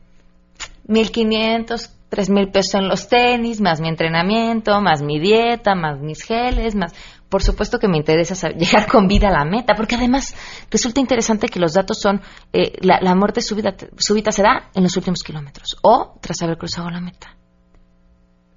1.500, 0.87 1.91
3.000 2.09 2.53
pesos 2.53 2.75
en 2.75 2.89
los 2.89 3.09
tenis, 3.09 3.61
más 3.61 3.81
mi 3.81 3.89
entrenamiento, 3.89 4.81
más 4.81 5.03
mi 5.03 5.19
dieta, 5.19 5.75
más 5.75 6.01
mis 6.01 6.23
geles, 6.23 6.77
más... 6.77 6.95
Por 7.29 7.43
supuesto 7.43 7.81
que 7.81 7.89
me 7.89 7.97
interesa 7.97 8.49
llegar 8.57 8.87
con 8.87 9.09
vida 9.09 9.27
a 9.27 9.33
la 9.33 9.45
meta, 9.45 9.75
porque 9.75 9.97
además 9.97 10.37
resulta 10.71 11.01
interesante 11.01 11.49
que 11.49 11.59
los 11.59 11.73
datos 11.73 11.99
son, 11.99 12.23
eh, 12.53 12.75
la, 12.83 13.01
la, 13.01 13.17
muerte 13.17 13.41
súbita, 13.41 13.75
súbita 13.97 14.31
se 14.31 14.43
da 14.43 14.71
en 14.73 14.85
los 14.85 14.97
últimos 14.97 15.25
kilómetros 15.25 15.77
o 15.83 16.17
tras 16.21 16.41
haber 16.43 16.57
cruzado 16.57 16.89
la 16.91 17.01
meta. 17.01 17.36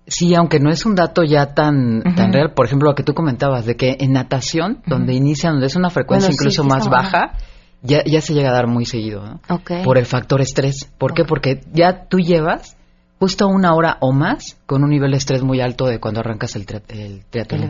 Sí, 0.09 0.35
aunque 0.35 0.59
no 0.59 0.69
es 0.71 0.85
un 0.85 0.95
dato 0.95 1.23
ya 1.23 1.53
tan, 1.53 2.01
tan 2.15 2.33
real, 2.33 2.53
por 2.53 2.65
ejemplo, 2.65 2.89
lo 2.89 2.95
que 2.95 3.03
tú 3.03 3.13
comentabas, 3.13 3.65
de 3.65 3.75
que 3.75 3.95
en 3.99 4.11
natación, 4.13 4.81
donde 4.85 5.13
inicia, 5.13 5.51
donde 5.51 5.67
es 5.67 5.75
una 5.75 5.89
frecuencia 5.89 6.29
incluso 6.31 6.63
más 6.63 6.89
baja, 6.89 7.33
ya, 7.81 8.03
ya 8.05 8.19
se 8.19 8.33
llega 8.33 8.49
a 8.49 8.53
dar 8.53 8.67
muy 8.67 8.85
seguido, 8.85 9.23
¿no? 9.25 9.39
Por 9.83 9.97
el 9.97 10.05
factor 10.05 10.41
estrés. 10.41 10.91
¿Por 10.97 11.13
qué? 11.13 11.23
Porque 11.25 11.61
ya 11.71 12.07
tú 12.07 12.17
llevas 12.17 12.75
justo 13.19 13.47
una 13.47 13.73
hora 13.73 13.97
o 14.01 14.11
más 14.11 14.57
con 14.65 14.83
un 14.83 14.89
nivel 14.89 15.11
de 15.11 15.17
estrés 15.17 15.43
muy 15.43 15.61
alto 15.61 15.85
de 15.85 15.99
cuando 15.99 16.21
arrancas 16.21 16.55
el, 16.55 16.65
el 16.89 17.23
triatlón. 17.29 17.61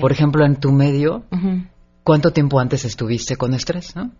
Por 0.00 0.12
ejemplo, 0.12 0.44
en 0.46 0.56
tu 0.56 0.70
medio, 0.70 1.24
¿cuánto 2.04 2.30
tiempo 2.32 2.60
antes 2.60 2.84
estuviste 2.84 3.36
con 3.36 3.54
estrés, 3.54 3.96
no? 3.96 4.10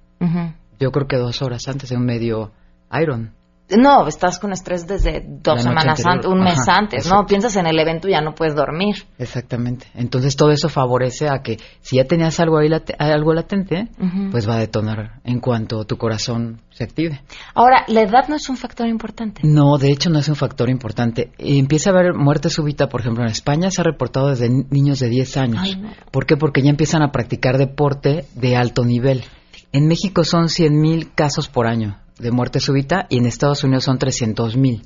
Yo 0.81 0.91
creo 0.91 1.07
que 1.07 1.17
dos 1.17 1.43
horas 1.43 1.69
antes 1.69 1.91
de 1.91 1.97
un 1.97 2.05
medio 2.05 2.53
Iron. 3.01 3.33
No, 3.71 4.07
estás 4.07 4.39
con 4.39 4.53
estrés 4.53 4.87
desde 4.87 5.25
dos 5.27 5.63
semanas 5.63 6.05
antes, 6.05 6.27
un 6.27 6.41
mes 6.41 6.69
antes, 6.69 7.09
¿no? 7.09 7.25
Piensas 7.27 7.57
en 7.57 7.67
el 7.67 7.79
evento 7.79 8.09
y 8.09 8.13
ya 8.13 8.21
no 8.21 8.35
puedes 8.35 8.55
dormir. 8.55 8.97
Exactamente. 9.19 9.87
Entonces 9.95 10.37
todo 10.37 10.51
eso 10.51 10.69
favorece 10.69 11.29
a 11.29 11.43
que 11.43 11.59
si 11.81 11.97
ya 11.97 12.05
tenías 12.05 12.39
algo 12.41 12.59
ahí 12.59 12.69
algo 12.99 13.33
latente, 13.33 13.89
pues 14.31 14.49
va 14.49 14.57
a 14.57 14.59
detonar 14.59 15.21
en 15.25 15.41
cuanto 15.41 15.85
tu 15.85 15.97
corazón 15.97 16.61
se 16.71 16.85
active. 16.85 17.23
Ahora, 17.55 17.85
¿la 17.89 18.03
edad 18.03 18.29
no 18.29 18.37
es 18.37 18.49
un 18.49 18.57
factor 18.57 18.89
importante? 18.89 19.43
No, 19.45 19.79
de 19.79 19.91
hecho 19.91 20.11
no 20.11 20.19
es 20.19 20.29
un 20.29 20.37
factor 20.37 20.69
importante. 20.69 21.33
Empieza 21.39 21.91
a 21.91 21.93
haber 21.95 22.15
muerte 22.15 22.51
súbita, 22.51 22.89
por 22.89 23.01
ejemplo, 23.01 23.25
en 23.25 23.31
España 23.31 23.71
se 23.71 23.81
ha 23.81 23.85
reportado 23.85 24.29
desde 24.29 24.51
niños 24.51 24.99
de 24.99 25.09
10 25.09 25.37
años. 25.39 25.79
¿Por 26.11 26.27
qué? 26.27 26.37
Porque 26.37 26.63
ya 26.63 26.71
empiezan 26.71 27.03
a 27.03 27.11
practicar 27.11 27.57
deporte 27.57 28.27
de 28.35 28.57
alto 28.57 28.85
nivel. 28.85 29.25
En 29.73 29.87
México 29.87 30.25
son 30.25 30.49
100.000 30.49 31.11
casos 31.15 31.49
por 31.49 31.67
año 31.67 32.02
de 32.23 32.31
muerte 32.31 32.61
súbita 32.61 33.07
y 33.11 33.19
en 33.19 33.27
Estados 33.27 33.65
Unidos 33.65 33.85
son 33.85 33.99
300 33.99 34.57
mil. 34.57 34.83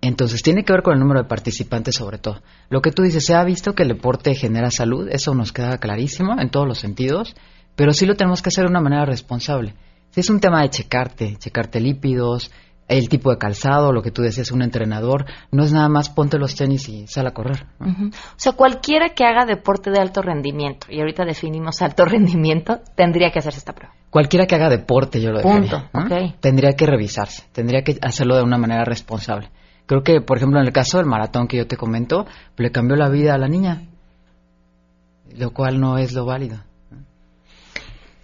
Entonces 0.00 0.42
tiene 0.42 0.64
que 0.64 0.72
ver 0.72 0.82
con 0.82 0.92
el 0.92 1.00
número 1.00 1.22
de 1.22 1.28
participantes 1.28 1.94
sobre 1.94 2.18
todo. 2.18 2.42
Lo 2.68 2.82
que 2.82 2.92
tú 2.92 3.02
dices, 3.02 3.24
se 3.24 3.34
ha 3.34 3.42
visto 3.42 3.74
que 3.74 3.84
el 3.84 3.88
deporte 3.88 4.34
genera 4.34 4.70
salud, 4.70 5.08
eso 5.10 5.34
nos 5.34 5.52
queda 5.52 5.78
clarísimo 5.78 6.38
en 6.38 6.50
todos 6.50 6.68
los 6.68 6.78
sentidos, 6.78 7.34
pero 7.74 7.92
sí 7.94 8.04
lo 8.04 8.14
tenemos 8.14 8.42
que 8.42 8.50
hacer 8.50 8.64
de 8.64 8.70
una 8.70 8.82
manera 8.82 9.06
responsable. 9.06 9.74
Si 10.10 10.20
es 10.20 10.28
un 10.28 10.40
tema 10.40 10.60
de 10.62 10.70
checarte, 10.70 11.36
checarte 11.38 11.80
lípidos, 11.80 12.50
el 12.86 13.08
tipo 13.08 13.30
de 13.30 13.38
calzado, 13.38 13.92
lo 13.92 14.02
que 14.02 14.10
tú 14.10 14.20
decías, 14.22 14.50
un 14.50 14.62
entrenador, 14.62 15.24
no 15.50 15.64
es 15.64 15.72
nada 15.72 15.88
más 15.88 16.10
ponte 16.10 16.38
los 16.38 16.54
tenis 16.54 16.88
y 16.88 17.06
sal 17.06 17.26
a 17.26 17.32
correr. 17.32 17.66
O 17.80 18.10
sea, 18.36 18.52
cualquiera 18.52 19.10
que 19.10 19.24
haga 19.24 19.46
deporte 19.46 19.90
de 19.90 19.98
alto 20.00 20.20
rendimiento, 20.22 20.86
y 20.90 21.00
ahorita 21.00 21.24
definimos 21.24 21.80
alto 21.82 22.04
rendimiento, 22.06 22.80
tendría 22.94 23.30
que 23.30 23.38
hacerse 23.38 23.58
esta 23.58 23.72
prueba. 23.72 23.94
Cualquiera 24.10 24.46
que 24.46 24.54
haga 24.54 24.68
deporte, 24.68 25.20
yo 25.20 25.30
lo 25.30 25.40
Punto, 25.40 25.82
dejaría. 25.92 26.34
Tendría 26.40 26.72
que 26.74 26.86
revisarse, 26.86 27.44
tendría 27.52 27.82
que 27.82 27.98
hacerlo 28.02 28.36
de 28.36 28.42
una 28.44 28.58
manera 28.58 28.84
responsable. 28.84 29.50
Creo 29.86 30.02
que, 30.02 30.20
por 30.20 30.36
ejemplo, 30.36 30.60
en 30.60 30.66
el 30.66 30.72
caso 30.72 30.98
del 30.98 31.06
maratón 31.06 31.48
que 31.48 31.56
yo 31.56 31.66
te 31.66 31.76
comento, 31.76 32.26
le 32.56 32.70
cambió 32.70 32.96
la 32.96 33.08
vida 33.08 33.34
a 33.34 33.38
la 33.38 33.48
niña, 33.48 33.82
lo 35.36 35.50
cual 35.52 35.80
no 35.80 35.98
es 35.98 36.12
lo 36.12 36.24
válido. 36.24 36.58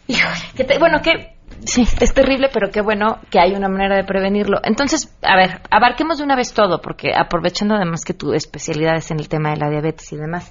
Híjole, 0.07 0.41
que 0.57 0.65
te- 0.65 0.79
bueno, 0.79 1.01
que 1.03 1.35
sí, 1.65 1.87
es 2.01 2.15
terrible, 2.15 2.49
pero 2.53 2.71
qué 2.71 2.81
bueno 2.81 3.19
que 3.31 3.41
hay 3.41 3.53
una 3.53 3.69
manera 3.69 3.97
de 3.97 4.05
prevenirlo. 4.05 4.61
Entonces, 4.65 5.15
a 5.23 5.37
ver, 5.37 5.61
abarquemos 5.71 6.19
de 6.19 6.25
una 6.25 6.37
vez 6.37 6.53
todo, 6.53 6.81
porque 6.81 7.13
aprovechando 7.15 7.75
además 7.75 8.05
que 8.05 8.15
tu 8.15 8.33
especialidad 8.33 8.97
es 8.97 9.11
en 9.11 9.21
el 9.21 9.29
tema 9.29 9.51
de 9.51 9.57
la 9.57 9.71
diabetes 9.71 10.13
y 10.13 10.17
demás, 10.17 10.51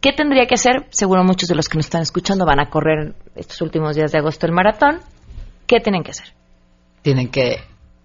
¿qué 0.00 0.12
tendría 0.12 0.46
que 0.46 0.54
hacer? 0.54 0.86
Seguro 0.90 1.24
muchos 1.24 1.48
de 1.48 1.54
los 1.54 1.68
que 1.68 1.78
nos 1.78 1.86
están 1.86 2.02
escuchando 2.02 2.46
van 2.46 2.60
a 2.60 2.70
correr 2.70 3.14
estos 3.34 3.60
últimos 3.60 3.96
días 3.96 4.12
de 4.12 4.18
agosto 4.18 4.46
el 4.46 4.52
maratón. 4.52 5.00
¿Qué 5.66 5.80
tienen 5.80 6.02
que 6.02 6.12
hacer? 6.12 6.32
Tienen 7.02 7.28
que 7.28 7.58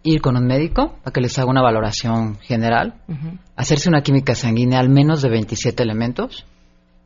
ir 0.04 0.22
con 0.22 0.36
un 0.36 0.46
médico 0.46 0.98
para 1.04 1.14
que 1.14 1.22
les 1.22 1.38
haga 1.38 1.50
una 1.50 1.62
valoración 1.62 2.40
general, 2.40 2.96
hacerse 3.56 3.90
una 3.90 4.02
química 4.02 4.36
sanguínea 4.36 4.80
al 4.80 4.90
menos 4.90 5.22
de 5.22 5.30
27 5.30 5.84
elementos. 5.84 6.46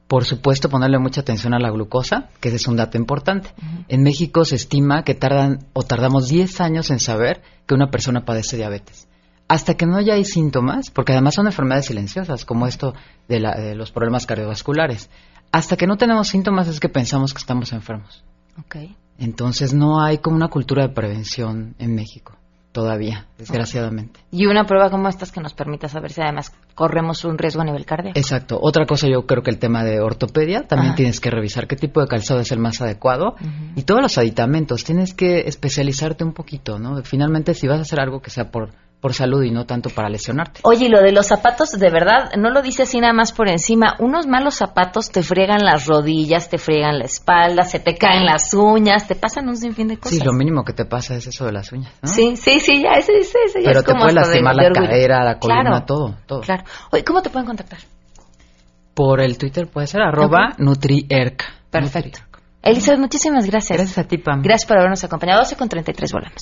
Por 0.07 0.23
supuesto, 0.25 0.69
ponerle 0.69 0.99
mucha 0.99 1.21
atención 1.21 1.53
a 1.55 1.59
la 1.59 1.71
glucosa, 1.71 2.29
que 2.39 2.49
ese 2.49 2.57
es 2.57 2.67
un 2.67 2.75
dato 2.75 2.97
importante. 2.97 3.49
En 3.87 4.03
México 4.03 4.45
se 4.45 4.55
estima 4.55 5.03
que 5.03 5.15
tardan 5.15 5.65
o 5.73 5.81
tardamos 5.83 6.27
10 6.27 6.61
años 6.61 6.91
en 6.91 6.99
saber 6.99 7.41
que 7.65 7.73
una 7.73 7.89
persona 7.89 8.23
padece 8.23 8.55
diabetes. 8.57 9.07
Hasta 9.47 9.73
que 9.75 9.85
no 9.87 9.99
ya 10.01 10.13
hay 10.13 10.25
síntomas, 10.25 10.91
porque 10.91 11.13
además 11.13 11.33
son 11.35 11.47
enfermedades 11.47 11.85
silenciosas, 11.87 12.45
como 12.45 12.67
esto 12.67 12.93
de, 13.27 13.39
la- 13.39 13.55
de 13.55 13.73
los 13.75 13.91
problemas 13.91 14.25
cardiovasculares. 14.27 15.09
Hasta 15.51 15.75
que 15.77 15.87
no 15.87 15.97
tenemos 15.97 16.27
síntomas 16.27 16.67
es 16.67 16.79
que 16.79 16.89
pensamos 16.89 17.33
que 17.33 17.39
estamos 17.39 17.71
enfermos. 17.73 18.23
Ok. 18.59 18.75
Entonces 19.17 19.73
no 19.73 20.03
hay 20.03 20.17
como 20.19 20.35
una 20.35 20.49
cultura 20.49 20.87
de 20.87 20.93
prevención 20.93 21.75
en 21.79 21.95
México, 21.95 22.35
todavía, 22.75 23.25
desgraciadamente. 23.37 24.19
Y 24.31 24.47
una 24.47 24.65
prueba 24.65 24.89
como 24.89 25.07
estas 25.07 25.31
que 25.31 25.39
nos 25.39 25.53
permita 25.53 25.87
saber 25.87 26.11
si 26.11 26.19
además 26.19 26.51
corremos 26.75 27.23
un 27.23 27.37
riesgo 27.37 27.61
a 27.61 27.63
nivel 27.63 27.85
cardíaco. 27.85 28.19
Exacto. 28.19 28.59
Otra 28.61 28.85
cosa 28.85 29.07
yo 29.07 29.25
creo 29.25 29.43
que 29.43 29.49
el 29.49 29.59
tema 29.59 29.85
de 29.85 30.01
ortopedia, 30.01 30.67
también 30.67 30.89
Ajá. 30.89 30.97
tienes 30.97 31.21
que 31.21 31.31
revisar 31.31 31.67
qué 31.67 31.77
tipo 31.77 32.01
de 32.01 32.07
calzado 32.07 32.41
es 32.41 32.51
el 32.51 32.59
más 32.59 32.81
adecuado 32.81 33.37
y 33.77 33.83
todos 33.83 34.01
los 34.01 34.17
aditamentos, 34.17 34.83
tienes 34.83 35.13
que 35.13 35.47
especializarte 35.47 36.25
un 36.25 36.33
poquito, 36.33 36.77
¿no? 36.77 37.01
Finalmente 37.03 37.53
si 37.53 37.65
vas 37.65 37.79
a 37.79 37.83
hacer 37.83 38.01
algo 38.01 38.21
que 38.21 38.29
sea 38.29 38.51
por, 38.51 38.71
por 39.01 39.13
salud 39.13 39.43
y 39.43 39.51
no 39.51 39.65
tanto 39.65 39.89
para 39.91 40.09
lesionarte. 40.09 40.61
Oye, 40.63 40.85
y 40.85 40.89
lo 40.89 40.99
de 41.01 41.11
los 41.11 41.27
zapatos, 41.27 41.71
de 41.71 41.89
verdad, 41.91 42.31
no 42.39 42.49
lo 42.49 42.61
dice 42.63 42.83
así 42.83 42.99
nada 42.99 43.13
más 43.13 43.33
por 43.33 43.47
encima. 43.49 43.95
Unos 43.99 44.25
malos 44.25 44.55
zapatos 44.55 45.11
te 45.11 45.21
friegan 45.21 45.63
las 45.63 45.85
rodillas, 45.85 46.49
te 46.49 46.57
friegan 46.57 46.97
la 46.97 47.05
espalda, 47.05 47.63
se 47.63 47.79
te 47.79 47.95
caen 47.97 48.25
las 48.25 48.51
uñas, 48.55 49.07
te 49.07 49.13
pasan 49.15 49.47
un 49.47 49.57
sinfín 49.57 49.89
de 49.89 49.97
cosas. 49.97 50.17
Sí, 50.17 50.23
lo 50.25 50.33
mínimo 50.33 50.63
que 50.63 50.73
te 50.73 50.85
pasa 50.85 51.13
es 51.15 51.27
eso 51.27 51.45
de 51.45 51.51
las 51.51 51.71
uñas, 51.71 51.93
¿no? 52.01 52.07
Sí, 52.09 52.35
sí, 52.35 52.59
sí, 52.59 52.81
ya, 52.81 52.93
ese, 52.93 53.17
ese, 53.19 53.37
ese 53.45 53.61
ya 53.61 53.67
Pero 53.67 53.79
es 53.81 53.85
te 53.85 53.91
como 53.91 54.03
puede 54.05 54.13
de- 54.15 54.21
lastimar 54.21 54.55
de 54.55 54.61
la 54.63 54.67
orgullo. 54.69 54.87
cadera, 54.89 55.23
la 55.23 55.37
columna, 55.39 55.61
Claro, 55.63 55.85
todo, 55.85 56.15
todo. 56.25 56.41
Claro. 56.41 56.63
Oye, 56.91 57.03
¿cómo 57.03 57.21
te 57.21 57.29
pueden 57.29 57.45
contactar? 57.45 57.79
Por 58.95 59.21
el 59.21 59.37
Twitter 59.37 59.67
puede 59.67 59.85
ser 59.87 60.01
arroba 60.01 60.53
NutriErc. 60.57 61.43
Perfecto. 61.69 62.19
Elizabeth, 62.63 62.99
muchísimas 62.99 63.45
gracias. 63.45 63.77
Gracias 63.77 63.97
a 63.99 64.07
ti, 64.07 64.17
Pam. 64.17 64.41
Gracias 64.41 64.67
por 64.67 64.77
habernos 64.79 65.03
acompañado. 65.03 65.41
12 65.41 65.55
con 65.57 65.69
33 65.69 66.11
volvemos. 66.11 66.41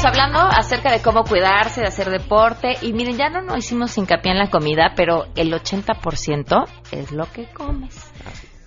Estábamos 0.00 0.32
hablando 0.32 0.58
acerca 0.58 0.90
de 0.90 1.02
cómo 1.02 1.24
cuidarse, 1.24 1.82
de 1.82 1.86
hacer 1.86 2.08
deporte. 2.08 2.76
Y 2.80 2.92
miren, 2.92 3.18
ya 3.18 3.28
no 3.28 3.42
nos 3.42 3.58
hicimos 3.58 3.96
hincapié 3.98 4.32
en 4.32 4.38
la 4.38 4.48
comida, 4.48 4.92
pero 4.96 5.26
el 5.36 5.52
80% 5.52 6.66
es 6.92 7.12
lo 7.12 7.26
que 7.30 7.46
comes. 7.52 8.10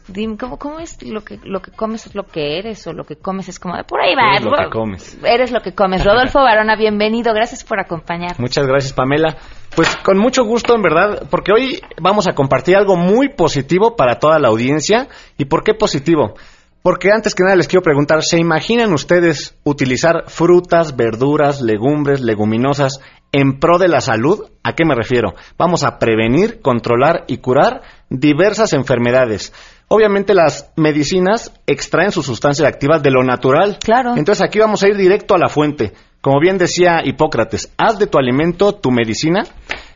Dime, 0.07 0.37
¿cómo, 0.37 0.59
¿cómo 0.59 0.79
es 0.79 1.01
lo 1.01 1.21
que, 1.21 1.39
lo 1.43 1.61
que 1.61 1.71
comes 1.71 2.05
es 2.05 2.13
lo 2.13 2.23
que 2.23 2.59
eres 2.59 2.85
o 2.87 2.93
lo 2.93 3.05
que 3.05 3.15
comes 3.15 3.47
es 3.49 3.57
como... 3.57 3.73
Por 3.85 4.01
ahí 4.01 4.13
va. 4.15 4.35
Eres 4.35 4.45
lo 4.45 4.57
que 4.57 4.69
comes. 4.69 5.17
Eres 5.23 5.51
lo 5.51 5.61
que 5.61 5.73
comes. 5.73 6.03
Rodolfo 6.05 6.39
Barona, 6.39 6.75
bienvenido. 6.75 7.33
Gracias 7.33 7.63
por 7.63 7.79
acompañarnos. 7.79 8.39
Muchas 8.39 8.67
gracias, 8.67 8.93
Pamela. 8.93 9.37
Pues 9.75 9.95
con 10.03 10.19
mucho 10.19 10.43
gusto, 10.43 10.75
en 10.75 10.83
verdad, 10.83 11.23
porque 11.31 11.51
hoy 11.51 11.81
vamos 11.99 12.27
a 12.27 12.33
compartir 12.33 12.75
algo 12.75 12.95
muy 12.95 13.29
positivo 13.29 13.95
para 13.95 14.19
toda 14.19 14.37
la 14.37 14.49
audiencia. 14.49 15.07
¿Y 15.37 15.45
por 15.45 15.63
qué 15.63 15.73
positivo? 15.73 16.35
Porque 16.83 17.11
antes 17.13 17.33
que 17.33 17.43
nada 17.43 17.55
les 17.55 17.69
quiero 17.69 17.81
preguntar, 17.81 18.21
¿se 18.23 18.37
imaginan 18.37 18.91
ustedes 18.93 19.57
utilizar 19.63 20.25
frutas, 20.27 20.97
verduras, 20.97 21.61
legumbres, 21.61 22.19
leguminosas 22.19 22.99
en 23.31 23.57
pro 23.59 23.77
de 23.77 23.87
la 23.87 24.01
salud? 24.01 24.51
¿A 24.63 24.73
qué 24.73 24.83
me 24.83 24.93
refiero? 24.93 25.33
Vamos 25.57 25.85
a 25.85 25.97
prevenir, 25.97 26.59
controlar 26.61 27.23
y 27.27 27.37
curar 27.37 27.83
diversas 28.09 28.73
enfermedades. 28.73 29.53
Obviamente 29.87 30.33
las 30.33 30.73
medicinas 30.75 31.53
extraen 31.67 32.11
sus 32.11 32.25
sustancias 32.25 32.67
activas 32.67 33.01
de 33.01 33.11
lo 33.11 33.23
natural. 33.23 33.77
Claro. 33.81 34.17
Entonces 34.17 34.43
aquí 34.43 34.59
vamos 34.59 34.83
a 34.83 34.89
ir 34.89 34.97
directo 34.97 35.35
a 35.35 35.39
la 35.39 35.47
fuente. 35.47 35.93
Como 36.19 36.41
bien 36.41 36.57
decía 36.57 37.01
Hipócrates, 37.01 37.71
haz 37.77 37.97
de 37.97 38.07
tu 38.07 38.17
alimento 38.17 38.75
tu 38.75 38.91
medicina, 38.91 39.43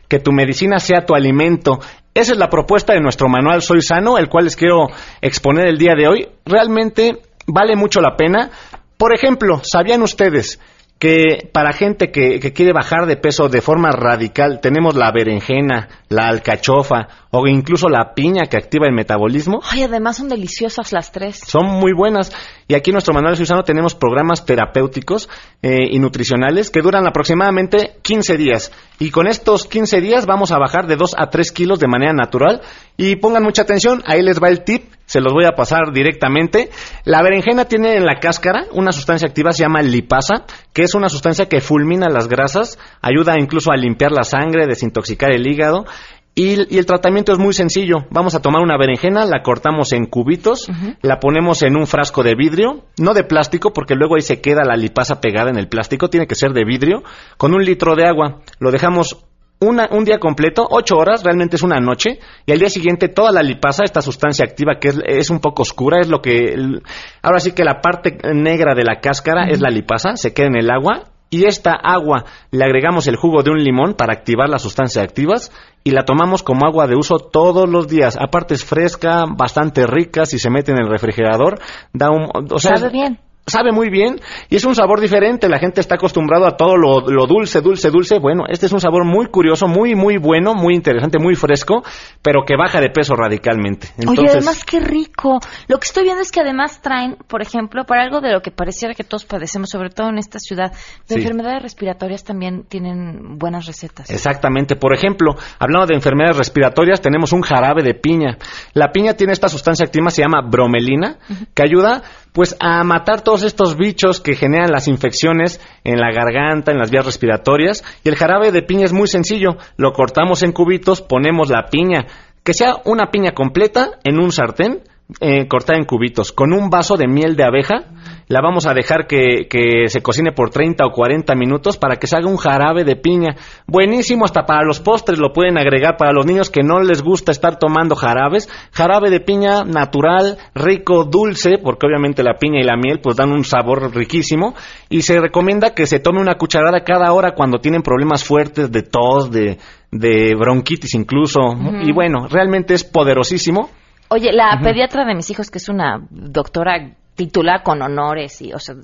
que 0.08 0.20
tu 0.20 0.32
medicina 0.32 0.78
sea 0.78 1.04
tu 1.04 1.14
alimento. 1.14 1.80
Esa 2.18 2.32
es 2.32 2.38
la 2.38 2.50
propuesta 2.50 2.94
de 2.94 3.00
nuestro 3.00 3.28
manual 3.28 3.62
Soy 3.62 3.80
Sano, 3.80 4.18
el 4.18 4.28
cual 4.28 4.46
les 4.46 4.56
quiero 4.56 4.88
exponer 5.20 5.68
el 5.68 5.78
día 5.78 5.94
de 5.96 6.08
hoy. 6.08 6.28
Realmente 6.44 7.22
vale 7.46 7.76
mucho 7.76 8.00
la 8.00 8.16
pena. 8.16 8.50
Por 8.96 9.14
ejemplo, 9.14 9.60
¿sabían 9.62 10.02
ustedes 10.02 10.58
que 10.98 11.48
para 11.52 11.72
gente 11.72 12.10
que, 12.10 12.40
que 12.40 12.52
quiere 12.52 12.72
bajar 12.72 13.06
de 13.06 13.16
peso 13.16 13.48
de 13.48 13.60
forma 13.60 13.90
radical 13.92 14.60
tenemos 14.60 14.96
la 14.96 15.12
berenjena, 15.12 15.88
la 16.08 16.26
alcachofa 16.26 17.08
o 17.30 17.46
incluso 17.46 17.88
la 17.88 18.14
piña 18.14 18.46
que 18.46 18.56
activa 18.56 18.86
el 18.86 18.94
metabolismo? 18.94 19.60
Ay, 19.70 19.84
además 19.84 20.16
son 20.16 20.28
deliciosas 20.28 20.92
las 20.92 21.12
tres. 21.12 21.40
Son 21.46 21.66
muy 21.66 21.92
buenas. 21.92 22.32
Y 22.66 22.74
aquí 22.74 22.90
en 22.90 22.94
nuestro 22.94 23.14
manual 23.14 23.36
Susano 23.36 23.62
tenemos 23.62 23.94
programas 23.94 24.44
terapéuticos 24.44 25.28
eh, 25.62 25.86
y 25.90 25.98
nutricionales 26.00 26.70
que 26.70 26.82
duran 26.82 27.06
aproximadamente 27.06 27.96
15 28.02 28.36
días. 28.36 28.72
Y 28.98 29.10
con 29.10 29.28
estos 29.28 29.66
15 29.66 30.00
días 30.00 30.26
vamos 30.26 30.52
a 30.52 30.58
bajar 30.58 30.86
de 30.86 30.96
2 30.96 31.14
a 31.16 31.30
3 31.30 31.52
kilos 31.52 31.78
de 31.78 31.88
manera 31.88 32.12
natural. 32.12 32.62
Y 32.96 33.16
pongan 33.16 33.44
mucha 33.44 33.62
atención, 33.62 34.02
ahí 34.06 34.22
les 34.22 34.42
va 34.42 34.48
el 34.48 34.64
tip, 34.64 34.97
se 35.08 35.22
los 35.22 35.32
voy 35.32 35.46
a 35.46 35.56
pasar 35.56 35.90
directamente. 35.92 36.68
La 37.04 37.22
berenjena 37.22 37.64
tiene 37.64 37.96
en 37.96 38.04
la 38.04 38.20
cáscara 38.20 38.66
una 38.72 38.92
sustancia 38.92 39.26
activa, 39.26 39.52
se 39.52 39.62
llama 39.62 39.80
lipasa, 39.80 40.44
que 40.74 40.82
es 40.82 40.94
una 40.94 41.08
sustancia 41.08 41.48
que 41.48 41.62
fulmina 41.62 42.10
las 42.10 42.28
grasas, 42.28 42.78
ayuda 43.00 43.38
incluso 43.40 43.72
a 43.72 43.76
limpiar 43.76 44.12
la 44.12 44.22
sangre, 44.22 44.66
desintoxicar 44.66 45.32
el 45.32 45.46
hígado. 45.46 45.86
Y, 46.34 46.72
y 46.72 46.78
el 46.78 46.86
tratamiento 46.86 47.32
es 47.32 47.38
muy 47.38 47.52
sencillo. 47.52 48.06
Vamos 48.10 48.36
a 48.36 48.42
tomar 48.42 48.62
una 48.62 48.76
berenjena, 48.78 49.24
la 49.24 49.42
cortamos 49.42 49.92
en 49.92 50.06
cubitos, 50.06 50.70
la 51.02 51.18
ponemos 51.18 51.62
en 51.62 51.76
un 51.76 51.86
frasco 51.88 52.22
de 52.22 52.36
vidrio, 52.36 52.84
no 52.96 53.12
de 53.12 53.24
plástico, 53.24 53.72
porque 53.72 53.96
luego 53.96 54.14
ahí 54.14 54.20
se 54.20 54.40
queda 54.40 54.62
la 54.64 54.76
lipasa 54.76 55.20
pegada 55.20 55.50
en 55.50 55.58
el 55.58 55.68
plástico, 55.68 56.10
tiene 56.10 56.28
que 56.28 56.36
ser 56.36 56.52
de 56.52 56.64
vidrio, 56.64 57.02
con 57.38 57.54
un 57.54 57.64
litro 57.64 57.96
de 57.96 58.06
agua. 58.06 58.42
Lo 58.60 58.70
dejamos 58.70 59.27
una- 59.60 59.88
un 59.90 60.04
día 60.04 60.18
completo, 60.18 60.66
ocho 60.70 60.96
horas, 60.96 61.24
realmente 61.24 61.56
es 61.56 61.62
una 61.62 61.80
noche, 61.80 62.18
y 62.46 62.52
al 62.52 62.58
día 62.58 62.68
siguiente 62.70 63.08
toda 63.08 63.32
la 63.32 63.42
lipasa, 63.42 63.84
esta 63.84 64.02
sustancia 64.02 64.44
activa 64.44 64.78
que 64.80 64.88
es, 64.88 65.00
es 65.06 65.30
un 65.30 65.40
poco 65.40 65.62
oscura, 65.62 66.00
es 66.00 66.08
lo 66.08 66.20
que... 66.22 66.52
el- 66.54 66.82
ahora 67.22 67.40
sí 67.40 67.52
que 67.52 67.64
la 67.64 67.80
parte 67.80 68.18
negra 68.34 68.74
de 68.74 68.84
la 68.84 69.00
cáscara 69.00 69.48
es 69.48 69.60
la 69.60 69.70
lipasa, 69.70 70.16
se 70.16 70.32
queda 70.32 70.46
en 70.46 70.56
el 70.56 70.70
agua, 70.70 71.04
y 71.30 71.44
esta 71.44 71.72
agua 71.72 72.24
le 72.50 72.64
agregamos 72.64 73.06
el 73.06 73.16
jugo 73.16 73.42
de 73.42 73.50
un 73.50 73.62
limón 73.62 73.92
para 73.92 74.14
activar 74.14 74.48
las 74.48 74.62
sustancias 74.62 75.04
activas 75.04 75.52
y 75.84 75.90
la 75.90 76.04
tomamos 76.06 76.42
como 76.42 76.64
agua 76.66 76.86
de 76.86 76.96
uso 76.96 77.18
todos 77.18 77.68
los 77.68 77.86
días. 77.86 78.16
Aparte 78.18 78.54
es 78.54 78.64
fresca, 78.64 79.24
bastante 79.36 79.86
rica, 79.86 80.24
si 80.24 80.38
se 80.38 80.48
mete 80.48 80.72
en 80.72 80.78
el 80.78 80.88
refrigerador, 80.88 81.58
da 81.92 82.08
un... 82.10 82.30
O 82.50 82.58
sea, 82.58 82.76
Sabe 82.76 82.90
bien. 82.90 83.18
Sabe 83.48 83.72
muy 83.72 83.90
bien 83.90 84.20
y 84.48 84.56
es 84.56 84.64
un 84.64 84.74
sabor 84.74 85.00
diferente. 85.00 85.48
La 85.48 85.58
gente 85.58 85.80
está 85.80 85.96
acostumbrado 85.96 86.46
a 86.46 86.56
todo 86.56 86.76
lo, 86.76 87.26
dulce, 87.26 87.60
dulce, 87.60 87.90
dulce. 87.90 88.18
Bueno, 88.18 88.44
este 88.48 88.66
es 88.66 88.72
un 88.72 88.80
sabor 88.80 89.04
muy 89.04 89.26
curioso, 89.26 89.66
muy, 89.66 89.94
muy 89.94 90.16
bueno, 90.18 90.54
muy 90.54 90.74
interesante, 90.74 91.18
muy 91.18 91.34
fresco, 91.34 91.82
pero 92.22 92.42
que 92.46 92.56
baja 92.56 92.80
de 92.80 92.90
peso 92.90 93.14
radicalmente. 93.14 93.88
Entonces, 93.98 94.18
Oye, 94.18 94.30
además, 94.30 94.64
qué 94.64 94.80
rico. 94.80 95.38
Lo 95.68 95.78
que 95.78 95.86
estoy 95.86 96.04
viendo 96.04 96.22
es 96.22 96.30
que 96.30 96.40
además 96.40 96.80
traen, 96.80 97.16
por 97.26 97.42
ejemplo, 97.42 97.84
para 97.84 98.02
algo 98.02 98.20
de 98.20 98.32
lo 98.32 98.40
que 98.40 98.50
pareciera 98.50 98.94
que 98.94 99.04
todos 99.04 99.24
padecemos, 99.24 99.70
sobre 99.70 99.90
todo 99.90 100.08
en 100.08 100.18
esta 100.18 100.38
ciudad, 100.38 100.72
de 101.08 101.14
enfermedades 101.14 101.62
respiratorias 101.62 102.24
también 102.24 102.64
tienen 102.64 103.38
buenas 103.38 103.66
recetas. 103.66 104.10
Exactamente. 104.10 104.76
Por 104.76 104.94
ejemplo, 104.94 105.36
hablando 105.58 105.86
de 105.86 105.94
enfermedades 105.94 106.36
respiratorias, 106.36 107.00
tenemos 107.00 107.32
un 107.32 107.42
jarabe 107.42 107.82
de 107.82 107.94
piña. 107.94 108.38
La 108.74 108.92
piña 108.92 109.14
tiene 109.14 109.32
esta 109.32 109.48
sustancia 109.48 109.84
activa, 109.86 110.10
se 110.10 110.22
llama 110.22 110.42
bromelina, 110.42 111.18
que 111.54 111.62
ayuda 111.62 112.02
pues 112.32 112.56
a 112.60 112.82
matar 112.84 113.22
todos 113.22 113.42
estos 113.42 113.76
bichos 113.76 114.20
que 114.20 114.36
generan 114.36 114.70
las 114.70 114.88
infecciones 114.88 115.60
en 115.84 115.98
la 115.98 116.12
garganta, 116.12 116.72
en 116.72 116.78
las 116.78 116.90
vías 116.90 117.06
respiratorias. 117.06 117.84
Y 118.04 118.08
el 118.08 118.16
jarabe 118.16 118.52
de 118.52 118.62
piña 118.62 118.84
es 118.84 118.92
muy 118.92 119.08
sencillo. 119.08 119.56
Lo 119.76 119.92
cortamos 119.92 120.42
en 120.42 120.52
cubitos, 120.52 121.02
ponemos 121.02 121.50
la 121.50 121.66
piña, 121.66 122.06
que 122.44 122.54
sea 122.54 122.76
una 122.84 123.10
piña 123.10 123.32
completa 123.32 123.98
en 124.04 124.20
un 124.20 124.32
sartén, 124.32 124.82
eh, 125.20 125.48
cortada 125.48 125.78
en 125.78 125.84
cubitos, 125.84 126.32
con 126.32 126.52
un 126.52 126.70
vaso 126.70 126.96
de 126.96 127.08
miel 127.08 127.34
de 127.36 127.44
abeja 127.44 127.86
la 128.28 128.42
vamos 128.42 128.66
a 128.66 128.74
dejar 128.74 129.06
que, 129.06 129.46
se 129.88 130.02
cocine 130.02 130.32
por 130.32 130.50
30 130.50 130.84
o 130.84 130.92
40 130.92 131.34
minutos 131.34 131.78
para 131.78 131.96
que 131.96 132.06
se 132.06 132.16
haga 132.16 132.28
un 132.28 132.36
jarabe 132.36 132.84
de 132.84 132.94
piña. 132.94 133.36
Buenísimo, 133.66 134.26
hasta 134.26 134.44
para 134.44 134.64
los 134.64 134.80
postres 134.80 135.18
lo 135.18 135.32
pueden 135.32 135.56
agregar 135.56 135.96
para 135.96 136.12
los 136.12 136.26
niños 136.26 136.50
que 136.50 136.62
no 136.62 136.80
les 136.80 137.02
gusta 137.02 137.32
estar 137.32 137.58
tomando 137.58 137.96
jarabes. 137.96 138.48
Jarabe 138.72 139.08
de 139.08 139.20
piña 139.20 139.64
natural, 139.64 140.36
rico, 140.54 141.04
dulce, 141.04 141.56
porque 141.56 141.86
obviamente 141.86 142.22
la 142.22 142.34
piña 142.34 142.60
y 142.60 142.64
la 142.64 142.76
miel 142.76 143.00
pues 143.02 143.16
dan 143.16 143.32
un 143.32 143.44
sabor 143.44 143.94
riquísimo. 143.94 144.54
Y 144.90 145.02
se 145.02 145.18
recomienda 145.20 145.74
que 145.74 145.86
se 145.86 145.98
tome 145.98 146.20
una 146.20 146.36
cucharada 146.36 146.84
cada 146.84 147.12
hora 147.12 147.34
cuando 147.34 147.60
tienen 147.60 147.82
problemas 147.82 148.24
fuertes 148.24 148.70
de 148.70 148.82
tos, 148.82 149.30
de, 149.30 149.56
de 149.90 150.34
bronquitis 150.34 150.94
incluso. 150.94 151.40
Y 151.82 151.92
bueno, 151.92 152.28
realmente 152.28 152.74
es 152.74 152.84
poderosísimo. 152.84 153.70
Oye, 154.08 154.32
la 154.32 154.58
pediatra 154.62 155.04
de 155.04 155.14
mis 155.14 155.30
hijos, 155.30 155.50
que 155.50 155.58
es 155.58 155.68
una 155.68 156.06
doctora 156.10 156.94
titular 157.14 157.62
con 157.62 157.82
honores 157.82 158.40
y, 158.40 158.52
o 158.52 158.58
sea, 158.58 158.74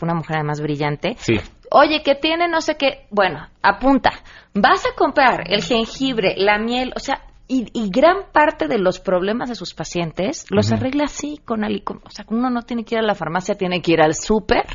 una 0.00 0.14
mujer 0.14 0.36
además 0.36 0.60
brillante. 0.60 1.16
Sí. 1.18 1.34
Oye, 1.70 2.02
que 2.02 2.14
tiene 2.14 2.48
no 2.48 2.60
sé 2.60 2.76
qué. 2.76 3.06
Bueno, 3.10 3.46
apunta. 3.62 4.10
Vas 4.54 4.84
a 4.86 4.94
comprar 4.94 5.44
el 5.46 5.62
jengibre, 5.62 6.34
la 6.36 6.58
miel, 6.58 6.92
o 6.94 7.00
sea, 7.00 7.22
y, 7.52 7.90
gran 7.90 8.30
parte 8.32 8.68
de 8.68 8.78
los 8.78 9.00
problemas 9.00 9.48
de 9.48 9.56
sus 9.56 9.74
pacientes 9.74 10.46
los 10.50 10.70
arregla 10.70 11.06
así, 11.06 11.40
con, 11.44 11.64
o 11.64 12.10
sea, 12.10 12.24
uno 12.28 12.48
no 12.48 12.62
tiene 12.62 12.84
que 12.84 12.94
ir 12.94 13.00
a 13.00 13.04
la 13.04 13.16
farmacia, 13.16 13.56
tiene 13.56 13.82
que 13.82 13.92
ir 13.92 14.00
al 14.00 14.14
súper 14.14 14.66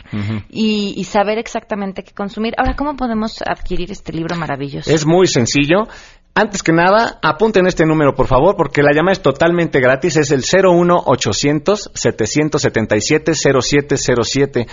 y, 0.49 0.93
y, 0.97 1.03
saber 1.05 1.37
exactamente 1.37 2.03
qué 2.03 2.11
consumir. 2.11 2.53
Ahora, 2.57 2.75
¿cómo 2.75 2.97
podemos 2.97 3.41
adquirir 3.41 3.91
este 3.91 4.11
libro 4.11 4.35
maravilloso? 4.35 4.91
Es 4.91 5.05
muy 5.05 5.27
sencillo. 5.27 5.87
Antes 6.37 6.63
que 6.63 6.73
nada, 6.73 7.17
apunten 7.21 7.65
este 7.65 7.85
número, 7.85 8.13
por 8.13 8.27
favor, 8.27 8.57
porque 8.57 8.83
la 8.83 8.91
llamada 8.93 9.13
es 9.13 9.21
totalmente 9.21 9.79
gratis. 9.79 10.17
Es 10.17 10.31
el 10.31 10.41
01800 10.41 11.91
777 11.93 13.31
0707. 13.33 14.67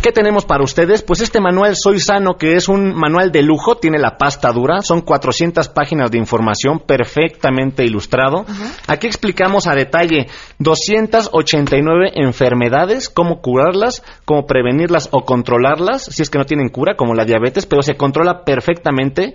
¿Qué 0.00 0.12
tenemos 0.12 0.44
para 0.44 0.62
ustedes? 0.62 1.02
Pues 1.02 1.20
este 1.20 1.40
manual 1.40 1.74
Soy 1.74 1.98
Sano, 1.98 2.36
que 2.36 2.54
es 2.54 2.68
un 2.68 2.94
manual 2.94 3.32
de 3.32 3.42
lujo, 3.42 3.78
tiene 3.78 3.98
la 3.98 4.18
pasta 4.18 4.52
dura, 4.52 4.80
son 4.82 5.00
400 5.00 5.68
páginas 5.70 6.12
de 6.12 6.18
información 6.18 6.78
perfectamente 6.86 7.84
ilustrado. 7.84 8.46
Aquí 8.86 9.08
explicamos 9.08 9.66
a 9.66 9.74
detalle 9.74 10.28
289 10.60 12.12
enfermedades, 12.14 13.08
cómo 13.08 13.40
curarlas, 13.40 14.04
cómo 14.24 14.46
prevenirlas 14.46 15.08
o 15.10 15.24
controlarlas, 15.24 16.04
si 16.04 16.22
es 16.22 16.30
que 16.30 16.38
no 16.38 16.44
tienen 16.44 16.68
cura, 16.68 16.94
como 16.94 17.14
la 17.14 17.24
diabetes, 17.24 17.66
pero 17.66 17.82
se 17.82 17.96
controla 17.96 18.44
perfectamente 18.44 19.34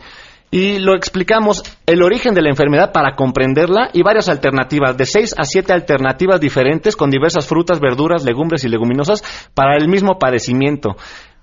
y 0.53 0.77
lo 0.77 0.95
explicamos 0.95 1.63
el 1.87 2.03
origen 2.03 2.35
de 2.35 2.43
la 2.43 2.49
enfermedad 2.49 2.91
para 2.91 3.15
comprenderla 3.15 3.89
y 3.91 4.03
varias 4.03 4.29
alternativas, 4.29 4.95
de 4.95 5.07
seis 5.07 5.33
a 5.35 5.45
siete 5.45 5.73
alternativas 5.73 6.39
diferentes 6.39 6.95
con 6.95 7.09
diversas 7.09 7.47
frutas, 7.47 7.79
verduras, 7.79 8.23
legumbres 8.23 8.63
y 8.63 8.69
leguminosas 8.69 9.23
para 9.55 9.75
el 9.77 9.87
mismo 9.87 10.19
padecimiento. 10.19 10.95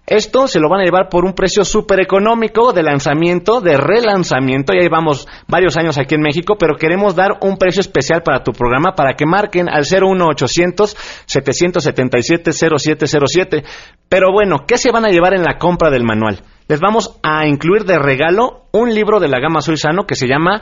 Esto 0.06 0.46
se 0.46 0.60
lo 0.60 0.68
van 0.68 0.82
a 0.82 0.84
llevar 0.84 1.08
por 1.08 1.24
un 1.24 1.32
precio 1.32 1.64
súper 1.64 1.98
económico 1.98 2.72
de 2.72 2.84
lanzamiento, 2.84 3.60
de 3.60 3.76
relanzamiento. 3.76 4.72
Ya 4.72 4.82
llevamos 4.82 5.26
varios 5.48 5.76
años 5.76 5.98
aquí 5.98 6.14
en 6.14 6.22
México, 6.22 6.54
pero 6.56 6.76
queremos 6.76 7.16
dar 7.16 7.38
un 7.40 7.56
precio 7.56 7.80
especial 7.80 8.22
para 8.22 8.44
tu 8.44 8.52
programa 8.52 8.92
para 8.94 9.14
que 9.14 9.26
marquen 9.26 9.68
al 9.68 9.86
01800 9.90 10.96
777 11.26 12.52
0707. 12.52 13.64
Pero 14.08 14.32
bueno, 14.32 14.58
¿qué 14.68 14.78
se 14.78 14.92
van 14.92 15.04
a 15.04 15.10
llevar 15.10 15.34
en 15.34 15.42
la 15.42 15.58
compra 15.58 15.90
del 15.90 16.04
manual? 16.04 16.44
Les 16.70 16.78
vamos 16.78 17.18
a 17.24 17.48
incluir 17.48 17.84
de 17.84 17.98
regalo 17.98 18.66
un 18.70 18.94
libro 18.94 19.18
de 19.18 19.26
la 19.26 19.40
gama 19.40 19.60
Soy 19.60 19.76
Sano 19.76 20.06
que 20.06 20.14
se 20.14 20.28
llama 20.28 20.60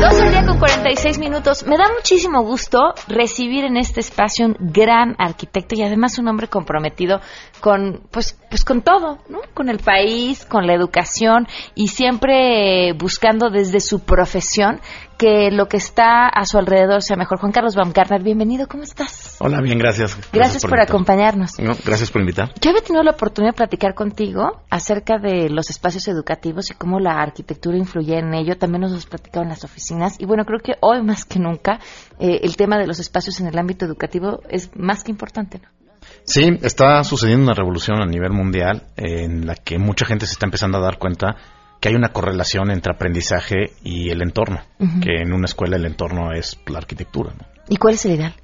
12 0.00 0.22
al 0.22 0.30
día 0.30 0.44
con 0.46 0.58
46 0.58 1.18
minutos. 1.18 1.66
Me 1.66 1.76
da 1.76 1.84
muchísimo 1.94 2.42
gusto 2.42 2.94
recibir 3.08 3.64
en 3.64 3.76
este 3.76 4.00
espacio 4.00 4.46
un 4.46 4.56
gran 4.58 5.14
arquitecto 5.18 5.74
y 5.74 5.82
además 5.82 6.18
un 6.18 6.28
hombre 6.28 6.48
comprometido 6.48 7.20
con, 7.60 8.02
pues, 8.10 8.38
pues 8.48 8.64
con 8.64 8.82
todo, 8.82 9.18
¿no? 9.28 9.40
Con 9.54 9.68
el 9.68 9.78
país, 9.78 10.44
con 10.44 10.66
la 10.66 10.74
educación 10.74 11.46
y 11.74 11.88
siempre 11.88 12.92
buscando 12.92 13.50
desde 13.50 13.80
su 13.80 14.00
profesión 14.00 14.80
que 15.16 15.50
lo 15.50 15.66
que 15.66 15.76
está 15.76 16.28
a 16.28 16.44
su 16.44 16.58
alrededor 16.58 17.02
sea 17.02 17.16
mejor. 17.16 17.38
Juan 17.38 17.52
Carlos 17.52 17.76
Baumgartner, 17.76 18.22
bienvenido, 18.22 18.66
¿cómo 18.68 18.82
estás? 18.82 19.29
Hola, 19.42 19.62
bien, 19.62 19.78
gracias. 19.78 20.18
Gracias, 20.34 20.66
por, 20.66 20.78
acompañarnos. 20.78 21.52
gracias 21.56 22.10
por 22.10 22.20
invitar. 22.20 22.52
Yo 22.60 22.70
había 22.70 22.82
tenido 22.82 23.02
la 23.02 23.12
oportunidad 23.12 23.54
de 23.54 23.56
platicar 23.56 23.94
contigo 23.94 24.60
acerca 24.68 25.16
de 25.16 25.48
los 25.48 25.70
espacios 25.70 26.06
educativos 26.08 26.70
y 26.70 26.74
cómo 26.74 27.00
la 27.00 27.22
arquitectura 27.22 27.78
influye 27.78 28.18
en 28.18 28.34
ello. 28.34 28.58
También 28.58 28.82
nos 28.82 28.92
has 28.92 29.06
platicado 29.06 29.44
en 29.44 29.48
las 29.48 29.64
oficinas. 29.64 30.20
Y 30.20 30.26
bueno, 30.26 30.44
creo 30.44 30.60
que 30.60 30.74
hoy 30.80 31.02
más 31.02 31.24
que 31.24 31.38
nunca 31.38 31.80
eh, 32.18 32.40
el 32.42 32.54
tema 32.58 32.76
de 32.78 32.86
los 32.86 33.00
espacios 33.00 33.40
en 33.40 33.46
el 33.46 33.58
ámbito 33.58 33.86
educativo 33.86 34.42
es 34.50 34.70
más 34.76 35.02
que 35.02 35.10
importante, 35.10 35.58
¿no? 35.58 35.68
Sí, 36.24 36.58
está 36.60 37.02
sucediendo 37.02 37.44
una 37.44 37.54
revolución 37.54 38.02
a 38.02 38.06
nivel 38.06 38.32
mundial 38.32 38.88
en 38.96 39.46
la 39.46 39.54
que 39.54 39.78
mucha 39.78 40.04
gente 40.04 40.26
se 40.26 40.32
está 40.32 40.44
empezando 40.44 40.76
a 40.78 40.82
dar 40.82 40.98
cuenta 40.98 41.36
que 41.80 41.88
hay 41.88 41.94
una 41.94 42.10
correlación 42.10 42.70
entre 42.70 42.92
aprendizaje 42.92 43.72
y 43.82 44.10
el 44.10 44.20
entorno, 44.20 44.60
que 45.02 45.22
en 45.22 45.32
una 45.32 45.46
escuela 45.46 45.76
el 45.76 45.86
entorno 45.86 46.32
es 46.32 46.58
la 46.66 46.78
arquitectura. 46.78 47.32
¿no? 47.38 47.46
¿Y 47.68 47.76
cuál 47.76 47.94
es 47.94 48.04
el 48.04 48.12
ideal? 48.12 48.34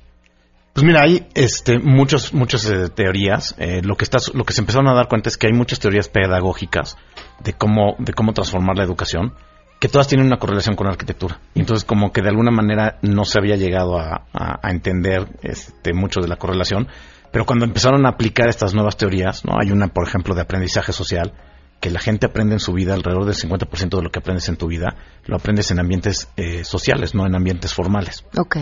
Pues 0.76 0.84
mira, 0.84 1.04
hay 1.04 1.26
este, 1.32 1.78
muchos, 1.78 2.34
muchas 2.34 2.68
eh, 2.68 2.90
teorías. 2.90 3.54
Eh, 3.56 3.80
lo, 3.82 3.96
que 3.96 4.04
está, 4.04 4.18
lo 4.34 4.44
que 4.44 4.52
se 4.52 4.60
empezaron 4.60 4.88
a 4.88 4.94
dar 4.94 5.08
cuenta 5.08 5.30
es 5.30 5.38
que 5.38 5.46
hay 5.46 5.54
muchas 5.54 5.80
teorías 5.80 6.10
pedagógicas 6.10 6.98
de 7.42 7.54
cómo, 7.54 7.96
de 7.98 8.12
cómo 8.12 8.34
transformar 8.34 8.76
la 8.76 8.84
educación, 8.84 9.32
que 9.80 9.88
todas 9.88 10.06
tienen 10.06 10.26
una 10.26 10.36
correlación 10.36 10.76
con 10.76 10.84
la 10.84 10.92
arquitectura. 10.92 11.40
Y 11.54 11.60
entonces 11.60 11.86
como 11.86 12.12
que 12.12 12.20
de 12.20 12.28
alguna 12.28 12.50
manera 12.50 12.98
no 13.00 13.24
se 13.24 13.38
había 13.38 13.56
llegado 13.56 13.98
a, 13.98 14.26
entender 14.64 15.26
este, 15.42 15.94
mucho 15.94 16.20
de 16.20 16.28
la 16.28 16.36
correlación, 16.36 16.88
pero 17.32 17.46
cuando 17.46 17.64
empezaron 17.64 18.04
a 18.04 18.10
aplicar 18.10 18.50
estas 18.50 18.74
nuevas 18.74 18.98
teorías, 18.98 19.46
¿no? 19.46 19.58
hay 19.58 19.70
una, 19.72 19.88
por 19.88 20.06
ejemplo, 20.06 20.34
de 20.34 20.42
aprendizaje 20.42 20.92
social, 20.92 21.32
que 21.80 21.88
la 21.88 22.00
gente 22.00 22.26
aprende 22.26 22.52
en 22.52 22.60
su 22.60 22.74
vida, 22.74 22.92
alrededor 22.92 23.24
del 23.24 23.34
50% 23.34 23.96
de 23.96 24.02
lo 24.02 24.10
que 24.10 24.18
aprendes 24.18 24.50
en 24.50 24.56
tu 24.56 24.66
vida, 24.66 24.94
lo 25.24 25.36
aprendes 25.36 25.70
en 25.70 25.80
ambientes 25.80 26.28
eh, 26.36 26.64
sociales, 26.64 27.14
no 27.14 27.24
en 27.24 27.34
ambientes 27.34 27.72
formales 27.72 28.26
Ok. 28.36 28.58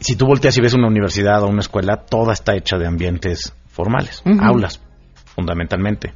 Si 0.00 0.16
tú 0.16 0.26
volteas 0.26 0.56
y 0.56 0.60
ves 0.60 0.74
una 0.74 0.88
universidad 0.88 1.42
o 1.42 1.48
una 1.48 1.60
escuela, 1.60 1.98
toda 1.98 2.32
está 2.32 2.54
hecha 2.56 2.76
de 2.78 2.86
ambientes 2.86 3.54
formales, 3.68 4.22
aulas, 4.40 4.80
fundamentalmente. 5.34 6.14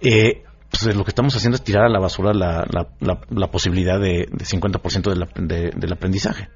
Eh, 0.00 0.42
pues 0.70 0.94
lo 0.94 1.04
que 1.04 1.10
estamos 1.10 1.34
haciendo 1.36 1.56
es 1.56 1.62
tirar 1.64 1.84
a 1.84 1.88
la 1.88 1.98
basura 2.00 2.32
la, 2.34 2.66
la- 2.70 2.88
la- 3.00 3.20
la 3.30 3.50
posibilidad 3.50 3.98
de, 3.98 4.28
de 4.30 4.44
50% 4.44 5.10
del, 5.10 5.22
ap- 5.22 5.36
de- 5.38 5.70
del 5.74 5.92
aprendizaje. 5.92 6.48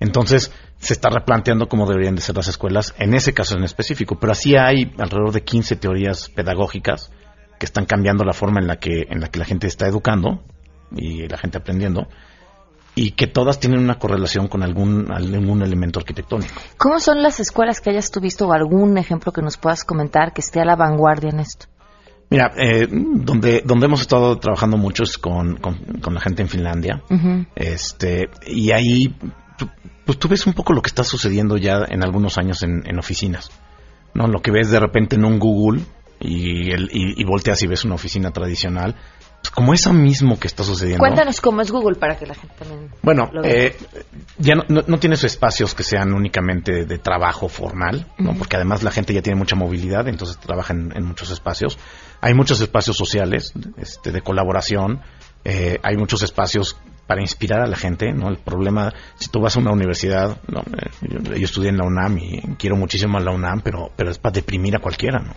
Entonces, 0.00 0.52
se 0.78 0.92
está 0.92 1.08
replanteando 1.08 1.68
cómo 1.68 1.86
deberían 1.86 2.16
de 2.16 2.20
ser 2.20 2.34
las 2.36 2.48
escuelas 2.48 2.94
en 2.98 3.14
ese 3.14 3.32
caso 3.32 3.56
en 3.56 3.64
específico. 3.64 4.18
Pero 4.18 4.32
así 4.32 4.56
hay 4.56 4.92
alrededor 4.98 5.32
de 5.32 5.42
15 5.44 5.76
teorías 5.76 6.28
pedagógicas 6.30 7.10
que 7.58 7.66
están 7.66 7.86
cambiando 7.86 8.24
la 8.24 8.32
forma 8.32 8.60
en 8.60 8.66
la 8.66 8.76
que, 8.80 9.06
en 9.08 9.20
la, 9.20 9.28
que 9.28 9.38
la 9.38 9.44
gente 9.44 9.66
está 9.68 9.86
educando 9.86 10.42
y 10.96 11.28
la 11.28 11.38
gente 11.38 11.58
aprendiendo 11.58 12.08
y 12.94 13.12
que 13.12 13.26
todas 13.26 13.58
tienen 13.58 13.80
una 13.80 13.98
correlación 13.98 14.48
con 14.48 14.62
algún, 14.62 15.10
algún 15.12 15.62
elemento 15.62 15.98
arquitectónico. 15.98 16.54
¿Cómo 16.76 17.00
son 17.00 17.22
las 17.22 17.40
escuelas 17.40 17.80
que 17.80 17.90
hayas 17.90 18.10
tú 18.10 18.20
visto 18.20 18.46
o 18.46 18.52
algún 18.52 18.98
ejemplo 18.98 19.32
que 19.32 19.42
nos 19.42 19.56
puedas 19.56 19.84
comentar 19.84 20.32
que 20.32 20.40
esté 20.40 20.60
a 20.60 20.64
la 20.64 20.76
vanguardia 20.76 21.30
en 21.30 21.40
esto? 21.40 21.66
Mira, 22.30 22.52
eh, 22.56 22.88
donde, 22.90 23.62
donde 23.64 23.86
hemos 23.86 24.00
estado 24.00 24.38
trabajando 24.38 24.76
mucho 24.76 25.02
es 25.02 25.18
con, 25.18 25.56
con, 25.56 25.74
con 26.00 26.14
la 26.14 26.20
gente 26.20 26.42
en 26.42 26.48
Finlandia. 26.48 27.02
Este 27.54 28.30
Y 28.46 28.72
ahí, 28.72 29.14
pues 30.04 30.18
tú 30.18 30.28
ves 30.28 30.46
un 30.46 30.52
poco 30.52 30.72
lo 30.72 30.82
que 30.82 30.88
está 30.88 31.04
sucediendo 31.04 31.56
ya 31.56 31.84
en 31.88 32.02
algunos 32.02 32.38
años 32.38 32.62
en, 32.62 32.82
en 32.86 32.98
oficinas. 32.98 33.50
¿no? 34.14 34.26
Lo 34.28 34.40
que 34.40 34.50
ves 34.50 34.70
de 34.70 34.80
repente 34.80 35.16
en 35.16 35.24
un 35.24 35.38
Google 35.38 35.82
y, 36.20 36.70
el, 36.70 36.88
y, 36.92 37.20
y 37.20 37.24
volteas 37.24 37.62
y 37.62 37.66
ves 37.66 37.84
una 37.84 37.96
oficina 37.96 38.30
tradicional. 38.30 38.94
Como 39.52 39.72
eso 39.74 39.92
mismo 39.92 40.38
que 40.38 40.46
está 40.48 40.64
sucediendo. 40.64 41.00
Cuéntanos 41.00 41.40
cómo 41.40 41.60
es 41.60 41.70
Google 41.70 41.96
para 41.96 42.16
que 42.16 42.26
la 42.26 42.34
gente 42.34 42.54
también 42.58 42.90
Bueno, 43.02 43.30
lo 43.32 43.42
vea. 43.42 43.52
eh, 43.66 43.76
ya 44.38 44.54
no, 44.54 44.64
no, 44.68 44.82
no 44.86 44.98
tienes 44.98 45.22
espacios 45.24 45.74
que 45.74 45.82
sean 45.82 46.12
únicamente 46.12 46.84
de 46.84 46.98
trabajo 46.98 47.48
formal, 47.48 48.06
¿no? 48.18 48.34
Porque 48.34 48.56
además 48.56 48.82
la 48.82 48.90
gente 48.90 49.14
ya 49.14 49.22
tiene 49.22 49.38
mucha 49.38 49.54
movilidad, 49.56 50.08
entonces 50.08 50.38
trabaja 50.38 50.72
en, 50.72 50.92
en 50.96 51.04
muchos 51.04 51.30
espacios. 51.30 51.78
Hay 52.20 52.34
muchos 52.34 52.60
espacios 52.60 52.96
sociales, 52.96 53.52
este, 53.76 54.12
de 54.12 54.22
colaboración, 54.22 55.02
eh, 55.44 55.78
hay 55.82 55.96
muchos 55.96 56.22
espacios 56.22 56.76
para 57.06 57.20
inspirar 57.20 57.60
a 57.60 57.66
la 57.66 57.76
gente, 57.76 58.12
¿no? 58.14 58.28
El 58.30 58.38
problema, 58.38 58.92
si 59.16 59.28
tú 59.28 59.40
vas 59.40 59.56
a 59.56 59.60
una 59.60 59.72
universidad, 59.72 60.38
¿no? 60.48 60.60
Eh, 60.60 60.90
yo, 61.02 61.34
yo 61.34 61.44
estudié 61.44 61.68
en 61.68 61.76
la 61.76 61.84
UNAM 61.84 62.16
y 62.18 62.40
quiero 62.56 62.76
muchísimo 62.76 63.18
a 63.18 63.20
la 63.20 63.30
UNAM, 63.30 63.60
pero, 63.62 63.92
pero 63.94 64.10
es 64.10 64.18
para 64.18 64.32
deprimir 64.32 64.74
a 64.74 64.78
cualquiera, 64.78 65.18
¿no? 65.20 65.34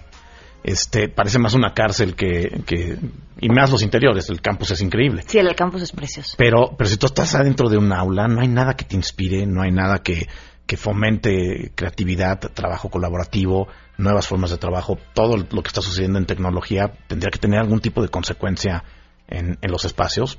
Este, 0.68 1.07
parece 1.07 1.39
más 1.39 1.53
una 1.53 1.74
cárcel 1.74 2.13
que, 2.13 2.61
que, 2.65 2.97
y 3.39 3.47
más 3.47 3.72
los 3.72 3.84
interiores, 3.84 4.30
el 4.30 4.41
campus 4.41 4.72
es 4.72 4.82
increíble. 4.82 5.24
Sí, 5.26 5.38
el 5.38 5.55
campus 5.55 5.84
es 5.84 5.93
precioso. 5.93 6.36
Pero, 6.38 6.76
pero 6.78 6.89
si 6.89 6.97
tú 6.97 7.05
estás 7.05 7.36
adentro 7.36 7.70
de 7.70 7.78
un 7.78 7.93
aula, 7.93 8.28
no 8.28 8.41
hay 8.41 8.49
nada 8.49 8.74
que 8.74 8.84
te 8.84 8.97
inspire, 8.97 9.45
no 9.45 9.61
hay 9.61 9.72
nada 9.72 9.99
que, 9.99 10.28
que 10.65 10.76
fomente 10.76 11.72
creatividad, 11.74 12.41
trabajo 12.53 12.89
colaborativo, 12.89 13.70
nuevas 13.97 14.28
formas 14.28 14.51
de 14.51 14.57
trabajo. 14.57 14.97
Todo 15.13 15.38
lo 15.38 15.63
que 15.63 15.70
está 15.70 15.82
sucediendo 15.82 16.20
en 16.20 16.26
tecnología 16.26 16.91
tendría 17.07 17.32
que 17.32 17.39
tener 17.39 17.61
algún 17.61 17.80
tipo 17.80 18.01
de 18.01 18.09
consecuencia 18.09 18.84
en, 19.30 19.57
en 19.61 19.72
los 19.72 19.86
espacios. 19.86 20.38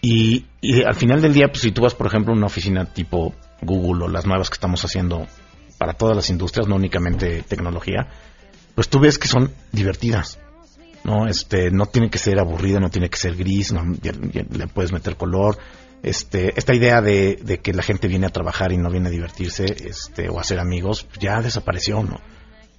Y, 0.00 0.46
y 0.60 0.84
al 0.84 0.94
final 0.94 1.20
del 1.20 1.34
día, 1.34 1.48
pues 1.48 1.62
si 1.62 1.72
tú 1.72 1.82
vas, 1.82 1.96
por 1.96 2.06
ejemplo, 2.06 2.32
a 2.32 2.36
una 2.36 2.46
oficina 2.46 2.84
tipo 2.84 3.34
Google 3.62 4.04
o 4.04 4.08
las 4.08 4.26
nuevas 4.26 4.48
que 4.48 4.54
estamos 4.54 4.84
haciendo 4.84 5.26
para 5.76 5.94
todas 5.94 6.14
las 6.14 6.30
industrias, 6.30 6.68
no 6.68 6.76
únicamente 6.76 7.42
tecnología, 7.42 8.06
pues 8.76 8.88
tú 8.88 9.00
ves 9.00 9.18
que 9.18 9.26
son 9.26 9.50
divertidas. 9.72 10.38
No, 11.02 11.26
este, 11.26 11.70
no 11.72 11.86
tiene 11.86 12.10
que 12.10 12.18
ser 12.18 12.38
aburrida, 12.38 12.78
no 12.78 12.90
tiene 12.90 13.08
que 13.10 13.16
ser 13.16 13.34
gris, 13.36 13.72
no, 13.72 13.82
ya- 14.02 14.12
ya 14.32 14.42
le 14.48 14.66
puedes 14.68 14.92
meter 14.92 15.16
color. 15.16 15.58
Este, 16.02 16.52
esta 16.56 16.74
idea 16.74 17.00
de, 17.00 17.36
de 17.42 17.58
que 17.58 17.72
la 17.72 17.82
gente 17.82 18.06
viene 18.06 18.26
a 18.26 18.30
trabajar 18.30 18.70
y 18.72 18.76
no 18.76 18.90
viene 18.90 19.08
a 19.08 19.10
divertirse, 19.10 19.64
este, 19.64 20.28
o 20.28 20.38
a 20.38 20.42
hacer 20.42 20.60
amigos, 20.60 21.06
ya 21.18 21.40
desapareció, 21.40 22.02
¿no? 22.02 22.20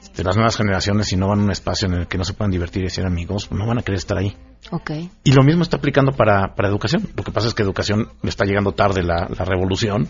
Este, 0.01 0.23
las 0.23 0.35
nuevas 0.35 0.55
generaciones, 0.55 1.07
si 1.07 1.17
no 1.17 1.27
van 1.27 1.39
a 1.39 1.43
un 1.43 1.51
espacio 1.51 1.87
en 1.87 1.95
el 1.95 2.07
que 2.07 2.17
no 2.17 2.23
se 2.23 2.33
puedan 2.33 2.51
divertir 2.51 2.83
y 2.83 2.87
hacer 2.87 3.05
amigos, 3.05 3.49
no 3.51 3.65
van 3.65 3.79
a 3.79 3.81
querer 3.81 3.97
estar 3.97 4.17
ahí. 4.17 4.37
Ok. 4.71 4.91
Y 5.23 5.31
lo 5.31 5.43
mismo 5.43 5.63
está 5.63 5.77
aplicando 5.77 6.11
para, 6.11 6.53
para 6.55 6.67
educación. 6.69 7.07
Lo 7.15 7.23
que 7.23 7.31
pasa 7.31 7.47
es 7.47 7.53
que 7.53 7.63
educación 7.63 8.09
le 8.21 8.29
está 8.29 8.45
llegando 8.45 8.73
tarde 8.73 9.03
la, 9.03 9.27
la 9.35 9.45
revolución 9.45 10.07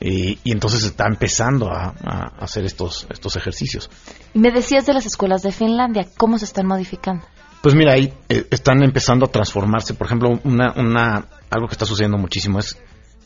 y, 0.00 0.38
y 0.44 0.52
entonces 0.52 0.84
está 0.84 1.06
empezando 1.06 1.70
a, 1.70 1.94
a 2.04 2.32
hacer 2.40 2.64
estos, 2.64 3.06
estos 3.10 3.36
ejercicios. 3.36 3.90
Me 4.34 4.50
decías 4.50 4.86
de 4.86 4.94
las 4.94 5.06
escuelas 5.06 5.42
de 5.42 5.52
Finlandia, 5.52 6.06
¿cómo 6.16 6.38
se 6.38 6.44
están 6.44 6.66
modificando? 6.66 7.24
Pues 7.62 7.74
mira, 7.74 7.94
ahí 7.94 8.12
eh, 8.28 8.46
están 8.50 8.82
empezando 8.82 9.24
a 9.24 9.28
transformarse. 9.30 9.94
Por 9.94 10.06
ejemplo, 10.06 10.38
una, 10.44 10.72
una, 10.76 11.28
algo 11.48 11.66
que 11.66 11.72
está 11.72 11.86
sucediendo 11.86 12.18
muchísimo 12.18 12.58
es 12.58 12.76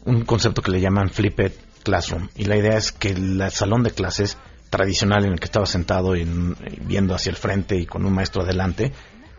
un 0.05 0.25
concepto 0.25 0.63
que 0.63 0.71
le 0.71 0.81
llaman 0.81 1.11
flipped 1.11 1.53
classroom. 1.83 2.29
Y 2.37 2.45
la 2.45 2.57
idea 2.57 2.77
es 2.77 2.93
que 2.93 3.11
el 3.11 3.43
salón 3.51 3.83
de 3.83 3.91
clases 3.91 4.37
tradicional 4.71 5.25
en 5.25 5.33
el 5.33 5.41
que 5.41 5.47
estaba 5.47 5.67
sentado 5.67 6.15
y, 6.15 6.21
y 6.21 6.81
viendo 6.83 7.15
hacia 7.15 7.31
el 7.31 7.37
frente 7.37 7.77
y 7.77 7.87
con 7.87 8.07
un 8.07 8.13
maestro 8.13 8.43
adelante, 8.43 8.93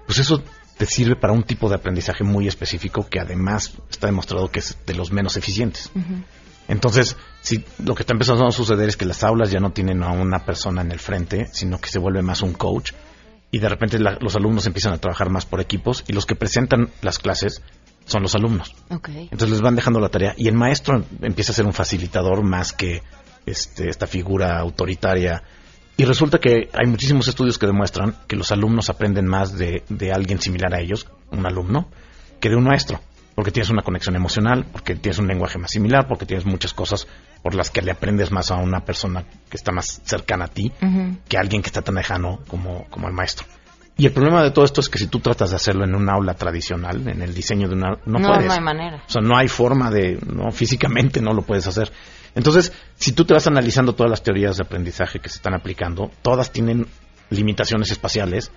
pues 0.06 0.20
eso 0.20 0.44
te 0.78 0.86
sirve 0.86 1.16
para 1.16 1.34
un 1.34 1.44
tipo 1.44 1.70
de 1.70 1.76
aprendizaje 1.76 2.24
muy 2.24 2.48
específico 2.48 3.08
que 3.10 3.20
además 3.20 3.74
está 3.90 4.08
demostrado 4.08 4.50
que 4.50 4.60
es 4.60 4.78
de 4.86 4.96
los 4.96 5.12
menos 5.12 5.36
eficientes. 5.38 5.92
Entonces, 6.70 7.18
si 7.42 7.66
lo 7.84 7.96
que 7.96 8.04
está 8.04 8.14
empezando 8.14 8.48
a 8.48 8.52
suceder 8.52 8.88
es 8.88 8.96
que 8.96 9.06
las 9.06 9.24
aulas 9.24 9.52
ya 9.52 9.60
no 9.60 9.72
tienen 9.72 10.04
a 10.04 10.12
una 10.12 10.46
persona 10.46 10.82
en 10.82 10.92
el 10.92 11.00
frente, 11.00 11.48
sino 11.52 11.82
que 11.82 11.90
se 11.90 12.00
vuelve 12.00 12.22
más 12.22 12.42
un 12.42 12.54
coach 12.54 12.94
y 13.52 13.60
de 13.60 13.68
repente 13.68 14.00
la- 14.00 14.18
los 14.22 14.36
alumnos 14.36 14.66
empiezan 14.68 14.94
a 14.94 14.98
trabajar 15.00 15.30
más 15.30 15.46
por 15.46 15.60
equipos 15.60 16.04
y 16.08 16.14
los 16.14 16.26
que 16.26 16.36
presentan 16.36 16.90
las 17.02 17.18
clases 17.20 17.62
son 18.06 18.22
los 18.22 18.36
alumnos. 18.36 18.74
Ok. 18.92 19.10
Entonces 19.10 19.50
les 19.50 19.62
van 19.62 19.76
dejando 19.76 20.00
la 20.00 20.10
tarea 20.10 20.34
y 20.38 20.48
el 20.48 20.54
maestro 20.56 21.04
empieza 21.22 21.52
a 21.52 21.56
ser 21.56 21.66
un 21.66 21.74
facilitador 21.74 22.44
más 22.44 22.72
que 22.72 23.02
este, 23.46 23.90
esta 23.90 24.06
figura 24.08 24.60
autoritaria. 24.60 25.44
Y 25.98 26.06
resulta 26.06 26.38
que 26.38 26.70
hay 26.74 26.88
muchísimos 26.88 27.28
estudios 27.28 27.58
que 27.58 27.66
demuestran 27.66 28.16
que 28.28 28.36
los 28.36 28.52
alumnos 28.52 28.90
aprenden 28.90 29.26
más 29.26 29.58
de, 29.58 29.84
de 29.90 30.12
alguien 30.14 30.40
similar 30.40 30.74
a 30.74 30.80
ellos, 30.80 31.08
un 31.32 31.46
alumno, 31.46 31.90
que 32.40 32.50
de 32.50 32.56
un 32.56 32.64
maestro. 32.64 33.02
Porque 33.36 33.52
tienes 33.52 33.70
una 33.70 33.84
conexión 33.84 34.16
emocional, 34.16 34.66
porque 34.72 34.96
tienes 34.96 35.20
un 35.20 35.28
lenguaje 35.28 35.58
más 35.58 35.72
similar, 35.72 36.08
porque 36.08 36.26
tienes 36.26 36.46
muchas 36.46 36.74
cosas 36.74 37.08
por 37.42 37.56
las 37.56 37.70
que 37.70 37.82
le 37.82 37.92
aprendes 37.92 38.32
más 38.32 38.52
a 38.52 38.56
una 38.56 38.84
persona 38.84 39.24
que 39.50 39.56
está 39.56 39.72
más 39.72 40.02
cercana 40.04 40.46
a 40.46 40.48
ti 40.50 40.72
que 41.28 41.38
alguien 41.38 41.62
que 41.62 41.68
está 41.68 41.82
tan 41.82 41.96
lejano 41.96 42.40
como, 42.48 42.86
como 42.90 43.08
el 43.08 43.14
maestro. 43.14 43.48
Y 44.00 44.06
el 44.06 44.14
problema 44.14 44.42
de 44.44 44.52
todo 44.52 44.64
esto 44.64 44.80
es 44.80 44.88
que 44.88 44.98
si 44.98 45.08
tú 45.08 45.20
tratas 45.20 45.50
de 45.50 45.58
hacerlo 45.58 45.84
en 45.84 45.94
un 45.94 46.10
aula 46.10 46.34
tradicional, 46.34 47.06
en 47.06 47.22
el 47.22 47.34
diseño 47.34 47.68
de 47.68 47.76
una... 47.76 47.90
No, 48.06 48.18
No, 48.18 48.30
puedes. 48.30 48.46
no 48.46 48.54
hay 48.54 48.62
manera. 48.62 49.04
O 49.06 49.12
sea, 49.12 49.22
no 49.22 49.38
hay 49.38 49.50
forma 49.50 49.92
de... 49.92 50.18
no 50.26 50.52
Físicamente 50.52 51.22
no 51.22 51.34
lo 51.34 51.42
puedes 51.42 51.68
hacer. 51.68 51.92
Entonces, 52.34 52.72
si 52.96 53.12
tú 53.12 53.26
te 53.26 53.34
vas 53.34 53.46
analizando 53.48 53.94
todas 53.96 54.10
las 54.10 54.24
teorías 54.24 54.56
de 54.56 54.64
aprendizaje 54.64 55.20
que 55.20 55.28
se 55.28 55.36
están 55.36 55.54
aplicando, 55.54 56.12
todas 56.22 56.52
tienen 56.54 56.88
limitaciones 57.30 57.92
espaciales 57.92 58.52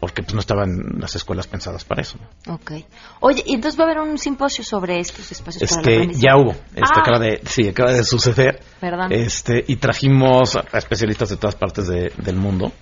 porque 0.00 0.22
pues 0.22 0.34
no 0.34 0.40
estaban 0.40 0.96
las 0.98 1.14
escuelas 1.16 1.46
pensadas 1.46 1.84
para 1.84 2.02
eso. 2.02 2.18
¿no? 2.46 2.54
Ok. 2.54 2.72
Oye, 3.20 3.42
y 3.46 3.54
entonces 3.54 3.78
va 3.78 3.84
a 3.84 3.86
haber 3.90 4.00
un 4.00 4.18
simposio 4.18 4.62
sobre 4.64 5.00
estos 5.00 5.30
espacios 5.32 5.68
para 5.70 5.80
Este, 5.80 5.94
aprendizaje? 5.94 6.26
ya 6.26 6.36
hubo, 6.36 6.50
este, 6.52 6.80
Ah, 6.82 7.00
acaba 7.00 7.18
de, 7.18 7.40
sí, 7.46 7.68
acaba 7.68 7.92
de 7.92 8.04
suceder. 8.04 8.60
Perdón. 8.80 9.12
Este, 9.12 9.64
y 9.66 9.76
trajimos 9.76 10.56
a 10.56 10.78
especialistas 10.78 11.28
de 11.30 11.36
todas 11.36 11.54
partes 11.56 11.86
de- 11.88 12.12
del 12.18 12.36
mundo. 12.36 12.72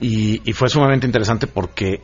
Y, 0.00 0.40
y 0.48 0.52
fue 0.54 0.68
sumamente 0.68 1.06
interesante 1.06 1.46
porque 1.46 2.00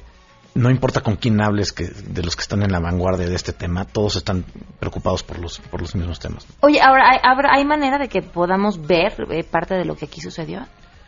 no 0.55 0.71
importa 0.71 1.01
con 1.03 1.17
quién 1.17 1.41
hables 1.43 1.73
que, 1.73 1.85
de 1.85 2.23
los 2.23 2.35
que 2.35 2.43
están 2.43 2.63
en 2.63 2.73
la 2.73 2.81
vanguardia 2.81 3.27
de 3.27 3.35
este 3.35 3.53
tema, 3.53 3.85
todos 3.85 4.17
están 4.17 4.45
preocupados 4.81 5.23
por 5.23 5.39
los, 5.39 5.59
por 5.61 5.81
los 5.83 5.95
mismos 5.95 6.19
temas. 6.19 6.47
Oye, 6.61 6.81
ahora, 6.81 7.11
¿hay, 7.11 7.19
¿hay 7.51 7.65
manera 7.67 7.99
de 7.99 8.09
que 8.09 8.23
podamos 8.23 8.87
ver 8.87 9.15
eh, 9.31 9.45
parte 9.45 9.75
de 9.75 9.85
lo 9.85 9.97
que 9.97 10.07
aquí 10.07 10.21
sucedió? 10.21 10.67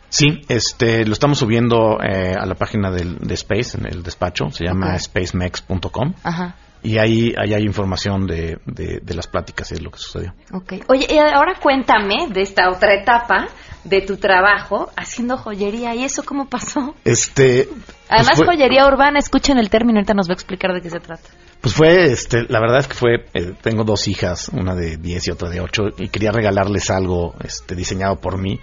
Sí, 0.09 0.41
este, 0.47 1.05
lo 1.05 1.13
estamos 1.13 1.37
subiendo 1.39 1.97
eh, 2.01 2.33
a 2.39 2.45
la 2.45 2.55
página 2.55 2.91
del, 2.91 3.17
de 3.19 3.33
Space, 3.35 3.77
en 3.77 3.85
el 3.85 4.03
despacho, 4.03 4.49
se 4.51 4.65
llama 4.65 4.93
Ok. 4.95 4.99
spacemex.com. 4.99 6.13
Ajá. 6.23 6.55
Y 6.81 6.97
ahí, 6.97 7.33
ahí 7.37 7.53
hay 7.53 7.63
información 7.63 8.25
de, 8.25 8.57
de, 8.65 8.99
de 9.03 9.13
las 9.13 9.27
pláticas 9.27 9.69
y 9.71 9.75
de 9.75 9.81
lo 9.81 9.91
que 9.91 9.99
sucedió. 9.99 10.33
Ok. 10.53 10.73
Oye, 10.87 11.07
y 11.09 11.17
ahora 11.17 11.55
cuéntame 11.61 12.27
de 12.29 12.41
esta 12.41 12.69
otra 12.69 12.93
etapa 12.95 13.47
de 13.83 14.01
tu 14.01 14.15
trabajo 14.17 14.89
haciendo 14.95 15.37
joyería. 15.37 15.93
¿Y 15.93 16.05
eso 16.05 16.23
cómo 16.23 16.47
pasó? 16.47 16.95
Este, 17.03 17.67
Además, 18.07 18.31
pues 18.37 18.37
fue- 18.37 18.55
joyería 18.55 18.87
urbana, 18.87 19.19
escuchen 19.19 19.57
el 19.57 19.69
término, 19.69 19.99
ahorita 19.99 20.13
nos 20.13 20.29
va 20.29 20.31
a 20.31 20.35
explicar 20.35 20.73
de 20.73 20.81
qué 20.81 20.89
se 20.89 20.99
trata. 21.01 21.27
Pues 21.59 21.75
fue, 21.75 22.03
este, 22.05 22.43
la 22.47 22.61
verdad 22.61 22.79
es 22.79 22.87
que 22.87 22.93
fue, 22.93 23.25
eh, 23.33 23.53
tengo 23.61 23.83
dos 23.83 24.07
hijas, 24.07 24.47
una 24.47 24.73
de 24.73 24.95
10 24.95 25.27
y 25.27 25.31
otra 25.31 25.49
de 25.49 25.59
8, 25.59 25.83
y 25.97 26.07
quería 26.07 26.31
regalarles 26.31 26.89
algo 26.89 27.35
este, 27.43 27.75
diseñado 27.75 28.15
por 28.21 28.37
mí. 28.37 28.57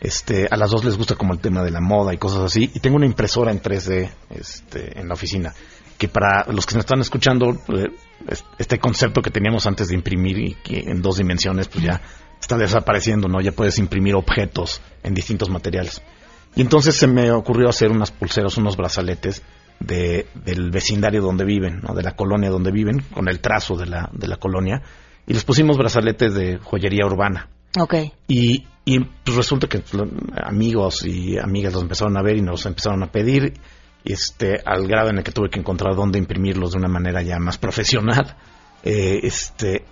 Este, 0.00 0.48
a 0.50 0.56
las 0.56 0.70
dos 0.70 0.84
les 0.84 0.96
gusta 0.96 1.14
como 1.14 1.34
el 1.34 1.40
tema 1.40 1.62
de 1.62 1.70
la 1.70 1.80
moda 1.80 2.14
y 2.14 2.18
cosas 2.18 2.40
así, 2.42 2.70
y 2.74 2.80
tengo 2.80 2.96
una 2.96 3.06
impresora 3.06 3.50
en 3.50 3.60
3D 3.60 4.10
este, 4.30 4.98
en 4.98 5.08
la 5.08 5.14
oficina, 5.14 5.54
que 5.98 6.08
para 6.08 6.46
los 6.50 6.64
que 6.64 6.74
nos 6.74 6.84
están 6.84 7.00
escuchando, 7.00 7.50
eh, 7.68 7.90
este 8.58 8.78
concepto 8.78 9.20
que 9.20 9.30
teníamos 9.30 9.66
antes 9.66 9.88
de 9.88 9.94
imprimir 9.94 10.38
y 10.38 10.54
que 10.54 10.80
en 10.86 11.02
dos 11.02 11.18
dimensiones, 11.18 11.68
pues 11.68 11.84
ya 11.84 12.00
está 12.40 12.56
desapareciendo, 12.56 13.28
¿no? 13.28 13.42
Ya 13.42 13.52
puedes 13.52 13.78
imprimir 13.78 14.14
objetos 14.14 14.80
en 15.02 15.12
distintos 15.12 15.50
materiales. 15.50 16.02
Y 16.56 16.62
entonces 16.62 16.96
se 16.96 17.06
me 17.06 17.30
ocurrió 17.30 17.68
hacer 17.68 17.90
unas 17.90 18.10
pulseras, 18.10 18.56
unos 18.56 18.76
brazaletes 18.76 19.42
de, 19.78 20.26
del 20.34 20.70
vecindario 20.70 21.22
donde 21.22 21.44
viven, 21.44 21.80
¿no? 21.82 21.94
de 21.94 22.02
la 22.02 22.12
colonia 22.12 22.50
donde 22.50 22.70
viven, 22.70 23.00
con 23.14 23.28
el 23.28 23.40
trazo 23.40 23.76
de 23.76 23.86
la, 23.86 24.10
de 24.12 24.28
la 24.28 24.36
colonia, 24.36 24.82
y 25.26 25.34
les 25.34 25.44
pusimos 25.44 25.76
brazaletes 25.76 26.34
de 26.34 26.58
joyería 26.58 27.06
urbana. 27.06 27.48
Ok. 27.78 27.94
Y, 28.26 28.66
y 28.90 28.98
pues 28.98 29.36
resulta 29.36 29.68
que 29.68 29.78
pues, 29.78 30.02
amigos 30.42 31.06
y 31.06 31.38
amigas 31.38 31.74
los 31.74 31.82
empezaron 31.82 32.16
a 32.16 32.22
ver 32.22 32.38
y 32.38 32.42
nos 32.42 32.66
empezaron 32.66 33.04
a 33.04 33.12
pedir, 33.12 33.54
este, 34.04 34.60
al 34.66 34.88
grado 34.88 35.10
en 35.10 35.18
el 35.18 35.22
que 35.22 35.30
tuve 35.30 35.48
que 35.48 35.60
encontrar 35.60 35.94
dónde 35.94 36.18
imprimirlos 36.18 36.72
de 36.72 36.78
una 36.78 36.88
manera 36.88 37.22
ya 37.22 37.38
más 37.38 37.56
profesional. 37.56 38.36
Eh, 38.82 39.20
este, 39.22 39.84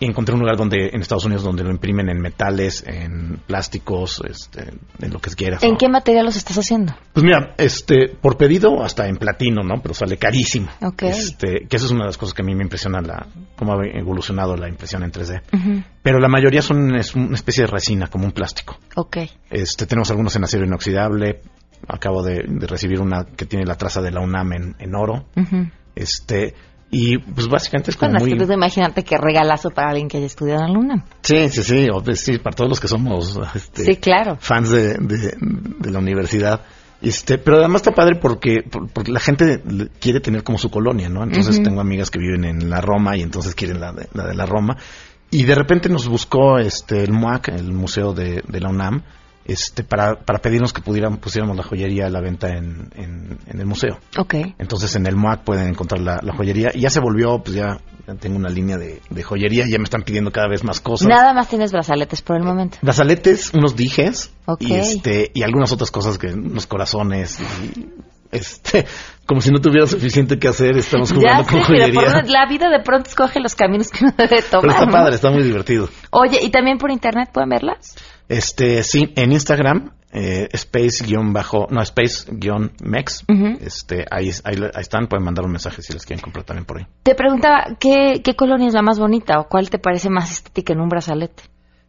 encontré 0.00 0.34
un 0.34 0.40
lugar 0.40 0.56
donde 0.56 0.90
en 0.92 1.00
Estados 1.00 1.24
Unidos 1.24 1.44
donde 1.44 1.62
lo 1.62 1.70
imprimen 1.70 2.08
en 2.08 2.20
metales, 2.20 2.84
en 2.86 3.40
plásticos, 3.46 4.22
este, 4.28 4.70
en 5.00 5.12
lo 5.12 5.20
que 5.20 5.30
quieras. 5.30 5.62
¿En 5.62 5.76
qué 5.76 5.88
material 5.88 6.26
los 6.26 6.36
estás 6.36 6.56
haciendo? 6.58 6.94
Pues 7.12 7.24
mira, 7.24 7.54
este, 7.58 8.08
por 8.08 8.36
pedido 8.36 8.82
hasta 8.82 9.06
en 9.08 9.16
platino, 9.16 9.62
¿no? 9.62 9.80
Pero 9.82 9.94
sale 9.94 10.16
carísimo. 10.16 10.68
Ok. 10.82 11.04
Este, 11.04 11.66
que 11.68 11.76
eso 11.76 11.86
es 11.86 11.92
una 11.92 12.02
de 12.02 12.08
las 12.08 12.18
cosas 12.18 12.34
que 12.34 12.42
a 12.42 12.44
mí 12.44 12.54
me 12.54 12.64
impresiona 12.64 13.00
la, 13.00 13.26
cómo 13.56 13.74
ha 13.74 13.86
evolucionado 13.86 14.56
la 14.56 14.68
impresión 14.68 15.02
en 15.04 15.12
3D. 15.12 15.84
Pero 16.02 16.18
la 16.18 16.28
mayoría 16.28 16.62
son 16.62 16.94
es 16.96 17.14
una 17.14 17.34
especie 17.34 17.64
de 17.64 17.70
resina, 17.70 18.08
como 18.08 18.24
un 18.24 18.32
plástico. 18.32 18.78
Ok. 18.96 19.18
Este, 19.50 19.86
tenemos 19.86 20.10
algunos 20.10 20.34
en 20.36 20.44
acero 20.44 20.64
inoxidable. 20.64 21.40
Acabo 21.86 22.22
de, 22.22 22.44
de 22.46 22.66
recibir 22.66 23.00
una 23.00 23.24
que 23.24 23.44
tiene 23.44 23.66
la 23.66 23.76
traza 23.76 24.00
de 24.00 24.10
la 24.10 24.20
UNAM 24.20 24.52
en, 24.54 24.76
en 24.78 24.94
oro. 24.94 25.26
Ujú. 25.36 25.68
Este, 25.94 26.54
y 26.94 27.18
pues 27.18 27.48
básicamente 27.48 27.90
es 27.90 27.96
como 27.96 28.12
Bueno, 28.12 28.24
es 28.24 28.30
muy... 28.30 28.38
que 28.38 28.46
tú 28.46 28.52
imagínate 28.52 29.02
qué 29.02 29.16
regalazo 29.18 29.70
para 29.70 29.88
alguien 29.90 30.08
que 30.08 30.18
haya 30.18 30.26
estudiado 30.26 30.64
en 30.66 30.72
la 30.72 30.78
UNAM. 30.78 31.04
Sí, 31.22 31.48
sí, 31.48 31.62
sí, 31.62 31.88
o- 31.92 32.02
pues, 32.02 32.20
sí, 32.20 32.38
para 32.38 32.54
todos 32.54 32.70
los 32.70 32.80
que 32.80 32.88
somos 32.88 33.38
este, 33.54 33.84
Sí, 33.84 33.96
claro. 33.96 34.36
fans 34.40 34.70
de, 34.70 34.94
de- 34.94 35.34
de 35.38 35.90
la 35.90 35.98
universidad. 35.98 36.60
Este, 37.02 37.36
pero 37.36 37.58
además 37.58 37.82
está 37.82 37.92
padre 37.92 38.18
porque, 38.20 38.62
por- 38.62 38.88
porque 38.88 39.12
la 39.12 39.20
gente 39.20 39.62
quiere 40.00 40.20
tener 40.20 40.42
como 40.42 40.56
su 40.58 40.70
colonia, 40.70 41.08
¿no? 41.10 41.22
Entonces 41.24 41.62
tengo 41.62 41.80
amigas 41.80 42.10
que 42.10 42.18
viven 42.18 42.44
en 42.44 42.70
la 42.70 42.80
Roma 42.80 43.16
y 43.16 43.22
entonces 43.22 43.54
quieren 43.54 43.80
la 43.80 43.92
de 43.92 44.08
la, 44.14 44.26
de 44.26 44.34
la 44.34 44.46
Roma. 44.46 44.76
Y 45.30 45.42
de 45.44 45.54
repente 45.54 45.88
nos 45.88 46.06
buscó 46.08 46.58
este 46.58 47.02
el 47.02 47.12
MUAC, 47.12 47.48
el 47.48 47.72
Museo 47.72 48.12
de, 48.14 48.42
de 48.46 48.60
la 48.60 48.70
UNAM, 48.70 49.02
este, 49.44 49.84
para, 49.84 50.16
para 50.16 50.38
pedirnos 50.40 50.72
que 50.72 50.80
pudieran, 50.80 51.18
pusiéramos 51.18 51.56
la 51.56 51.62
joyería 51.62 52.06
a 52.06 52.10
la 52.10 52.20
venta 52.20 52.48
en, 52.48 52.90
en, 52.94 53.38
en 53.46 53.60
el 53.60 53.66
museo. 53.66 53.98
Ok. 54.18 54.34
Entonces 54.58 54.94
en 54.96 55.06
el 55.06 55.16
MOAC 55.16 55.42
pueden 55.42 55.68
encontrar 55.68 56.00
la, 56.00 56.20
la 56.22 56.34
joyería. 56.34 56.70
Y 56.74 56.80
ya 56.80 56.90
se 56.90 57.00
volvió, 57.00 57.42
pues 57.42 57.56
ya, 57.56 57.78
ya 58.06 58.14
tengo 58.14 58.36
una 58.36 58.48
línea 58.48 58.78
de, 58.78 59.00
de 59.10 59.22
joyería, 59.22 59.66
ya 59.68 59.78
me 59.78 59.84
están 59.84 60.02
pidiendo 60.02 60.30
cada 60.32 60.48
vez 60.48 60.64
más 60.64 60.80
cosas. 60.80 61.08
Nada 61.08 61.32
más 61.34 61.48
tienes 61.48 61.72
brazaletes 61.72 62.22
por 62.22 62.36
el 62.36 62.42
momento. 62.42 62.78
Brazaletes, 62.82 63.52
unos 63.54 63.76
dijes 63.76 64.32
Ok. 64.46 64.62
y 64.62 64.74
este 64.74 65.30
y 65.34 65.42
algunas 65.42 65.72
otras 65.72 65.90
cosas 65.90 66.18
que 66.18 66.28
unos 66.28 66.66
corazones 66.66 67.38
y 67.40 67.88
este 68.34 68.84
como 69.26 69.40
si 69.40 69.50
no 69.50 69.58
tuviera 69.58 69.86
suficiente 69.86 70.38
que 70.38 70.48
hacer, 70.48 70.76
estamos 70.76 71.08
Ya 71.10 71.16
jugando 71.16 71.44
sé, 71.44 71.50
con 71.50 71.62
joyería. 71.62 72.00
por 72.00 72.28
la 72.28 72.46
vida 72.46 72.68
de 72.68 72.80
pronto 72.80 73.08
escoge 73.08 73.40
los 73.40 73.54
caminos 73.54 73.90
que 73.90 74.04
uno 74.04 74.12
debe 74.18 74.42
tomar. 74.42 74.60
Pero 74.62 74.72
está 74.72 74.86
¿no? 74.86 74.92
padre, 74.92 75.14
está 75.14 75.30
muy 75.30 75.42
divertido. 75.42 75.88
Oye, 76.10 76.40
¿y 76.42 76.50
también 76.50 76.76
por 76.78 76.90
internet 76.90 77.30
pueden 77.32 77.48
verlas? 77.48 77.96
Este, 78.28 78.82
sí, 78.82 79.12
en 79.16 79.32
Instagram, 79.32 79.92
eh, 80.12 80.48
space-bajo, 80.52 81.66
no, 81.70 81.80
space-mex, 81.82 83.24
Ujú. 83.28 83.58
este, 83.60 84.04
ahí, 84.10 84.30
ahí, 84.44 84.56
ahí 84.74 84.82
están, 84.82 85.06
pueden 85.08 85.24
mandar 85.24 85.44
un 85.44 85.52
mensaje 85.52 85.82
si 85.82 85.92
les 85.92 86.04
quieren 86.04 86.22
comprar 86.22 86.44
también 86.44 86.64
por 86.66 86.78
ahí. 86.78 86.86
Te 87.02 87.14
preguntaba, 87.14 87.76
¿qué, 87.80 88.20
¿qué 88.22 88.34
colonia 88.36 88.68
es 88.68 88.74
la 88.74 88.82
más 88.82 88.98
bonita 88.98 89.38
o 89.40 89.48
cuál 89.48 89.70
te 89.70 89.78
parece 89.78 90.10
más 90.10 90.30
estética 90.30 90.72
en 90.72 90.80
un 90.80 90.88
brazalete? 90.88 91.42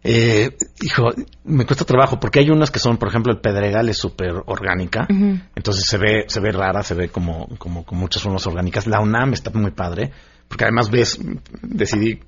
Eh, 0.08 0.56
hijo, 0.84 1.10
me 1.46 1.66
cuesta 1.66 1.84
trabajo 1.84 2.20
porque 2.20 2.40
hay 2.40 2.52
unas 2.52 2.70
que 2.70 2.78
son, 2.78 2.98
por 2.98 3.08
ejemplo, 3.10 3.34
el 3.34 3.40
Pedregal 3.40 3.90
es 3.90 3.98
súper 3.98 4.36
orgánica, 4.46 5.08
entonces 5.56 5.86
se 5.88 5.98
ve, 5.98 6.26
se 6.28 6.40
ve 6.40 6.52
rara, 6.52 6.84
se 6.84 6.94
ve 6.94 7.10
como, 7.10 7.48
como 7.58 7.84
con 7.84 7.98
muchas 7.98 8.22
formas 8.22 8.46
orgánicas. 8.46 8.86
La 8.86 9.02
UNAM 9.02 9.34
está 9.34 9.50
muy 9.50 9.72
padre, 9.72 10.12
porque 10.48 10.66
además 10.66 10.92
ves, 10.92 11.20
decidí 11.64 12.20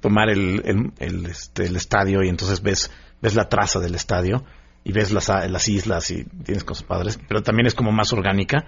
tomar 0.00 0.30
el, 0.30 0.62
el, 0.64 0.92
el, 1.00 1.26
este, 1.26 1.66
el 1.66 1.74
estadio 1.74 2.22
y 2.22 2.28
entonces 2.28 2.62
ves, 2.62 2.92
ves 3.20 3.34
la 3.34 3.48
traza 3.48 3.80
del 3.80 3.96
estadio 3.96 4.44
y 4.84 4.92
ves 4.92 5.10
las, 5.10 5.28
las 5.28 5.68
islas 5.68 6.12
y 6.12 6.22
tienes 6.44 6.62
cosas 6.62 6.84
padres, 6.84 7.18
pero 7.26 7.42
también 7.42 7.66
es 7.66 7.74
como 7.74 7.90
más 7.90 8.12
orgánica. 8.12 8.64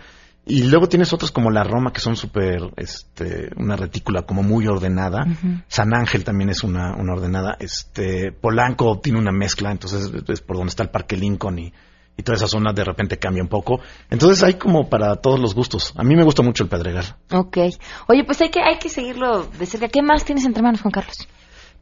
Y 0.49 0.62
luego 0.62 0.88
tienes 0.88 1.12
otras 1.12 1.32
como 1.32 1.51
la 1.51 1.64
Roma 1.64 1.92
que 1.92 1.99
son 2.01 2.14
súper, 2.14 2.70
este, 2.76 3.51
una 3.57 3.74
retícula 3.74 4.22
como 4.22 4.44
muy 4.44 4.68
ordenada. 4.68 5.26
San 5.66 5.92
Ángel 5.92 6.22
también 6.22 6.51
es 6.51 6.62
una, 6.62 6.94
una 6.94 7.14
ordenada. 7.14 7.57
Este, 7.59 8.30
Polanco 8.30 9.01
tiene 9.01 9.18
una 9.18 9.32
mezcla, 9.32 9.72
entonces 9.72 10.12
es 10.28 10.40
por 10.40 10.57
donde 10.57 10.70
está 10.70 10.84
el 10.84 10.90
Parque 10.90 11.16
Lincoln 11.16 11.59
y, 11.59 11.72
y 12.16 12.22
toda 12.22 12.36
esa 12.36 12.47
zona 12.47 12.72
de 12.72 12.84
repente 12.84 13.18
cambia 13.18 13.42
un 13.42 13.49
poco. 13.49 13.80
Entonces 14.09 14.40
hay 14.44 14.55
como 14.55 14.88
para 14.88 15.16
todos 15.16 15.40
los 15.40 15.53
gustos. 15.53 15.92
A 15.97 16.05
mí 16.05 16.14
me 16.14 16.22
gusta 16.22 16.42
mucho 16.42 16.62
el 16.62 16.68
Pedregal. 16.68 17.16
Ok. 17.32 17.59
Oye, 18.07 18.22
pues 18.24 18.40
hay 18.40 18.51
que, 18.51 18.61
hay 18.61 18.78
que 18.78 18.88
seguirlo 18.88 19.42
de 19.44 19.66
cerca. 19.66 19.88
¿Qué 19.88 20.01
más 20.01 20.24
tienes 20.24 20.44
entre 20.44 20.62
manos, 20.62 20.80
Juan 20.80 20.92
Carlos? 20.92 21.26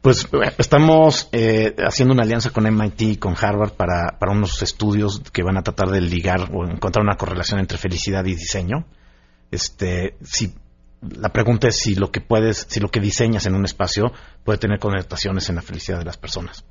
Pues 0.05 0.27
eh, 0.33 0.53
estamos 0.59 1.29
eh, 1.31 1.75
haciendo 1.79 2.13
una 2.13 2.21
alianza 2.21 2.51
con 2.51 2.71
MIT 2.71 3.01
y 3.01 3.17
con 3.17 3.33
Harvard 3.35 3.71
para, 3.71 4.19
para 4.19 4.33
unos 4.33 4.61
estudios 4.61 5.19
que 5.33 5.41
van 5.41 5.57
a 5.57 5.63
tratar 5.63 5.89
de 5.89 5.99
ligar 5.99 6.51
o 6.53 6.63
encontrar 6.63 7.03
una 7.03 7.15
correlación 7.15 7.59
entre 7.59 7.79
felicidad 7.79 8.23
y 8.25 8.35
diseño. 8.35 8.85
Este, 9.49 10.15
si 10.21 10.53
la 11.01 11.29
pregunta 11.29 11.69
es 11.69 11.77
si 11.79 11.95
lo 11.95 12.11
que 12.11 12.21
puedes, 12.21 12.67
si 12.69 12.79
lo 12.79 12.89
que 12.89 12.99
diseñas 12.99 13.47
en 13.47 13.55
un 13.55 13.65
espacio 13.65 14.13
puede 14.43 14.59
tener 14.59 14.77
connotaciones 14.77 15.49
en 15.49 15.55
la 15.55 15.63
felicidad 15.63 15.97
de 15.97 16.05
las 16.05 16.17
personas. 16.17 16.65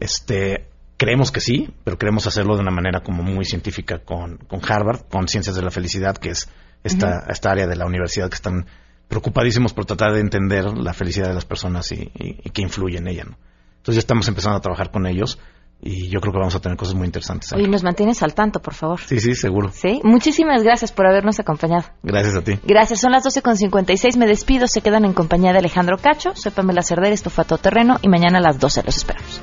Este, 0.00 0.68
creemos 0.96 1.30
que 1.30 1.40
sí, 1.40 1.72
pero 1.84 1.96
queremos 1.96 2.26
hacerlo 2.26 2.56
de 2.56 2.62
una 2.62 2.72
manera 2.72 3.04
como 3.04 3.22
muy 3.22 3.44
científica 3.44 4.00
con, 4.00 4.38
con 4.38 4.60
Harvard, 4.68 5.02
con 5.08 5.28
Ciencias 5.28 5.54
de 5.54 5.62
la 5.62 5.70
Felicidad, 5.70 6.16
que 6.16 6.30
es 6.30 6.48
esta, 6.82 7.26
esta 7.28 7.52
área 7.52 7.68
de 7.68 7.76
la 7.76 7.86
universidad 7.86 8.28
que 8.28 8.34
están 8.34 8.66
preocupadísimos 9.12 9.74
por 9.74 9.84
tratar 9.84 10.12
de 10.14 10.20
entender 10.20 10.64
la 10.64 10.94
felicidad 10.94 11.28
de 11.28 11.34
las 11.34 11.44
personas 11.44 11.92
y, 11.92 12.10
y, 12.14 12.40
y 12.42 12.50
qué 12.50 12.62
influye 12.62 12.96
en 12.96 13.08
ella. 13.08 13.24
¿no? 13.24 13.36
Entonces 13.76 13.96
ya 13.96 14.00
estamos 14.00 14.26
empezando 14.26 14.56
a 14.56 14.60
trabajar 14.60 14.90
con 14.90 15.06
ellos 15.06 15.38
y 15.84 16.08
yo 16.08 16.20
creo 16.20 16.32
que 16.32 16.38
vamos 16.38 16.54
a 16.54 16.60
tener 16.60 16.78
cosas 16.78 16.94
muy 16.94 17.06
interesantes. 17.06 17.52
ahí. 17.52 17.60
Oye, 17.60 17.68
nos 17.68 17.82
mantienes 17.82 18.22
al 18.22 18.34
tanto, 18.34 18.62
por 18.62 18.72
favor. 18.72 19.00
Sí, 19.00 19.20
sí, 19.20 19.34
seguro. 19.34 19.70
Sí. 19.74 20.00
Muchísimas 20.02 20.62
gracias 20.62 20.92
por 20.92 21.06
habernos 21.06 21.40
acompañado. 21.40 21.84
Gracias 22.02 22.36
a 22.36 22.42
ti. 22.42 22.58
Gracias, 22.64 23.00
son 23.00 23.12
las 23.12 23.24
12.56, 23.24 24.16
me 24.16 24.26
despido, 24.26 24.66
se 24.66 24.80
quedan 24.80 25.04
en 25.04 25.12
compañía 25.12 25.52
de 25.52 25.58
Alejandro 25.58 25.98
Cacho, 25.98 26.30
soy 26.34 26.52
Pamela 26.52 26.82
Cerder, 26.82 27.12
esto 27.12 27.28
fue 27.28 27.42
a 27.42 27.46
todo 27.46 27.58
terreno 27.58 27.98
y 28.00 28.08
mañana 28.08 28.38
a 28.38 28.40
las 28.40 28.58
12 28.58 28.84
los 28.84 28.96
esperamos. 28.96 29.42